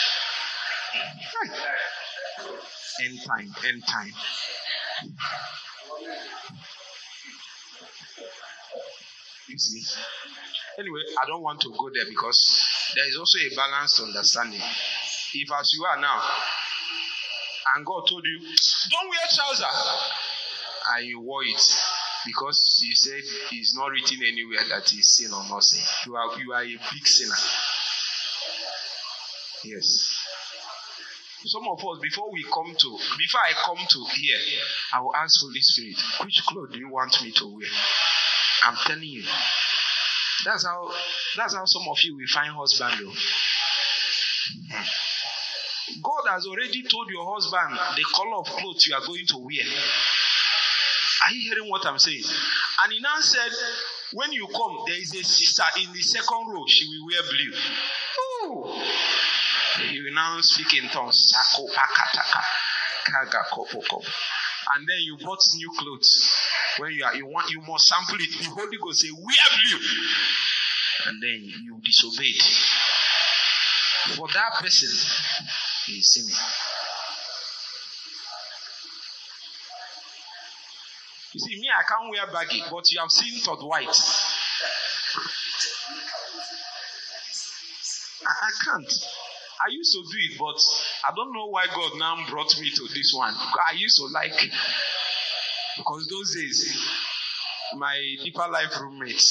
End 3.05 3.19
time, 3.27 3.55
end 3.67 3.83
time. 3.87 4.13
You 9.49 9.59
see? 9.59 9.83
Anyway, 10.79 11.01
I 11.23 11.27
don't 11.27 11.43
want 11.43 11.61
to 11.63 11.71
go 11.79 11.91
there 11.93 12.05
because 12.09 12.93
there 12.95 13.09
is 13.09 13.17
also 13.17 13.39
a 13.39 13.55
balanced 13.57 14.01
understanding. 14.01 14.61
If 15.35 15.51
as 15.53 15.73
you 15.75 15.85
are 15.85 16.01
now, 16.01 16.21
and 17.75 17.85
God 17.85 18.05
told 18.09 18.25
you, 18.25 18.39
don't 18.39 19.09
wear 19.09 19.19
trousers, 19.35 20.01
and 20.97 21.07
you 21.07 21.21
wore 21.21 21.45
it 21.45 21.61
because 22.27 22.83
you 22.85 22.95
said 22.95 23.21
it's 23.53 23.77
not 23.77 23.91
written 23.91 24.19
anywhere 24.27 24.65
that 24.69 24.93
is 24.93 25.17
sin 25.17 25.33
or 25.33 25.45
not 25.49 25.63
sin. 25.63 25.85
You 26.07 26.17
are 26.17 26.39
you 26.39 26.53
are 26.53 26.63
a 26.63 26.77
big 26.93 27.07
sinner. 27.07 27.35
Yes. 29.65 30.25
Some 31.45 31.69
of 31.69 31.79
us, 31.79 31.99
before 32.03 32.33
we 32.33 32.43
come 32.43 32.75
to, 32.77 32.99
before 33.17 33.41
I 33.41 33.53
come 33.65 33.87
to 33.89 34.05
here, 34.17 34.39
I 34.93 35.01
will 35.01 35.15
ask 35.15 35.41
Holy 35.41 35.61
Spirit, 35.61 35.97
which 36.25 36.43
clothes 36.47 36.73
do 36.73 36.79
you 36.79 36.91
want 36.91 37.23
me 37.23 37.31
to 37.31 37.47
wear? 37.47 37.69
I'm 38.65 38.77
telling 38.87 39.03
you. 39.05 39.23
That's 40.45 40.67
how 40.67 40.91
that's 41.37 41.55
how 41.55 41.65
some 41.65 41.89
of 41.89 41.99
you 42.03 42.17
will 42.17 42.27
find 42.33 42.53
husband 42.53 42.95
though. 43.01 43.13
God 46.03 46.31
has 46.31 46.47
already 46.47 46.83
told 46.83 47.11
your 47.11 47.27
husband 47.35 47.79
the 47.97 48.05
color 48.15 48.37
of 48.39 48.47
clothes 48.47 48.87
you 48.87 48.95
are 48.95 49.07
going 49.07 49.27
to 49.27 49.39
wear. 49.39 49.67
Are 51.27 51.33
you 51.33 51.51
hearing 51.51 51.71
what 51.71 51.85
I'm 51.87 51.99
saying? 51.99 52.23
And 52.83 52.93
he 52.93 53.01
now 53.01 53.19
said, 53.21 53.51
when 54.13 54.33
you 54.33 54.47
come, 54.47 54.79
there 54.87 54.97
is 55.01 55.15
a 55.15 55.23
sister 55.23 55.65
in 55.83 55.93
the 55.93 56.01
second 56.01 56.49
row, 56.49 56.65
she 56.67 56.87
will 56.87 57.07
wear 57.07 57.23
blue. 57.29 57.53
Oh. 58.19 58.83
He 59.91 60.01
will 60.01 60.15
now 60.15 60.41
speak 60.41 60.83
in 60.83 60.89
tongues. 60.91 61.33
And 64.75 64.87
then 64.87 64.99
you 65.01 65.17
bought 65.19 65.41
new 65.55 65.71
clothes. 65.79 66.33
When 66.79 66.93
you 66.93 67.05
are 67.05 67.15
you 67.17 67.27
want 67.27 67.51
you 67.51 67.61
must 67.63 67.87
sample 67.87 68.17
it. 68.21 68.31
The 68.39 68.51
Holy 68.51 68.77
Ghost 68.83 69.01
say, 69.01 69.09
Where 69.09 69.25
blue? 69.25 69.81
And 71.07 71.23
then 71.23 71.53
you 71.65 71.81
disobeyed. 71.85 72.43
For 74.17 74.29
that 74.29 74.55
person, 74.61 74.89
You 75.89 76.03
see, 81.41 81.61
me, 81.61 81.69
I 81.69 81.83
can't 81.89 82.11
wear 82.11 82.27
baggy, 82.33 82.63
but 82.71 82.91
you 82.91 83.01
have 83.01 83.11
seen 83.11 83.43
Todd 83.43 83.63
White. 83.63 83.87
I, 88.27 88.51
can't. 88.65 88.93
I 89.67 89.71
used 89.71 89.93
to 89.93 90.03
do 90.03 90.19
it, 90.19 90.39
but 90.39 90.61
I 91.07 91.15
don't 91.15 91.33
know 91.33 91.47
why 91.47 91.67
God 91.75 91.93
now 91.99 92.17
brought 92.29 92.59
me 92.61 92.71
to 92.71 92.89
this 92.95 93.13
one. 93.17 93.35
I 93.35 93.75
used 93.77 93.97
to 93.99 94.07
like 94.07 94.51
because 95.79 96.07
those 96.09 96.35
days 96.35 96.77
my 97.77 97.97
deeper 98.25 98.47
life 98.51 98.79
roommate, 98.81 99.23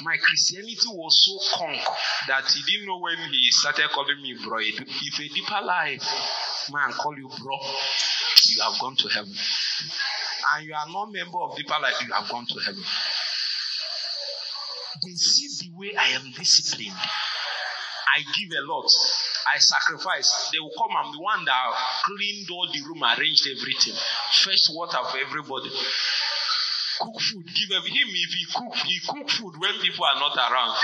my 0.00 0.16
Christianity 0.16 0.88
was 0.88 1.14
so 1.24 1.58
conk 1.58 1.80
that 2.28 2.44
he 2.50 2.62
didn't 2.62 2.86
know 2.86 2.98
when 2.98 3.16
he 3.30 3.50
started 3.50 3.90
calling 3.90 4.20
me 4.22 4.34
bro. 4.42 4.58
If 4.60 4.80
a 4.80 5.28
deeper 5.28 5.60
life 5.64 6.02
man 6.72 6.92
call 6.92 7.16
you 7.16 7.28
bro, 7.28 7.58
you 8.46 8.62
have 8.62 8.80
gone 8.80 8.96
to 8.96 9.08
heaven. 9.08 9.34
And 10.54 10.66
you 10.66 10.74
are 10.74 10.88
not 10.88 11.12
member 11.12 11.38
of 11.38 11.56
deeper 11.56 11.76
life, 11.80 11.94
you 12.06 12.12
have 12.12 12.28
gone 12.28 12.46
to 12.46 12.58
heaven. 12.60 12.82
They 15.04 15.14
see 15.14 15.66
the 15.66 15.76
way 15.76 15.94
I 15.98 16.08
am 16.10 16.32
disciplined. 16.36 16.96
I 18.14 18.20
give 18.38 18.52
a 18.58 18.62
lot. 18.66 18.84
I 19.54 19.58
sacrifice. 19.58 20.50
They 20.52 20.60
will 20.60 20.72
come. 20.76 20.94
I'm 20.96 21.12
the 21.12 21.20
one 21.20 21.44
that 21.46 21.74
cleaned 22.04 22.50
all 22.50 22.68
the 22.70 22.82
room, 22.84 23.02
arranged 23.02 23.48
everything, 23.48 23.94
fetched 24.44 24.68
water 24.70 24.98
for 25.10 25.18
everybody. 25.18 25.70
Cook 27.02 27.20
food. 27.20 27.46
Give 27.50 27.70
him 27.82 28.06
if 28.06 28.30
he 28.30 28.46
cook, 28.54 28.74
he 28.86 29.00
cook 29.02 29.28
food 29.28 29.54
when 29.58 29.74
people 29.82 30.04
are 30.04 30.20
not 30.20 30.36
around. 30.38 30.76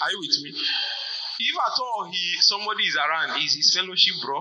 Are 0.00 0.10
you 0.10 0.20
with 0.20 0.40
me? 0.42 0.50
If 0.50 1.56
at 1.56 1.80
all 1.80 2.08
he 2.10 2.40
somebody 2.40 2.84
is 2.84 2.96
around, 2.96 3.42
is 3.44 3.54
his 3.54 3.74
fellowship 3.76 4.14
bro? 4.24 4.40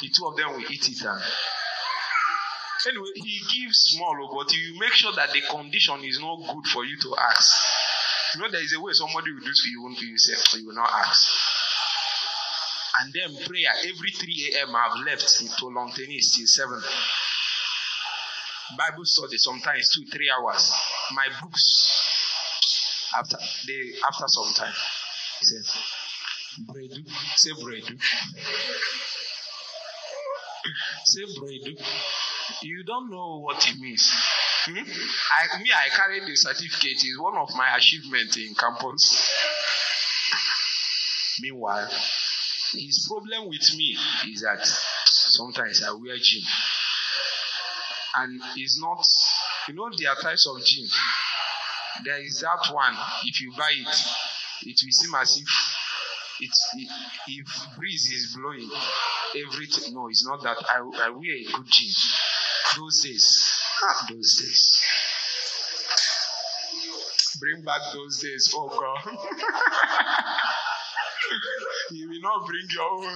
The 0.00 0.08
two 0.08 0.26
of 0.26 0.36
them 0.36 0.52
will 0.52 0.70
eat 0.70 0.88
it 0.88 1.02
and 1.02 1.22
anyway, 2.86 3.10
he 3.14 3.40
gives 3.52 3.78
small, 3.92 4.16
oh, 4.22 4.34
but 4.36 4.52
you 4.54 4.78
make 4.78 4.92
sure 4.92 5.12
that 5.12 5.32
the 5.32 5.42
condition 5.50 6.04
is 6.04 6.20
not 6.20 6.38
good 6.46 6.66
for 6.66 6.84
you 6.84 6.96
to 6.98 7.16
ask. 7.16 7.66
You 8.34 8.42
know, 8.42 8.50
there 8.50 8.62
is 8.62 8.72
a 8.74 8.80
way 8.80 8.92
somebody 8.92 9.32
will 9.32 9.40
do 9.40 9.52
so 9.52 9.68
you 9.68 10.08
yourself, 10.08 10.38
so 10.46 10.58
you 10.58 10.66
will 10.66 10.74
not 10.74 10.90
ask. 10.90 11.28
And 13.00 13.12
then 13.14 13.46
prayer 13.46 13.70
every 13.88 14.10
3 14.10 14.54
a.m. 14.56 14.76
I've 14.76 15.04
left 15.06 15.26
to 15.58 15.66
lawn 15.66 15.90
tennis 15.92 16.36
till 16.36 16.46
7. 16.46 16.82
Bible 18.76 19.04
study 19.04 19.36
sometimes 19.38 19.90
two, 19.90 20.04
three 20.12 20.30
hours. 20.30 20.72
My 21.14 21.26
books 21.40 22.00
after 23.18 23.36
after 23.36 24.24
some 24.28 24.52
time. 24.54 24.74
He 25.40 25.46
said, 25.46 25.64
Bredu, 26.66 27.04
say 27.36 27.50
bredu. 27.50 28.00
say 31.04 31.22
bredu. 31.40 31.82
You 32.62 32.84
don't 32.84 33.10
know 33.10 33.40
what 33.40 33.66
it 33.68 33.78
means. 33.78 34.12
Hmm? 34.66 34.76
I, 34.78 35.62
me, 35.62 35.70
I 35.74 35.88
carried 35.96 36.26
the 36.26 36.36
certificate. 36.36 37.02
It's 37.02 37.18
one 37.18 37.36
of 37.36 37.48
my 37.56 37.76
achievements 37.76 38.36
in 38.36 38.54
campus. 38.54 39.30
Meanwhile, 41.40 41.88
his 42.72 43.06
problem 43.08 43.48
with 43.48 43.74
me 43.76 43.96
is 44.32 44.42
that 44.42 44.64
sometimes 45.06 45.82
I 45.82 45.92
wear 45.92 46.16
jean. 46.20 46.42
And 48.16 48.40
it's 48.56 48.80
not, 48.80 49.04
you 49.68 49.74
know, 49.74 49.88
there 49.96 50.10
are 50.10 50.16
types 50.16 50.46
of 50.46 50.64
jean. 50.64 50.88
There 52.04 52.20
is 52.22 52.40
that 52.40 52.72
one, 52.72 52.94
if 53.24 53.40
you 53.40 53.52
buy 53.56 53.70
it, 53.72 53.96
it 54.62 54.80
will 54.84 54.92
seem 54.92 55.14
as 55.14 55.36
if 55.36 55.48
it's, 56.40 56.74
if 57.28 57.76
breeze 57.76 58.10
is 58.12 58.36
blowing, 58.36 58.70
everything. 59.36 59.94
No, 59.94 60.08
it's 60.08 60.26
not 60.26 60.42
that. 60.42 60.56
I, 60.68 60.78
I 60.78 61.10
wear 61.10 61.34
a 61.34 61.44
good 61.52 61.66
jean. 61.66 61.92
Those 62.78 63.02
days, 63.02 63.60
those 64.08 64.36
days. 64.40 64.82
Bring 67.40 67.62
back 67.64 67.80
those 67.94 68.20
days, 68.20 68.52
oh 68.54 68.68
God. 68.68 69.16
you 71.92 72.08
will 72.08 72.20
not 72.20 72.46
bring 72.46 72.66
your 72.72 72.84
own. 72.84 73.02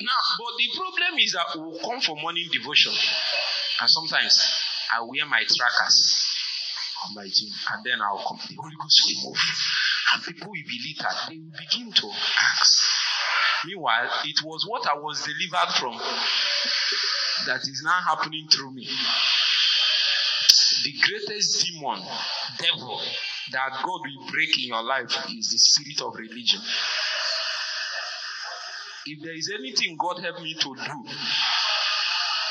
now, 0.00 0.20
but 0.38 0.52
the 0.56 0.68
problem 0.76 1.18
is 1.18 1.32
that 1.32 1.46
we 1.56 1.62
will 1.62 1.80
come 1.80 2.00
for 2.00 2.16
morning 2.16 2.48
devotion, 2.52 2.92
and 3.80 3.90
sometimes 3.90 4.46
I 4.94 5.02
wear 5.02 5.26
my 5.26 5.42
trackers 5.44 6.26
on 7.06 7.14
my 7.14 7.24
gym, 7.24 7.50
and 7.72 7.84
then 7.84 8.00
I'll 8.00 8.24
come. 8.26 8.38
The 8.48 8.56
Holy 8.56 8.74
Ghost 8.80 9.02
will 9.06 9.30
move, 9.30 9.40
and 10.14 10.22
people 10.24 10.50
will 10.50 10.66
be 10.66 10.80
littered. 10.88 11.18
They 11.28 11.38
will 11.38 11.52
begin 11.58 11.92
to 11.92 12.08
ask. 12.08 12.82
Meanwhile, 13.64 14.10
it 14.24 14.40
was 14.44 14.64
what 14.68 14.86
I 14.86 14.94
was 14.94 15.22
delivered 15.24 15.72
from 15.74 15.98
that 17.46 17.60
is 17.62 17.82
now 17.84 18.00
happening 18.06 18.46
through 18.50 18.72
me. 18.72 18.88
The 20.84 20.92
greatest 21.02 21.66
demon, 21.66 22.00
devil, 22.58 23.00
that 23.52 23.70
God 23.82 24.00
will 24.04 24.30
break 24.30 24.56
in 24.58 24.68
your 24.68 24.82
life 24.82 25.10
is 25.30 25.50
the 25.50 25.58
spirit 25.58 26.00
of 26.02 26.18
religion. 26.18 26.60
If 29.06 29.22
there 29.22 29.34
is 29.34 29.50
anything 29.58 29.96
God 29.98 30.20
helped 30.22 30.42
me 30.42 30.54
to 30.54 30.74
do 30.74 31.04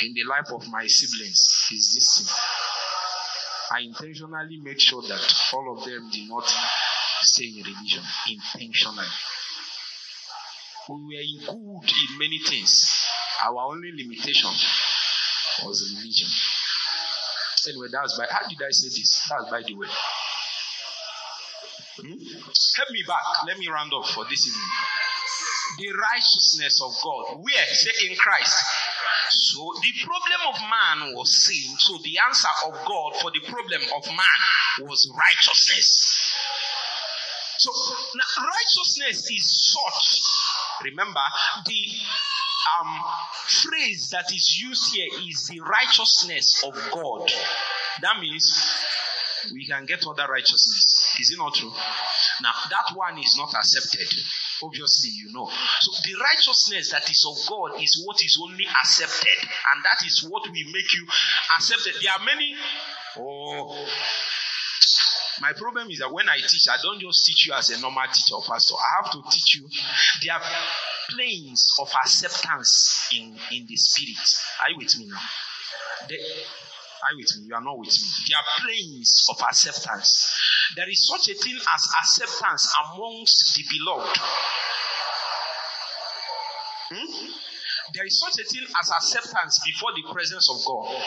in 0.02 0.14
the 0.14 0.24
life 0.30 0.52
of 0.54 0.68
my 0.70 0.88
siblings, 0.88 1.68
is 1.72 1.94
this 1.94 2.18
thing. 2.18 2.34
I 3.70 3.82
intentionally 3.82 4.60
made 4.64 4.82
sure 4.82 5.02
that 5.02 5.34
all 5.54 5.78
of 5.78 5.86
them 5.86 6.10
did 6.12 6.30
not 6.30 6.48
stay 7.22 7.46
in 7.46 7.64
religion 7.64 8.04
intentionally. 8.30 9.06
We 10.90 10.96
were 10.96 11.54
good 11.54 11.90
in 11.90 12.18
many 12.18 12.40
things. 12.48 13.06
Our 13.44 13.60
only 13.60 13.92
limitation 13.92 14.50
was 15.64 15.94
religion. 15.96 16.30
Anyway, 17.68 17.88
that's 17.92 18.18
by 18.18 18.26
how 18.32 18.48
did 18.48 18.58
I 18.66 18.72
say 18.72 18.88
this? 18.88 19.28
That's 19.30 19.50
by 19.52 19.62
the 19.68 19.76
way. 19.76 19.88
Hmm? 21.98 22.18
Help 22.78 22.90
me 22.92 23.04
back. 23.08 23.26
Let 23.46 23.58
me 23.58 23.68
round 23.68 23.94
up 23.94 24.06
for 24.08 24.26
this 24.30 24.48
evening. 24.48 24.70
The 25.80 25.90
righteousness 25.94 26.82
of 26.82 26.94
God. 27.04 27.44
Where? 27.44 27.66
Say 27.66 28.08
in 28.10 28.16
Christ. 28.16 28.56
So 29.30 29.74
the 29.82 29.94
problem 30.06 30.42
of 30.48 30.56
man 30.62 31.16
was 31.16 31.46
sin. 31.46 31.78
So 31.80 31.98
the 32.04 32.18
answer 32.26 32.48
of 32.68 32.74
God 32.86 33.16
for 33.22 33.32
the 33.32 33.42
problem 33.42 33.82
of 33.96 34.08
man 34.08 34.88
was 34.88 35.12
righteousness. 35.14 36.34
So 37.58 37.72
now 38.16 38.46
righteousness 38.46 39.30
is 39.32 39.74
such 39.74 40.22
Remember, 40.84 41.22
the 41.66 41.92
um, 42.80 43.04
phrase 43.46 44.10
that 44.12 44.32
is 44.32 44.60
used 44.62 44.94
here 44.96 45.08
is 45.28 45.48
the 45.48 45.60
righteousness 45.62 46.64
of 46.64 46.74
God. 46.92 47.32
That 48.02 48.20
means 48.20 48.76
we 49.54 49.66
can 49.66 49.86
get 49.86 50.06
other 50.06 50.28
righteousness. 50.32 50.97
Is 51.20 51.32
it 51.32 51.38
not 51.38 51.54
true? 51.56 51.72
Now, 52.42 52.54
that 52.70 52.96
one 52.96 53.18
is 53.18 53.36
not 53.38 53.54
accepted. 53.54 54.08
Obviously, 54.64 55.12
you 55.12 55.34
know. 55.34 55.50
So, 55.82 55.92
the 56.04 56.16
righteousness 56.20 56.92
that 56.92 57.10
is 57.10 57.26
of 57.28 57.38
God 57.50 57.82
is 57.82 58.04
what 58.06 58.18
is 58.24 58.40
only 58.42 58.66
accepted, 58.66 59.40
and 59.42 59.84
that 59.84 60.06
is 60.06 60.28
what 60.30 60.44
will 60.44 60.72
make 60.72 60.94
you 60.96 61.06
accepted. 61.58 61.96
There 62.02 62.12
are 62.12 62.26
many. 62.26 62.56
Oh, 63.18 63.88
my 65.42 65.54
problem 65.54 65.90
is 65.92 66.00
that 66.00 66.12
when 66.12 66.28
I 66.30 66.38
teach, 66.38 66.66
I 66.70 66.78
don't 66.82 67.00
just 67.00 67.26
teach 67.26 67.48
you 67.48 67.54
as 67.54 67.70
a 67.70 67.80
normal 67.80 68.04
teacher 68.12 68.36
or 68.36 68.44
pastor. 68.48 68.74
I 68.76 69.04
have 69.04 69.12
to 69.12 69.22
teach 69.30 69.58
you. 69.58 69.70
There 70.24 70.34
are 70.34 70.42
planes 71.10 71.68
of 71.80 71.90
acceptance 72.04 73.10
in, 73.14 73.38
in 73.52 73.66
the 73.68 73.76
spirit. 73.76 74.18
Are 74.62 74.72
you 74.72 74.78
with 74.78 74.98
me 74.98 75.08
now? 75.08 75.18
Are 75.18 77.12
you 77.14 77.18
with 77.18 77.38
me? 77.38 77.48
You 77.48 77.56
are 77.56 77.62
not 77.62 77.78
with 77.78 77.90
me. 77.90 78.08
There 78.28 78.38
are 78.38 78.62
planes 78.62 79.28
of 79.30 79.42
acceptance. 79.42 80.34
There 80.76 80.90
is 80.90 81.08
such 81.08 81.34
a 81.34 81.38
thing 81.38 81.56
as 81.56 81.88
acceptance 82.02 82.74
amongst 82.86 83.56
the 83.56 83.64
beloved. 83.78 84.18
Hmm? 86.90 87.32
There 87.94 88.06
is 88.06 88.20
such 88.20 88.44
a 88.44 88.48
thing 88.48 88.64
as 88.82 88.92
acceptance 88.92 89.60
before 89.66 89.92
the 89.96 90.14
presence 90.14 90.50
of 90.50 90.66
God. 90.66 91.02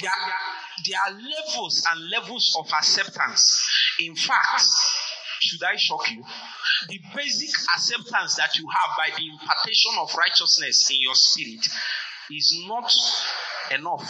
There 0.00 0.10
are, 0.10 0.32
there 0.84 1.00
are 1.06 1.12
levels 1.12 1.86
and 1.90 2.10
levels 2.10 2.56
of 2.58 2.70
acceptance. 2.72 3.68
In 4.00 4.14
fact, 4.14 4.62
should 5.40 5.62
I 5.62 5.76
shock 5.76 6.10
you? 6.10 6.24
The 6.88 7.00
basic 7.16 7.50
acceptance 7.74 8.36
that 8.36 8.56
you 8.56 8.68
have 8.68 8.96
by 8.96 9.16
the 9.16 9.28
impartation 9.28 9.92
of 9.98 10.14
righteousness 10.14 10.90
in 10.90 11.00
your 11.00 11.14
spirit 11.14 11.66
is 12.30 12.64
not 12.66 12.92
enough 13.70 14.04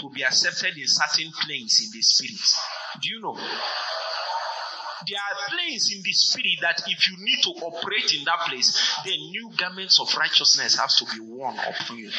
to 0.00 0.10
be 0.10 0.22
accepted 0.22 0.76
in 0.76 0.86
certain 0.86 1.30
planes 1.32 1.80
in 1.84 1.90
the 1.92 2.02
spirit. 2.02 2.40
Do 3.00 3.08
you 3.08 3.20
know? 3.20 3.38
There 5.06 5.18
are 5.18 5.36
places 5.48 5.92
in 5.96 6.02
the 6.02 6.12
spirit 6.12 6.58
that 6.60 6.82
if 6.86 7.08
you 7.08 7.16
need 7.24 7.42
to 7.42 7.50
operate 7.64 8.14
in 8.14 8.24
that 8.24 8.40
place, 8.48 8.68
then 9.04 9.16
new 9.30 9.50
garments 9.56 10.00
of 10.00 10.12
righteousness 10.16 10.78
has 10.78 10.96
to 10.96 11.04
be 11.06 11.20
worn 11.20 11.56
upon 11.56 11.98
you. 11.98 12.10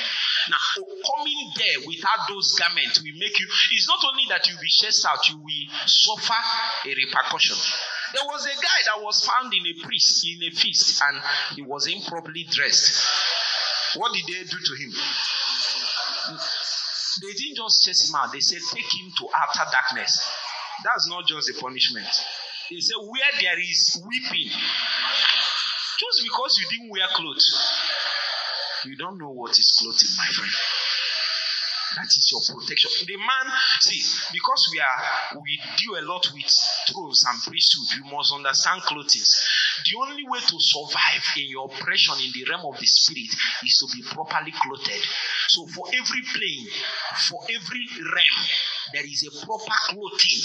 Now, 0.49 0.57
coming 0.81 1.51
there 1.57 1.85
without 1.85 2.27
those 2.29 2.57
garments 2.57 3.01
will 3.01 3.17
make 3.19 3.39
you, 3.39 3.47
it's 3.71 3.87
not 3.87 4.01
only 4.09 4.23
that 4.29 4.47
you'll 4.47 4.61
be 4.61 4.67
chased 4.67 5.05
out, 5.05 5.21
you 5.29 5.37
will 5.37 5.67
suffer 5.85 6.41
a 6.85 6.89
repercussion. 6.89 7.57
There 8.13 8.25
was 8.25 8.45
a 8.45 8.55
guy 8.55 8.79
that 8.91 9.03
was 9.03 9.23
found 9.25 9.53
in 9.53 9.65
a 9.65 9.85
priest 9.85 10.25
in 10.27 10.43
a 10.43 10.51
feast 10.51 11.01
and 11.05 11.21
he 11.55 11.61
was 11.61 11.87
improperly 11.87 12.45
dressed. 12.49 13.05
What 13.95 14.13
did 14.13 14.25
they 14.25 14.43
do 14.43 14.57
to 14.57 14.73
him? 14.75 14.91
They 17.21 17.33
didn't 17.33 17.57
just 17.57 17.85
chase 17.85 18.09
him 18.09 18.15
out, 18.15 18.31
they 18.31 18.39
said, 18.39 18.59
take 18.73 18.83
him 18.83 19.11
to 19.19 19.27
outer 19.37 19.69
darkness. 19.71 20.27
That's 20.83 21.07
not 21.09 21.27
just 21.27 21.49
a 21.49 21.53
punishment. 21.61 22.07
They 22.71 22.79
say, 22.79 22.95
where 23.03 23.33
there 23.41 23.59
is 23.59 24.01
weeping, 24.07 24.47
just 24.47 26.17
because 26.23 26.57
you 26.57 26.65
didn't 26.71 26.89
wear 26.89 27.07
clothes, 27.11 27.43
you 28.85 28.95
don't 28.95 29.19
know 29.19 29.31
what 29.31 29.51
is 29.59 29.75
clothing, 29.77 30.07
my 30.15 30.25
friend. 30.31 30.55
That 31.99 32.07
is 32.07 32.31
your 32.31 32.39
protection. 32.47 32.89
The 33.03 33.17
man, 33.19 33.51
see, 33.83 33.99
because 34.31 34.71
we 34.71 34.79
are 34.79 35.41
we 35.43 35.59
deal 35.75 35.99
a 35.99 36.03
lot 36.07 36.23
with 36.31 36.47
thrones 36.87 37.25
and 37.27 37.43
priesthood, 37.43 37.99
you 37.99 38.07
must 38.07 38.31
understand 38.31 38.81
clothing. 38.87 39.27
The 39.83 39.95
only 39.99 40.23
way 40.23 40.39
to 40.39 40.55
survive 40.55 41.27
in 41.35 41.51
your 41.51 41.67
oppression 41.67 42.15
in 42.23 42.31
the 42.31 42.47
realm 42.47 42.63
of 42.71 42.79
the 42.79 42.87
spirit 42.87 43.35
is 43.67 43.75
to 43.83 43.87
be 43.91 44.07
properly 44.07 44.55
clothed. 44.55 45.03
So 45.51 45.67
for 45.75 45.91
every 45.91 46.23
plane, 46.31 46.67
for 47.27 47.43
every 47.51 47.83
realm, 47.99 48.39
there 48.95 49.03
is 49.03 49.27
a 49.27 49.45
proper 49.45 49.75
clothing 49.91 50.43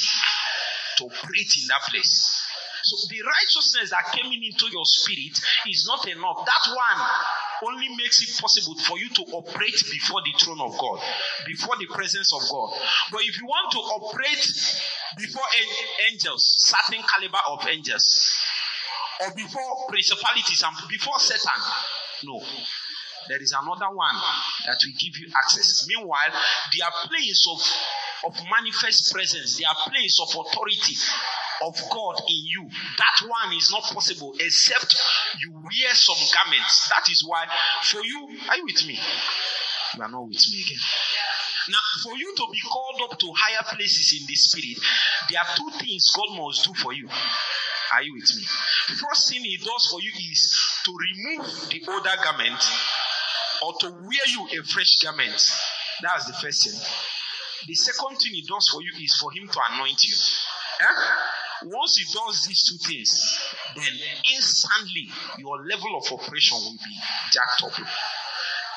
to 0.98 1.04
operate 1.04 1.52
in 1.60 1.66
that 1.68 1.82
place. 1.90 2.42
So 2.84 2.96
the 3.10 3.22
righteousness 3.22 3.90
that 3.90 4.14
came 4.14 4.30
in 4.30 4.42
into 4.44 4.70
your 4.70 4.84
spirit 4.86 5.34
is 5.66 5.90
not 5.90 6.06
enough. 6.06 6.46
That 6.46 6.64
one 6.70 7.00
only 7.66 7.88
makes 7.96 8.22
it 8.22 8.40
possible 8.40 8.76
for 8.86 8.98
you 8.98 9.08
to 9.10 9.22
operate 9.32 9.82
before 9.90 10.22
the 10.22 10.32
throne 10.38 10.60
of 10.60 10.78
God, 10.78 11.00
before 11.46 11.74
the 11.78 11.86
presence 11.86 12.30
of 12.32 12.42
God. 12.48 12.70
But 13.10 13.22
if 13.22 13.40
you 13.40 13.46
want 13.46 13.72
to 13.72 13.78
operate 13.78 14.44
before 15.18 15.42
angels, 16.12 16.44
certain 16.62 17.02
caliber 17.02 17.42
of 17.48 17.66
angels, 17.66 18.38
or 19.24 19.34
before 19.34 19.88
principalities 19.88 20.62
and 20.62 20.76
before 20.88 21.18
Satan, 21.18 21.60
no. 22.24 22.40
There 23.28 23.42
is 23.42 23.50
another 23.50 23.90
one 23.90 24.14
that 24.66 24.78
will 24.86 24.94
give 25.00 25.18
you 25.18 25.26
access. 25.34 25.84
Meanwhile, 25.88 26.30
there 26.30 26.86
are 26.86 27.08
places 27.08 27.42
of, 27.50 27.58
of 28.26 28.34
manifest 28.50 29.12
presence, 29.12 29.58
there 29.58 29.68
are 29.68 29.90
places 29.90 30.20
of 30.20 30.46
authority 30.46 30.94
of 31.62 31.74
God 31.90 32.20
in 32.28 32.42
you. 32.44 32.68
That 32.98 33.28
one 33.28 33.56
is 33.56 33.70
not 33.70 33.82
possible 33.84 34.34
except 34.40 34.96
you 35.40 35.52
wear 35.52 35.94
some 35.94 36.18
garments. 36.34 36.88
That 36.88 37.08
is 37.10 37.24
why, 37.26 37.46
for 37.82 38.04
you, 38.04 38.28
are 38.48 38.56
you 38.56 38.64
with 38.64 38.86
me? 38.86 38.98
You 39.96 40.02
are 40.02 40.10
not 40.10 40.26
with 40.26 40.44
me 40.50 40.62
again. 40.62 40.82
Now, 41.68 41.78
for 42.02 42.16
you 42.16 42.34
to 42.36 42.46
be 42.52 42.60
called 42.60 43.10
up 43.10 43.18
to 43.18 43.32
higher 43.34 43.64
places 43.74 44.20
in 44.20 44.26
the 44.26 44.34
spirit, 44.34 44.78
there 45.30 45.40
are 45.40 45.56
two 45.56 45.70
things 45.78 46.12
God 46.14 46.36
must 46.38 46.64
do 46.64 46.74
for 46.74 46.92
you. 46.92 47.08
Are 47.94 48.02
you 48.02 48.14
with 48.14 48.36
me? 48.36 48.42
First 48.98 49.30
thing 49.30 49.42
He 49.42 49.56
does 49.56 49.88
for 49.90 50.00
you 50.00 50.12
is 50.30 50.58
to 50.84 50.92
remove 50.92 51.68
the 51.70 51.82
older 51.88 52.16
garment 52.22 52.62
or 53.62 53.72
to 53.80 53.90
wear 53.90 54.26
you 54.28 54.60
a 54.60 54.62
fresh 54.64 55.02
garment. 55.02 55.42
That's 56.02 56.26
the 56.26 56.34
first 56.34 56.64
thing. 56.64 56.80
The 57.66 57.74
second 57.74 58.16
thing 58.16 58.34
He 58.34 58.42
does 58.42 58.68
for 58.72 58.82
you 58.82 58.92
is 59.02 59.16
for 59.16 59.32
Him 59.32 59.48
to 59.48 59.60
anoint 59.72 60.02
you. 60.04 60.14
Eh? 60.80 60.84
Once 61.64 61.96
he 61.96 62.04
does 62.12 62.44
these 62.46 62.62
two 62.64 62.76
things, 62.86 63.40
then 63.74 63.92
instantly 64.34 65.08
your 65.38 65.64
level 65.64 65.96
of 65.96 66.04
operation 66.12 66.58
will 66.58 66.76
be 66.84 66.98
jacked 67.32 67.62
up. 67.64 67.72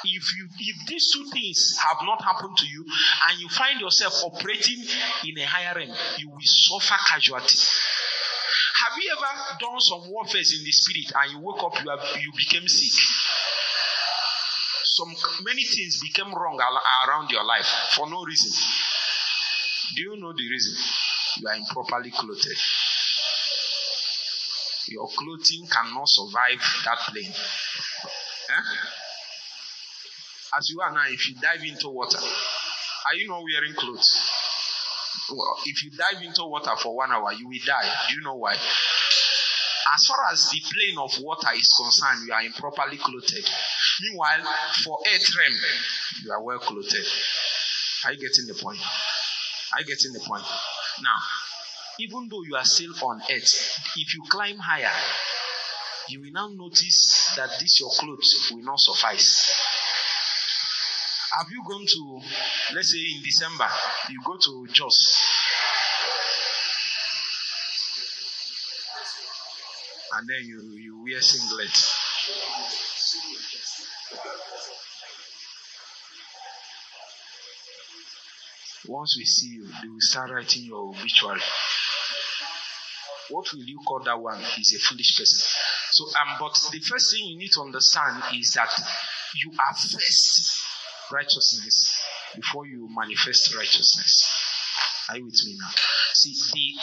If 0.05 0.37
you 0.37 0.47
if 0.59 0.87
these 0.87 1.11
two 1.11 1.25
things 1.25 1.77
have 1.83 1.97
not 2.03 2.23
happened 2.23 2.55
to 2.57 2.65
you 2.65 2.85
and 3.29 3.39
you 3.39 3.49
find 3.49 3.81
yourself 3.81 4.13
operating 4.23 4.81
in 5.27 5.37
a 5.37 5.45
higher 5.45 5.75
realm, 5.75 5.93
you 6.17 6.29
will 6.29 6.39
suffer 6.39 6.95
casualty. 7.05 7.57
Have 8.79 8.97
you 9.03 9.11
ever 9.11 9.57
done 9.59 9.79
some 9.81 10.09
warfare 10.09 10.39
in 10.39 10.63
the 10.63 10.71
spirit 10.71 11.11
and 11.13 11.33
you 11.33 11.39
woke 11.39 11.61
up, 11.63 11.83
you, 11.83 11.89
have, 11.89 11.99
you 12.23 12.31
became 12.31 12.65
sick? 12.67 12.95
Some 14.99 15.15
many 15.45 15.63
things 15.63 16.01
became 16.01 16.33
wrong 16.33 16.59
around 17.07 17.31
your 17.31 17.45
life 17.45 17.65
for 17.95 18.09
no 18.09 18.21
reason. 18.25 18.51
Do 19.95 20.01
you 20.01 20.17
know 20.17 20.33
the 20.33 20.49
reason? 20.51 20.75
you 21.37 21.47
are 21.47 21.55
improperly 21.55 22.11
clothed. 22.11 22.47
Your 24.89 25.07
clothing 25.07 25.67
cannot 25.71 26.09
survive 26.09 26.59
that 26.85 26.97
plane. 27.07 27.31
Eh? 28.49 28.63
As 30.57 30.69
you 30.69 30.81
are 30.81 30.91
now, 30.91 31.03
if 31.07 31.29
you 31.29 31.35
dive 31.39 31.63
into 31.63 31.89
water, 31.89 32.17
are 32.17 33.15
you 33.15 33.27
not 33.27 33.43
wearing 33.43 33.75
clothes? 33.75 34.11
Well, 35.31 35.59
if 35.65 35.83
you 35.83 35.91
dive 35.91 36.23
into 36.23 36.43
water 36.45 36.71
for 36.81 36.95
one 36.95 37.11
hour, 37.11 37.31
you 37.33 37.47
will 37.47 37.59
die. 37.65 37.89
Do 38.09 38.15
you 38.15 38.21
know 38.21 38.35
why? 38.35 38.53
As 38.53 40.05
far 40.07 40.17
as 40.31 40.49
the 40.49 40.59
plane 40.59 40.97
of 40.97 41.11
water 41.21 41.49
is 41.55 41.71
concerned, 41.77 42.27
you 42.27 42.33
are 42.33 42.41
improperly 42.41 42.97
clothed. 42.97 43.49
Meanwhile, 44.01 44.43
for 44.83 44.97
earth 45.13 45.35
realm, 45.37 45.57
you 46.23 46.31
are 46.31 46.41
well 46.41 46.59
clothed. 46.59 46.95
Are 48.05 48.13
you 48.13 48.19
getting 48.19 48.47
the 48.47 48.53
point? 48.53 48.79
Are 49.73 49.81
you 49.81 49.85
getting 49.85 50.13
the 50.13 50.21
point? 50.21 50.43
Now, 51.01 51.17
even 51.99 52.29
though 52.29 52.43
you 52.43 52.55
are 52.55 52.63
still 52.63 52.93
on 53.03 53.21
earth, 53.29 53.79
if 53.97 54.15
you 54.15 54.23
climb 54.29 54.57
higher, 54.57 54.91
you 56.07 56.21
will 56.21 56.31
now 56.31 56.47
notice 56.47 57.33
that 57.35 57.49
this 57.59 57.79
your 57.79 57.89
clothes 57.91 58.51
will 58.51 58.63
not 58.63 58.79
suffice. 58.79 59.51
Have 61.37 61.47
you 61.51 61.63
gone 61.67 61.85
to, 61.85 62.21
let's 62.73 62.91
say 62.91 62.99
in 62.99 63.21
December, 63.21 63.67
you 64.09 64.19
go 64.25 64.37
to 64.37 64.67
Jos, 64.71 65.21
and 70.17 70.27
then 70.27 70.47
you, 70.47 70.61
you 70.81 71.03
wear 71.03 71.21
singlet. 71.21 72.88
Once 78.87 79.15
we 79.17 79.25
see 79.25 79.55
you, 79.55 79.65
they 79.65 79.87
will 79.87 79.99
start 79.99 80.31
writing 80.31 80.63
your 80.63 80.89
obituary. 80.89 81.41
What 83.29 83.51
will 83.53 83.63
you 83.63 83.79
call 83.85 84.01
that 84.05 84.19
one? 84.19 84.39
He's 84.55 84.73
a 84.75 84.79
foolish 84.79 85.17
person. 85.17 85.39
So, 85.91 86.05
um, 86.19 86.37
but 86.39 86.57
the 86.71 86.79
first 86.79 87.13
thing 87.13 87.27
you 87.27 87.37
need 87.37 87.51
to 87.53 87.61
understand 87.61 88.23
is 88.35 88.53
that 88.53 88.71
you 89.35 89.51
are 89.51 89.75
first 89.75 90.63
righteousness 91.11 92.01
before 92.35 92.65
you 92.65 92.89
manifest 92.95 93.55
righteousness. 93.55 94.33
Are 95.09 95.17
you 95.17 95.25
with 95.25 95.41
me 95.45 95.57
now? 95.59 95.69
See, 96.13 96.33
the 96.53 96.81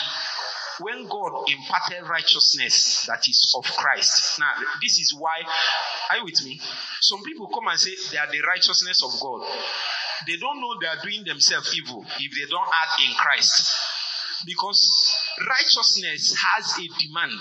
when 0.79 1.09
God 1.09 1.33
imparted 1.49 2.09
righteousness 2.09 3.07
that 3.07 3.27
is 3.29 3.55
of 3.57 3.65
Christ. 3.65 4.39
Now, 4.39 4.53
this 4.83 4.99
is 4.99 5.15
why, 5.19 5.41
are 6.11 6.19
you 6.19 6.25
with 6.25 6.45
me? 6.45 6.61
Some 7.01 7.23
people 7.25 7.49
come 7.49 7.67
and 7.69 7.79
say 7.79 7.93
they 8.13 8.19
are 8.19 8.31
the 8.31 8.43
righteousness 8.47 9.03
of 9.03 9.19
God. 9.21 9.47
They 10.27 10.37
don't 10.37 10.61
know 10.61 10.79
they 10.81 10.87
are 10.87 11.03
doing 11.03 11.25
themselves 11.25 11.77
evil 11.77 12.05
if 12.19 12.33
they 12.33 12.51
don't 12.51 12.69
act 12.69 13.01
in 13.09 13.15
Christ. 13.17 13.75
Because 14.45 15.19
righteousness 15.49 16.37
has 16.37 16.79
a 16.79 16.87
demand. 17.01 17.41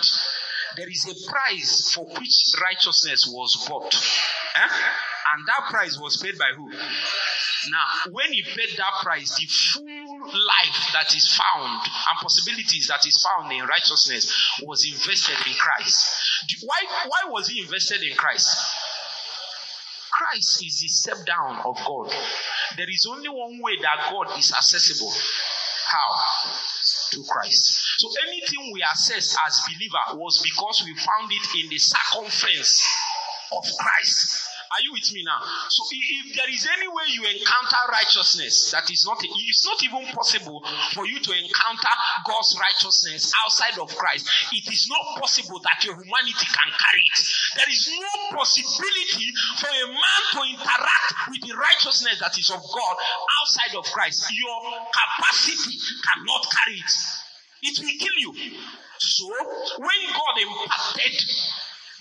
There 0.78 0.90
is 0.90 1.06
a 1.06 1.32
price 1.32 1.94
for 1.94 2.06
which 2.06 2.54
righteousness 2.62 3.28
was 3.28 3.66
bought. 3.68 3.94
Eh? 3.94 4.70
And 5.34 5.48
that 5.48 5.70
price 5.70 5.98
was 6.00 6.18
paid 6.18 6.38
by 6.38 6.52
who? 6.56 6.70
Now, 6.70 8.12
when 8.12 8.32
he 8.32 8.44
paid 8.44 8.78
that 8.78 9.02
price, 9.02 9.36
the 9.40 9.48
full 9.48 9.86
life 9.86 10.92
that 10.94 11.16
is 11.16 11.28
found 11.34 11.82
and 11.82 12.20
possibilities 12.22 12.88
that 12.88 13.06
is 13.08 13.22
found 13.24 13.52
in 13.52 13.66
righteousness 13.66 14.32
was 14.64 14.86
invested 14.86 15.38
in 15.48 15.54
Christ. 15.54 16.06
Why, 16.64 16.80
why 17.08 17.32
was 17.32 17.48
he 17.48 17.62
invested 17.62 18.04
in 18.04 18.16
Christ? 18.16 18.48
Christ 20.12 20.64
is 20.66 20.80
the 20.80 20.88
step 20.88 21.26
down 21.26 21.60
of 21.66 21.78
God. 21.86 22.14
There 22.78 22.90
is 22.90 23.06
only 23.10 23.30
one 23.30 23.60
way 23.62 23.78
that 23.82 24.12
God 24.12 24.38
is 24.38 24.52
accessible. 24.52 25.12
How? 25.88 26.16
To 27.12 27.24
Christ. 27.30 28.00
So 28.00 28.10
anything 28.28 28.72
we 28.74 28.84
access 28.84 29.36
as 29.48 29.62
believer 29.68 30.20
was 30.20 30.42
because 30.44 30.84
we 30.84 30.94
found 30.96 31.32
it 31.32 31.64
in 31.64 31.70
the 31.70 31.78
circumference 31.78 32.84
of 33.52 33.64
Christ. 33.80 34.55
Are 34.76 34.84
you 34.84 34.92
with 34.92 35.08
me 35.16 35.24
now? 35.24 35.40
So 35.72 35.88
if 35.88 36.36
there 36.36 36.52
is 36.52 36.68
any 36.68 36.92
way 36.92 37.08
you 37.16 37.24
encounter 37.24 37.80
righteousness 37.96 38.72
that 38.76 38.92
is 38.92 39.08
not, 39.08 39.24
it's 39.24 39.64
not 39.64 39.80
even 39.88 40.04
possible 40.12 40.60
for 40.92 41.08
you 41.08 41.16
to 41.16 41.32
encounter 41.32 41.96
God's 42.28 42.60
righteousness 42.60 43.32
outside 43.48 43.80
of 43.80 43.88
Christ. 43.96 44.28
It 44.52 44.68
is 44.68 44.92
not 44.92 45.24
possible 45.24 45.64
that 45.64 45.80
your 45.88 45.96
humanity 45.96 46.48
can 46.52 46.70
carry 46.76 47.04
it. 47.08 47.20
There 47.56 47.72
is 47.72 47.88
no 47.88 48.36
possibility 48.36 49.32
for 49.64 49.72
a 49.72 49.88
man 49.88 50.22
to 50.36 50.40
interact 50.44 51.10
with 51.32 51.42
the 51.48 51.56
righteousness 51.56 52.20
that 52.20 52.36
is 52.36 52.52
of 52.52 52.60
God 52.60 52.96
outside 53.40 53.80
of 53.80 53.86
Christ. 53.96 54.28
Your 54.36 54.60
capacity 54.92 55.80
cannot 56.04 56.52
carry 56.52 56.84
it. 56.84 56.94
It 57.64 57.80
will 57.80 57.96
kill 57.96 58.18
you. 58.20 58.60
So 59.00 59.28
when 59.80 60.02
God 60.12 60.36
imparted 60.44 61.16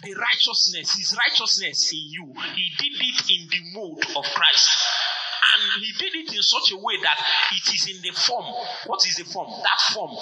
the 0.03 0.14
righteousness, 0.14 0.97
his 0.97 1.16
righteousness 1.16 1.92
in 1.92 2.11
you, 2.11 2.32
he 2.55 2.70
did 2.78 2.99
it 2.99 3.30
in 3.30 3.49
the 3.49 3.78
mode 3.78 4.05
of 4.16 4.24
Christ. 4.24 4.68
And 5.55 5.82
he 5.82 5.92
did 5.99 6.14
it 6.14 6.34
in 6.34 6.42
such 6.42 6.72
a 6.72 6.76
way 6.76 6.95
that 7.03 7.18
it 7.53 7.74
is 7.74 7.88
in 7.88 8.03
the 8.03 8.11
form. 8.11 8.45
What 8.86 9.07
is 9.07 9.16
the 9.16 9.24
form? 9.24 9.51
That 9.62 9.95
form. 9.95 10.16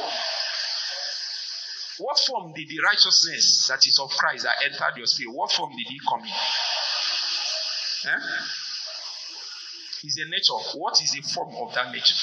What 1.99 2.18
form 2.18 2.53
did 2.53 2.68
the 2.68 2.81
righteousness 2.85 3.66
that 3.68 3.87
is 3.87 3.99
of 3.99 4.11
Christ 4.11 4.45
that 4.45 4.57
entered 4.64 4.97
your 4.97 5.07
spirit? 5.07 5.35
What 5.35 5.53
form 5.53 5.70
did 5.77 5.87
he 5.89 5.99
come 6.09 6.20
in? 6.20 6.31
Eh? 8.11 8.18
Is 10.05 10.18
a 10.18 10.29
nature. 10.29 10.59
What 10.75 11.01
is 11.01 11.12
the 11.12 11.23
form 11.23 11.55
of 11.62 11.73
that 11.75 11.93
nature? 11.93 12.14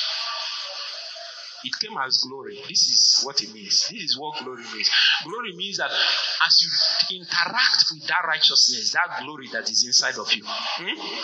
It 1.64 1.74
came 1.80 1.98
as 1.98 2.24
glory. 2.28 2.58
This 2.68 2.88
is 2.88 3.22
what 3.24 3.42
it 3.44 3.54
means. 3.54 3.88
This 3.92 4.04
is 4.04 4.18
what 4.18 4.42
glory 4.44 4.64
means. 4.74 4.90
Glory 5.24 5.54
means 5.56 5.78
that 5.78 5.92
as 5.92 6.56
you 7.10 7.20
interact 7.20 7.86
with 7.94 8.08
that 8.08 8.24
righteousness, 8.26 8.94
that 8.94 9.24
glory 9.24 9.48
that 9.52 9.70
is 9.70 9.86
inside 9.86 10.18
of 10.18 10.32
you, 10.34 10.44
hmm, 10.46 11.20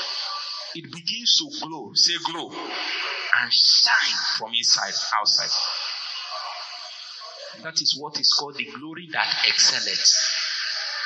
it 0.76 0.92
begins 0.92 1.38
to 1.38 1.66
glow. 1.66 1.92
Say 1.94 2.16
glow. 2.32 2.52
And 2.52 3.52
shine 3.52 4.20
from 4.38 4.52
inside, 4.54 4.94
outside. 5.20 5.52
That 7.64 7.82
is 7.82 7.98
what 8.00 8.20
is 8.20 8.32
called 8.38 8.56
the 8.56 8.66
glory 8.78 9.08
that 9.14 9.28
excelleth. 9.48 10.12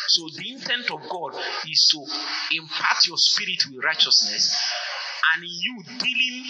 So 0.08 0.28
the 0.36 0.52
intent 0.52 0.90
of 0.90 1.08
God 1.08 1.36
is 1.68 1.88
to 1.94 2.00
impart 2.58 3.06
your 3.08 3.18
spirit 3.18 3.64
with 3.70 3.84
righteousness 3.84 4.56
and 5.36 5.44
you 5.44 5.84
dealing 6.00 6.44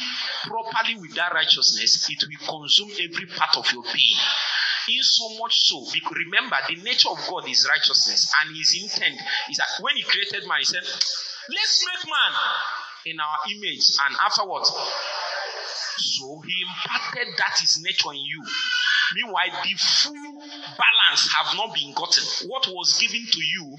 properly 0.45 0.95
with 0.95 1.15
that 1.15 1.33
righteousness, 1.33 2.07
it 2.09 2.23
will 2.23 2.61
consume 2.61 2.89
every 2.91 3.25
part 3.35 3.57
of 3.57 3.71
your 3.73 3.83
being. 3.83 4.17
In 4.89 5.03
so 5.03 5.37
much 5.37 5.53
so, 5.69 5.85
because 5.93 6.17
remember, 6.17 6.55
the 6.67 6.75
nature 6.81 7.09
of 7.09 7.19
God 7.29 7.47
is 7.47 7.67
righteousness, 7.69 8.33
and 8.41 8.55
His 8.55 8.73
intent 8.81 9.21
is 9.49 9.57
that 9.57 9.83
when 9.83 9.95
He 9.95 10.03
created 10.03 10.47
man, 10.47 10.59
He 10.59 10.65
said, 10.65 10.83
Let's 10.83 11.85
make 11.85 12.05
man 12.09 12.33
in 13.05 13.19
our 13.19 13.37
image, 13.53 13.85
and 14.05 14.15
afterwards, 14.25 14.71
so 15.97 16.41
He 16.41 16.63
imparted 16.65 17.33
that 17.37 17.57
His 17.61 17.81
nature 17.83 18.13
in 18.13 18.21
you. 18.25 18.43
Meanwhile, 19.15 19.51
the 19.63 19.73
full 19.77 20.13
balance 20.77 21.23
have 21.33 21.55
not 21.55 21.73
been 21.73 21.93
gotten. 21.93 22.23
What 22.49 22.67
was 22.69 22.97
given 22.99 23.25
to 23.25 23.41
you 23.41 23.77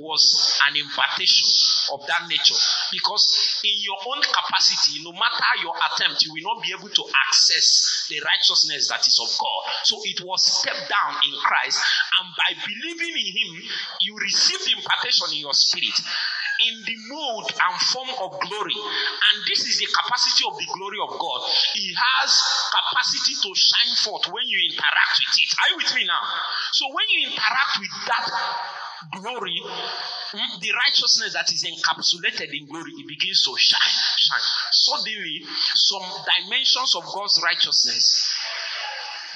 was 0.00 0.58
an 0.68 0.76
impartation 0.76 1.48
of 1.92 2.06
that 2.06 2.28
nature. 2.28 2.56
Because 2.90 3.60
in 3.64 3.76
your 3.84 3.98
own 4.00 4.22
capacity, 4.22 5.02
no 5.04 5.12
matter 5.12 5.52
your 5.62 5.74
attempt, 5.76 6.24
you 6.24 6.32
will 6.32 6.54
not 6.54 6.62
be 6.62 6.72
able 6.72 6.88
to 6.88 7.04
access 7.28 8.06
the 8.08 8.20
righteousness 8.24 8.88
that 8.88 9.06
is 9.06 9.18
of 9.20 9.28
God. 9.38 9.62
So 9.84 10.00
it 10.04 10.20
was 10.24 10.40
stepped 10.44 10.88
down 10.88 11.14
in 11.26 11.34
Christ, 11.40 11.78
and 12.20 12.28
by 12.36 12.50
believing 12.64 13.14
in 13.16 13.28
Him, 13.36 13.50
you 14.00 14.16
receive 14.16 14.60
the 14.64 14.80
impartation 14.80 15.36
in 15.36 15.40
your 15.44 15.54
spirit 15.54 16.00
in 16.68 16.74
the 16.84 16.96
mode 17.08 17.48
and 17.52 17.74
form 17.92 18.10
of 18.20 18.30
glory. 18.40 18.76
And 18.76 19.36
this 19.48 19.64
is 19.66 19.78
the 19.78 19.88
capacity 19.88 20.44
of 20.46 20.58
the 20.58 20.68
glory 20.72 20.98
of 21.02 21.16
God. 21.18 21.40
He 21.74 21.94
has 21.94 22.30
capacity 22.70 23.34
to 23.40 23.50
shine 23.54 23.94
forth 24.04 24.28
when 24.30 24.46
you 24.46 24.58
interact 24.70 25.14
with 25.20 25.34
it. 25.36 25.50
Are 25.56 25.68
you 25.72 25.76
with 25.80 25.92
me 25.94 26.04
now? 26.04 26.22
So 26.72 26.88
when 26.92 27.06
you 27.10 27.30
interact 27.30 27.74
with 27.80 27.94
that 28.06 28.26
glory, 29.18 29.58
hmm, 30.32 30.52
the 30.60 30.72
righteousness 30.72 31.32
that 31.34 31.50
is 31.52 31.64
encapsulated 31.64 32.52
in 32.52 32.68
glory, 32.68 32.92
it 32.96 33.06
begins 33.08 33.42
to 33.44 33.52
shine, 33.58 33.98
shine. 34.18 34.46
Suddenly, 34.70 35.42
some 35.74 36.06
dimensions 36.24 36.94
of 36.94 37.04
God's 37.04 37.40
righteousness 37.42 38.32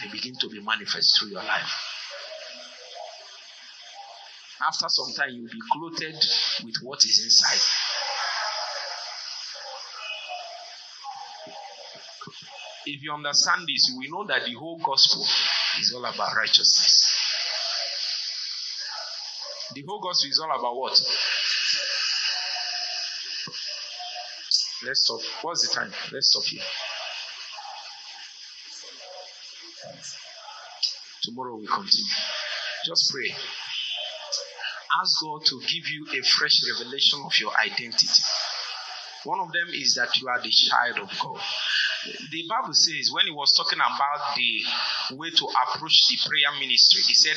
they 0.03 0.09
begin 0.09 0.37
to 0.37 0.49
be 0.49 0.61
manifest 0.61 1.19
through 1.19 1.31
your 1.31 1.43
life. 1.43 1.73
After 4.61 4.89
some 4.89 5.13
time, 5.15 5.31
you'll 5.35 5.51
be 5.51 5.61
clothed 5.73 6.25
with 6.65 6.77
what 6.83 7.05
is 7.05 7.23
inside. 7.23 7.61
If 12.87 13.03
you 13.03 13.13
understand 13.13 13.63
this, 13.63 13.91
you 13.91 13.99
will 13.99 14.25
know 14.25 14.29
that 14.29 14.47
the 14.47 14.53
whole 14.55 14.79
gospel 14.79 15.23
is 15.81 15.93
all 15.95 16.05
about 16.05 16.37
righteousness. 16.37 17.13
The 19.75 19.85
whole 19.87 20.01
gospel 20.01 20.31
is 20.31 20.39
all 20.39 20.57
about 20.57 20.77
what? 20.77 21.03
Let's 24.87 25.05
stop. 25.05 25.21
What's 25.43 25.69
the 25.69 25.75
time? 25.75 25.93
Let's 26.13 26.31
stop 26.31 26.45
here. 26.45 26.63
Tomorrow 31.23 31.57
we 31.57 31.67
continue. 31.67 32.07
Just 32.87 33.11
pray. 33.13 33.35
Ask 35.01 35.21
God 35.21 35.45
to 35.47 35.61
give 35.61 35.89
you 35.89 36.07
a 36.19 36.23
fresh 36.23 36.61
revelation 36.73 37.21
of 37.25 37.33
your 37.39 37.53
identity. 37.65 38.23
One 39.25 39.41
of 39.41 39.51
them 39.53 39.69
is 39.75 39.95
that 39.95 40.17
you 40.21 40.29
are 40.29 40.41
the 40.41 40.51
child 40.51 41.01
of 41.01 41.11
God. 41.19 41.41
The 42.31 42.45
Bible 42.49 42.75
says 42.75 43.11
when 43.13 43.27
he 43.27 43.33
was 43.33 43.53
talking 43.53 43.81
about 43.81 44.37
the 44.37 45.17
way 45.17 45.31
to 45.31 45.47
approach 45.67 46.07
the 46.09 46.17
prayer 46.29 46.61
ministry, 46.61 47.03
he 47.03 47.15
said, 47.15 47.35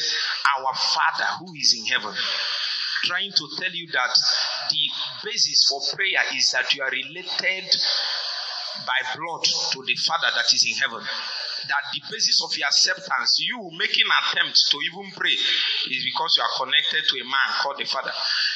Our 0.59 0.73
Father 0.75 1.25
who 1.39 1.55
is 1.55 1.73
in 1.73 1.85
heaven. 1.87 2.13
Trying 3.05 3.31
to 3.31 3.49
tell 3.57 3.71
you 3.71 3.87
that 3.93 4.13
the 4.69 4.83
basis 5.25 5.65
for 5.67 5.81
prayer 5.95 6.21
is 6.35 6.51
that 6.51 6.73
you 6.75 6.83
are 6.83 6.91
related 6.91 7.75
by 8.85 8.99
blood 9.15 9.43
to 9.71 9.83
the 9.83 9.95
Father 9.95 10.29
that 10.35 10.53
is 10.53 10.65
in 10.69 10.75
heaven 10.77 11.01
that 11.67 11.83
the 11.93 12.01
basis 12.11 12.39
of 12.43 12.55
your 12.57 12.67
acceptance, 12.67 13.39
you 13.39 13.57
making 13.75 14.07
attempt 14.07 14.57
to 14.71 14.77
even 14.91 15.11
pray, 15.15 15.33
is 15.33 16.01
because 16.05 16.31
you 16.37 16.43
are 16.43 16.55
connected 16.65 17.03
to 17.09 17.15
a 17.19 17.25
man 17.25 17.49
called 17.61 17.77
the 17.77 17.85
Father. 17.85 18.11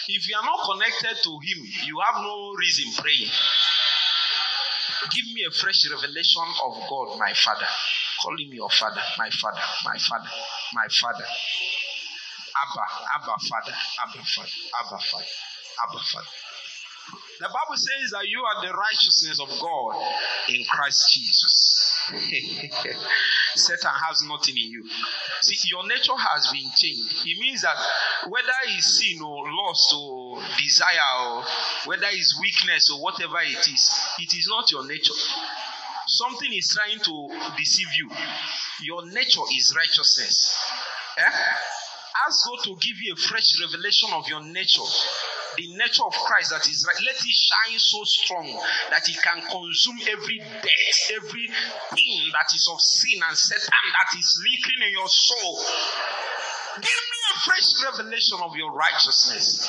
If 0.07 0.27
you 0.29 0.35
are 0.37 0.45
not 0.45 0.63
connected 0.63 1.15
to 1.23 1.31
him, 1.43 1.59
you 1.85 1.99
have 1.99 2.21
no 2.21 2.53
reason 2.55 2.87
praying. 3.01 3.31
Give 5.11 5.27
me 5.35 5.43
a 5.47 5.51
fresh 5.51 5.83
revelation 5.91 6.47
of 6.63 6.73
God, 6.87 7.19
my 7.19 7.33
Father. 7.33 7.67
Call 8.23 8.39
him 8.39 8.53
your 8.53 8.69
Father, 8.69 9.03
my 9.17 9.29
Father, 9.29 9.63
my 9.83 9.97
Father, 9.97 10.31
my 10.73 10.87
Father. 10.87 11.27
Abba, 12.53 12.85
Abba, 13.19 13.35
Father, 13.49 13.75
Abba, 14.05 14.23
Father, 14.23 14.57
Abba, 14.79 14.97
Father, 15.01 15.25
Abba, 15.83 15.99
Father. 15.99 16.33
The 17.39 17.47
Bible 17.49 17.75
says 17.75 18.11
that 18.11 18.27
you 18.29 18.39
are 18.39 18.65
the 18.65 18.71
righteousness 18.71 19.39
of 19.41 19.49
God 19.59 19.99
in 20.49 20.63
Christ 20.69 21.11
Jesus. 21.13 21.72
Satan 23.55 23.91
has 23.91 24.23
nothing 24.27 24.57
in 24.57 24.71
you. 24.71 24.83
See, 25.41 25.69
your 25.71 25.87
nature 25.87 26.17
has 26.17 26.51
been 26.51 26.69
changed. 26.75 27.23
It 27.25 27.39
means 27.39 27.61
that 27.61 27.77
whether 28.27 28.53
it's 28.67 28.99
sin 28.99 29.21
or 29.21 29.45
lust 29.45 29.93
or 29.95 30.41
desire 30.57 30.99
or 31.21 31.43
whether 31.85 32.07
it's 32.11 32.39
weakness 32.41 32.89
or 32.91 33.01
whatever 33.01 33.37
it 33.41 33.67
is, 33.67 33.99
it 34.19 34.33
is 34.33 34.47
not 34.49 34.71
your 34.71 34.85
nature. 34.87 35.13
Something 36.07 36.51
is 36.53 36.75
trying 36.75 36.99
to 36.99 37.55
deceive 37.57 37.87
you. 37.97 38.09
Your 38.83 39.05
nature 39.05 39.47
is 39.55 39.73
righteousness. 39.75 40.57
Eh? 41.17 41.31
Ask 42.27 42.45
God 42.45 42.59
to 42.63 42.75
give 42.81 42.97
you 43.01 43.13
a 43.13 43.15
fresh 43.15 43.59
revelation 43.61 44.09
of 44.13 44.27
your 44.27 44.41
nature 44.41 44.83
the 45.57 45.67
nature 45.75 46.05
of 46.05 46.13
Christ 46.13 46.51
that 46.51 46.67
is 46.67 46.85
right, 46.87 46.99
let 47.05 47.15
it 47.15 47.35
shine 47.35 47.79
so 47.79 48.03
strong 48.03 48.47
that 48.89 49.07
it 49.07 49.17
can 49.21 49.41
consume 49.49 49.99
every 50.09 50.39
death, 50.39 50.99
every 51.15 51.47
thing 51.93 52.21
that 52.33 52.49
is 52.53 52.67
of 52.71 52.81
sin 52.81 53.21
and 53.27 53.37
Satan 53.37 53.85
that 53.93 54.17
is 54.17 54.39
leaking 54.43 54.81
in 54.87 54.91
your 54.93 55.07
soul. 55.09 55.59
Give 56.75 57.03
me 57.11 57.22
fresh 57.41 57.73
revelation 57.83 58.39
of 58.41 58.55
your 58.55 58.71
righteousness. 58.71 59.67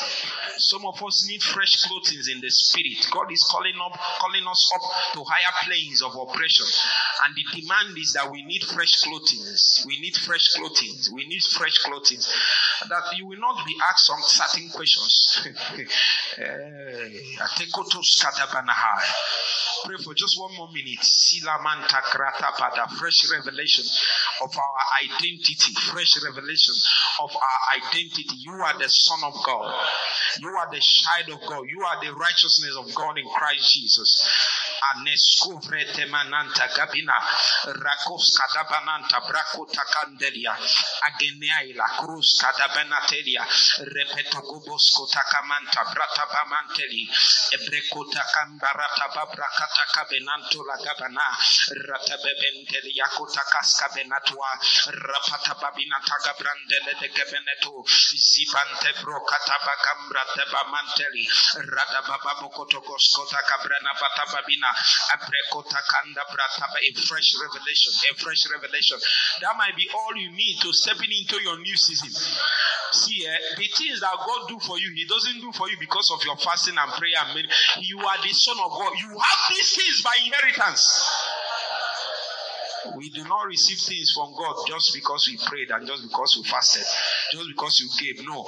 Some 0.58 0.84
of 0.86 1.02
us 1.02 1.26
need 1.28 1.42
fresh 1.42 1.82
clothing 1.82 2.20
in 2.30 2.40
the 2.40 2.50
spirit. 2.50 3.06
God 3.10 3.32
is 3.32 3.42
calling 3.50 3.74
up, 3.80 3.98
calling 4.20 4.46
us 4.46 4.70
up 4.74 4.82
to 5.14 5.24
higher 5.24 5.54
planes 5.64 6.02
of 6.02 6.14
oppression. 6.14 6.66
And 7.24 7.34
the 7.34 7.60
demand 7.60 7.96
is 7.98 8.12
that 8.14 8.30
we 8.30 8.42
need 8.44 8.62
fresh 8.64 9.02
clothing. 9.02 9.40
We 9.86 10.00
need 10.00 10.16
fresh 10.16 10.48
clothing. 10.54 10.94
We 11.12 11.26
need 11.26 11.42
fresh 11.42 11.78
clothing. 11.78 12.20
That 12.88 13.16
you 13.16 13.26
will 13.26 13.40
not 13.40 13.64
be 13.66 13.74
asked 13.90 14.06
some 14.06 14.20
certain 14.22 14.70
questions. 14.70 15.48
Eh, 16.36 17.20
Pray 19.84 19.96
for 20.02 20.14
just 20.14 20.40
one 20.40 20.54
more 20.56 20.68
minute. 20.72 21.00
Silamanta 21.04 22.00
krata 22.02 22.88
fresh 22.98 23.30
revelation 23.30 23.84
of 24.42 24.50
our 24.56 24.80
identity. 25.04 25.74
Fresh 25.92 26.24
revelation 26.24 26.74
of 27.20 27.30
our 27.36 27.53
identity. 27.76 28.26
You 28.38 28.52
are 28.52 28.78
the 28.78 28.88
Son 28.88 29.18
of 29.24 29.34
God. 29.44 29.74
You 30.40 30.48
are 30.48 30.68
the 30.70 30.80
child 30.80 31.40
of 31.40 31.48
God. 31.48 31.64
You 31.68 31.82
are 31.82 32.00
the 32.04 32.14
righteousness 32.14 32.76
of 32.78 32.94
God 32.94 33.18
in 33.18 33.26
Christ 33.28 33.72
Jesus. 33.74 34.63
Anescuvre 34.94 35.84
temananta 35.92 36.66
gabina. 36.74 37.18
Rakowska 37.64 38.44
dabananta 38.54 39.20
brakota 39.26 39.84
candelia. 39.90 40.56
Ageneaila 41.06 41.86
cruzca 41.98 42.52
dabanatelia. 42.56 43.44
Repeto 43.84 44.40
gobosco 44.40 45.06
tacamanta 45.06 45.84
brata 45.92 46.26
pamanteli 46.26 46.64
bamanteli. 46.64 47.08
Ebrecota 47.50 48.24
cambarata 48.32 49.08
babrakata 49.14 49.84
cabenanto 49.92 50.62
la 50.64 50.76
gabana. 50.76 51.26
Ratabebendelia 51.86 53.08
cota 53.14 53.42
casca 53.50 53.88
benatua. 53.94 54.58
Rapata 54.90 55.54
babinata 55.54 56.16
gabrandele 56.22 56.94
de 57.00 57.08
gabeneto. 57.08 57.84
Zibante 57.86 58.92
brocata 59.00 59.56
bacambra 59.64 60.24
de 60.34 60.44
bamanteli. 60.50 61.26
Radabababocotogoscota 61.54 63.42
cabrana 63.44 63.92
batababina 63.98 64.63
a 66.80 66.92
fresh 67.06 67.28
revelation. 67.40 67.92
A 68.10 68.14
fresh 68.18 68.42
revelation. 68.50 68.98
That 69.40 69.56
might 69.56 69.76
be 69.76 69.88
all 69.92 70.16
you 70.16 70.30
need 70.30 70.56
to 70.62 70.72
stepping 70.72 71.10
into 71.10 71.40
your 71.42 71.58
new 71.58 71.76
season. 71.76 72.10
See, 72.92 73.26
eh, 73.26 73.38
the 73.56 73.66
things 73.66 74.00
that 74.00 74.14
God 74.14 74.48
do 74.48 74.58
for 74.60 74.78
you, 74.78 74.90
He 74.94 75.04
doesn't 75.04 75.40
do 75.40 75.52
for 75.52 75.68
you 75.68 75.76
because 75.80 76.10
of 76.12 76.24
your 76.24 76.36
fasting 76.36 76.76
and 76.78 76.92
prayer. 76.92 77.18
And 77.18 77.46
you 77.80 77.98
are 77.98 78.18
the 78.22 78.32
son 78.32 78.56
of 78.62 78.70
God. 78.70 78.92
You 79.00 79.10
have 79.10 79.40
these 79.50 79.74
things 79.74 80.02
by 80.02 80.14
inheritance. 80.24 80.82
We 82.96 83.08
do 83.10 83.24
not 83.24 83.46
receive 83.46 83.78
things 83.78 84.12
from 84.14 84.34
God 84.36 84.56
just 84.68 84.92
because 84.94 85.26
we 85.26 85.38
prayed 85.46 85.70
and 85.70 85.86
just 85.86 86.02
because 86.02 86.36
we 86.36 86.44
fasted, 86.44 86.84
just 87.34 87.48
because 87.50 87.74
you 87.82 87.88
gave. 87.98 88.24
No. 88.26 88.46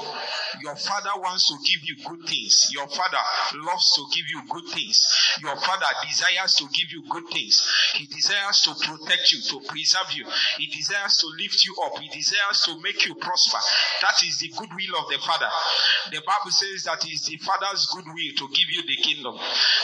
Your 0.63 0.77
father 0.77 1.11
wants 1.19 1.51
to 1.51 1.57
give 1.67 1.83
you 1.83 1.97
good 2.07 2.23
things. 2.29 2.71
Your 2.71 2.87
father 2.87 3.19
loves 3.67 3.87
to 3.99 4.07
give 4.15 4.27
you 4.31 4.43
good 4.49 4.71
things. 4.71 5.03
Your 5.43 5.57
father 5.57 5.91
desires 6.07 6.55
to 6.63 6.65
give 6.71 6.93
you 6.95 7.03
good 7.11 7.27
things. 7.35 7.59
He 7.95 8.07
desires 8.07 8.63
to 8.63 8.75
protect 8.79 9.33
you, 9.33 9.43
to 9.51 9.67
preserve 9.67 10.13
you. 10.15 10.25
He 10.59 10.71
desires 10.71 11.19
to 11.19 11.27
lift 11.35 11.67
you 11.67 11.75
up. 11.85 11.99
He 11.99 12.09
desires 12.09 12.63
to 12.71 12.79
make 12.81 13.05
you 13.07 13.15
prosper. 13.17 13.59
That 14.03 14.23
is 14.23 14.39
the 14.39 14.55
goodwill 14.55 15.03
of 15.03 15.11
the 15.11 15.19
father. 15.19 15.51
The 16.15 16.23
Bible 16.23 16.55
says 16.55 16.85
that 16.87 17.03
is 17.11 17.27
the 17.27 17.37
father's 17.43 17.91
goodwill 17.91 18.33
to 18.39 18.47
give 18.55 18.71
you 18.71 18.83
the 18.87 18.99
kingdom. 19.03 19.35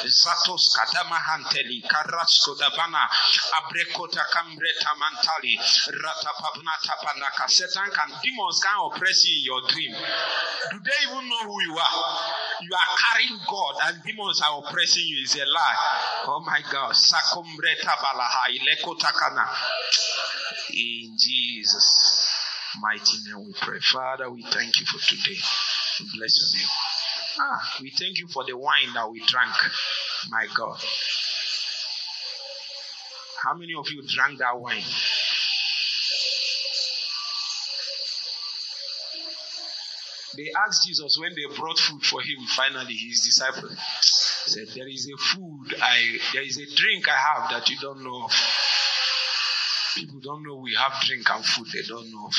Zatos 0.07 0.71
kadama 0.79 1.19
hanteli 1.19 1.83
karasko 1.83 2.55
abrekota 2.55 4.23
kambreta 4.31 4.95
mantali 4.95 5.59
ratapabnata 5.91 6.95
panaka. 7.03 7.51
Satan 7.51 7.91
can 7.91 8.09
demons 8.23 8.61
in 8.97 9.45
your 9.45 9.61
dream. 9.69 9.93
Do 10.71 10.79
they 10.79 11.11
even 11.11 11.29
know 11.29 11.43
who 11.45 11.63
you 11.63 11.77
are? 11.77 12.19
You 12.63 12.71
are 12.75 12.97
carrying 12.97 13.39
God 13.49 13.75
and 13.87 14.03
demons 14.05 14.41
are 14.41 14.59
oppressing 14.59 15.05
you. 15.07 15.23
Is 15.25 15.37
a 15.37 15.45
lie. 15.47 15.77
Oh 16.27 16.45
my 16.47 16.61
God. 16.71 16.95
In 20.73 21.17
Jesus' 21.19 22.29
mighty 22.81 23.19
name 23.27 23.47
we 23.47 23.53
pray. 23.61 23.79
Father, 23.81 24.31
we 24.31 24.43
thank 24.43 24.81
you 24.81 24.87
for 24.87 24.99
today. 24.99 25.39
We 26.01 26.07
bless 26.19 26.39
your 26.39 26.61
name. 26.61 26.69
Ah, 27.41 27.79
we 27.81 27.91
thank 27.91 28.19
you 28.19 28.29
for 28.29 28.45
the 28.45 28.57
wine 28.57 28.93
that 28.95 29.11
we 29.11 29.21
drank. 29.27 29.55
My 30.31 30.47
God. 30.57 30.79
How 33.43 33.55
many 33.55 33.75
of 33.75 33.91
you 33.91 34.03
drank 34.07 34.39
that 34.39 34.61
wine? 34.61 34.83
They 40.37 40.49
asked 40.67 40.87
Jesus 40.87 41.17
when 41.21 41.33
they 41.35 41.55
brought 41.55 41.79
food 41.79 42.03
for 42.03 42.21
him, 42.21 42.47
finally, 42.49 42.95
his 42.95 43.23
disciples 43.23 43.77
said, 44.47 44.67
There 44.75 44.89
is 44.89 45.09
a 45.09 45.17
food 45.17 45.75
I 45.81 46.19
there 46.33 46.43
is 46.43 46.59
a 46.59 46.67
drink 46.75 47.09
I 47.09 47.17
have 47.17 47.51
that 47.51 47.69
you 47.69 47.77
don't 47.81 48.03
know. 48.03 48.29
People 49.97 50.21
don't 50.21 50.43
know 50.43 50.57
we 50.57 50.75
have 50.75 51.01
drink 51.07 51.29
and 51.31 51.45
food 51.45 51.67
they 51.73 51.83
don't 51.87 52.11
know. 52.11 52.31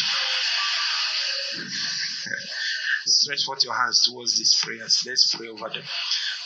Stretch 3.06 3.44
forth 3.46 3.64
your 3.64 3.74
hands 3.74 4.04
towards 4.10 4.38
these 4.38 4.60
prayers. 4.64 5.04
Let's 5.06 5.36
pray 5.36 5.50
over 5.50 5.70
them. 5.70 5.84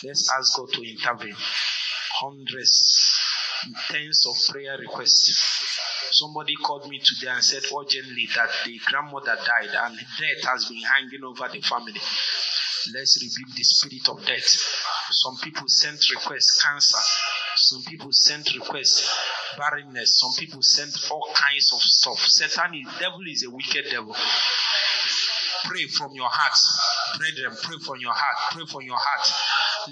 Let's 0.03 0.29
ask 0.37 0.57
God 0.57 0.69
to 0.73 0.81
intervene. 0.81 1.35
Hundreds, 2.19 3.19
tens 3.89 4.25
of 4.27 4.35
prayer 4.51 4.77
requests. 4.77 5.79
Somebody 6.11 6.55
called 6.55 6.87
me 6.89 6.99
today 7.03 7.31
and 7.31 7.43
said 7.43 7.63
urgently 7.77 8.27
that 8.35 8.49
the 8.65 8.79
grandmother 8.85 9.35
died 9.35 9.75
and 9.75 9.97
death 9.97 10.43
has 10.51 10.65
been 10.65 10.81
hanging 10.81 11.23
over 11.23 11.47
the 11.51 11.61
family. 11.61 11.99
Let's 12.93 13.19
rebuke 13.21 13.55
the 13.55 13.63
spirit 13.63 14.07
of 14.09 14.25
death. 14.25 14.47
Some 15.11 15.37
people 15.43 15.67
sent 15.67 16.09
requests, 16.11 16.63
cancer. 16.63 16.97
Some 17.55 17.83
people 17.83 18.11
sent 18.11 18.53
requests, 18.55 19.13
barrenness. 19.57 20.19
Some 20.19 20.31
people 20.39 20.61
sent 20.61 20.95
all 21.11 21.27
kinds 21.33 21.73
of 21.73 21.81
stuff. 21.81 22.19
Satan 22.19 22.75
is 22.75 22.87
devil 22.99 23.21
is 23.27 23.43
a 23.43 23.49
wicked 23.49 23.85
devil. 23.89 24.15
Pray 25.65 25.87
from 25.87 26.13
your 26.13 26.29
heart. 26.29 26.57
Brethren, 27.19 27.57
pray 27.61 27.77
from 27.85 27.99
your 27.99 28.13
heart. 28.13 28.51
Pray 28.51 28.65
from 28.71 28.83
your 28.83 28.97
heart. 28.97 29.27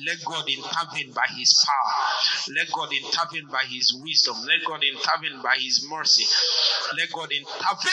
Let 0.05 0.24
God 0.24 0.45
intervene 0.47 1.11
by 1.11 1.28
His 1.38 1.53
power. 1.66 1.84
Let 2.53 2.71
God 2.71 2.89
intervene 2.93 3.47
by 3.51 3.63
His 3.69 3.93
wisdom. 4.03 4.35
Let 4.45 4.65
God 4.67 4.83
intervene 4.83 5.41
by 5.41 5.55
His 5.59 5.85
mercy. 5.89 6.25
Let 6.97 7.11
God 7.11 7.31
intervene. 7.31 7.91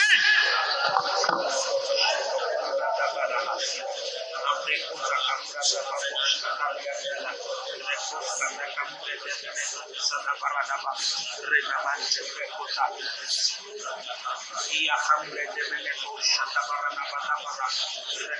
Santa 8.03 8.67
Camulete, 8.75 9.31
Santa 9.97 10.33
Paranaba, 10.39 10.91
y 14.71 14.89
a 14.89 14.97
Santa 16.21 16.61
Paranaba, 16.67 17.17
la 18.19 18.35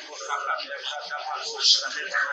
de 1.90 2.04
la 2.04 2.24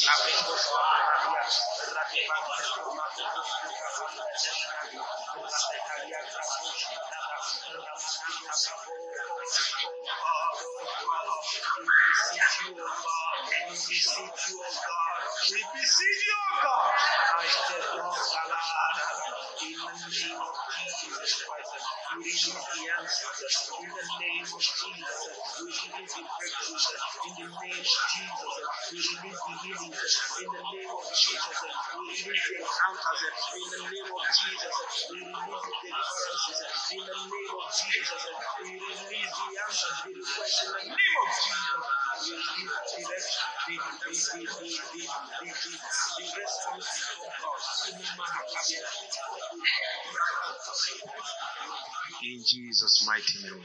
We 15.51 15.59
beseech 15.75 16.27
you, 16.27 16.39
O 16.41 16.63
God. 16.63 16.93
I 17.39 17.47
said, 17.47 17.85
oh, 17.95 18.15
in 19.63 19.73
the 19.73 20.09
name 20.11 20.41
of 20.41 20.55
Jesus 21.01 21.43
Christ, 21.45 21.73
we 22.31 22.37
release 22.39 22.55
the 22.55 22.87
answers. 22.95 23.59
In 23.83 23.91
the 23.91 24.07
name 24.23 24.47
of 24.47 24.63
Jesus, 24.63 25.19
we 25.59 25.67
release 25.67 26.15
the 26.15 26.23
breakthroughs. 26.23 26.87
In 27.27 27.35
the 27.35 27.47
name 27.51 27.75
of 27.75 27.91
Jesus, 27.91 28.55
we 28.87 28.99
release 29.03 29.43
the 29.51 29.55
healings. 29.67 30.15
In 30.39 30.51
the 30.55 30.63
name 30.63 30.95
of 30.95 31.03
Jesus, 31.11 31.59
we 31.59 32.07
release 32.07 32.47
the 32.47 32.55
encounters. 32.63 33.23
In 33.51 33.67
the 33.67 33.83
name 33.91 34.11
of 34.15 34.27
Jesus, 34.31 34.77
we 35.11 35.19
release 35.27 35.65
the 35.67 35.75
deliverances. 35.83 36.55
In 36.95 37.03
the 37.03 37.19
name 37.19 37.51
of 37.51 37.67
Jesus, 37.75 38.23
we 38.63 38.71
release 38.79 39.35
the 39.35 39.49
answers, 39.67 39.97
the 40.07 40.11
requests. 40.15 40.63
In 40.63 40.71
the 40.71 40.87
name 40.87 41.17
of 41.19 41.31
Jesus, 41.35 41.83
in 52.25 52.43
In 52.43 52.43
Jesus' 52.45 53.07
mighty 53.07 53.45
name, 53.45 53.63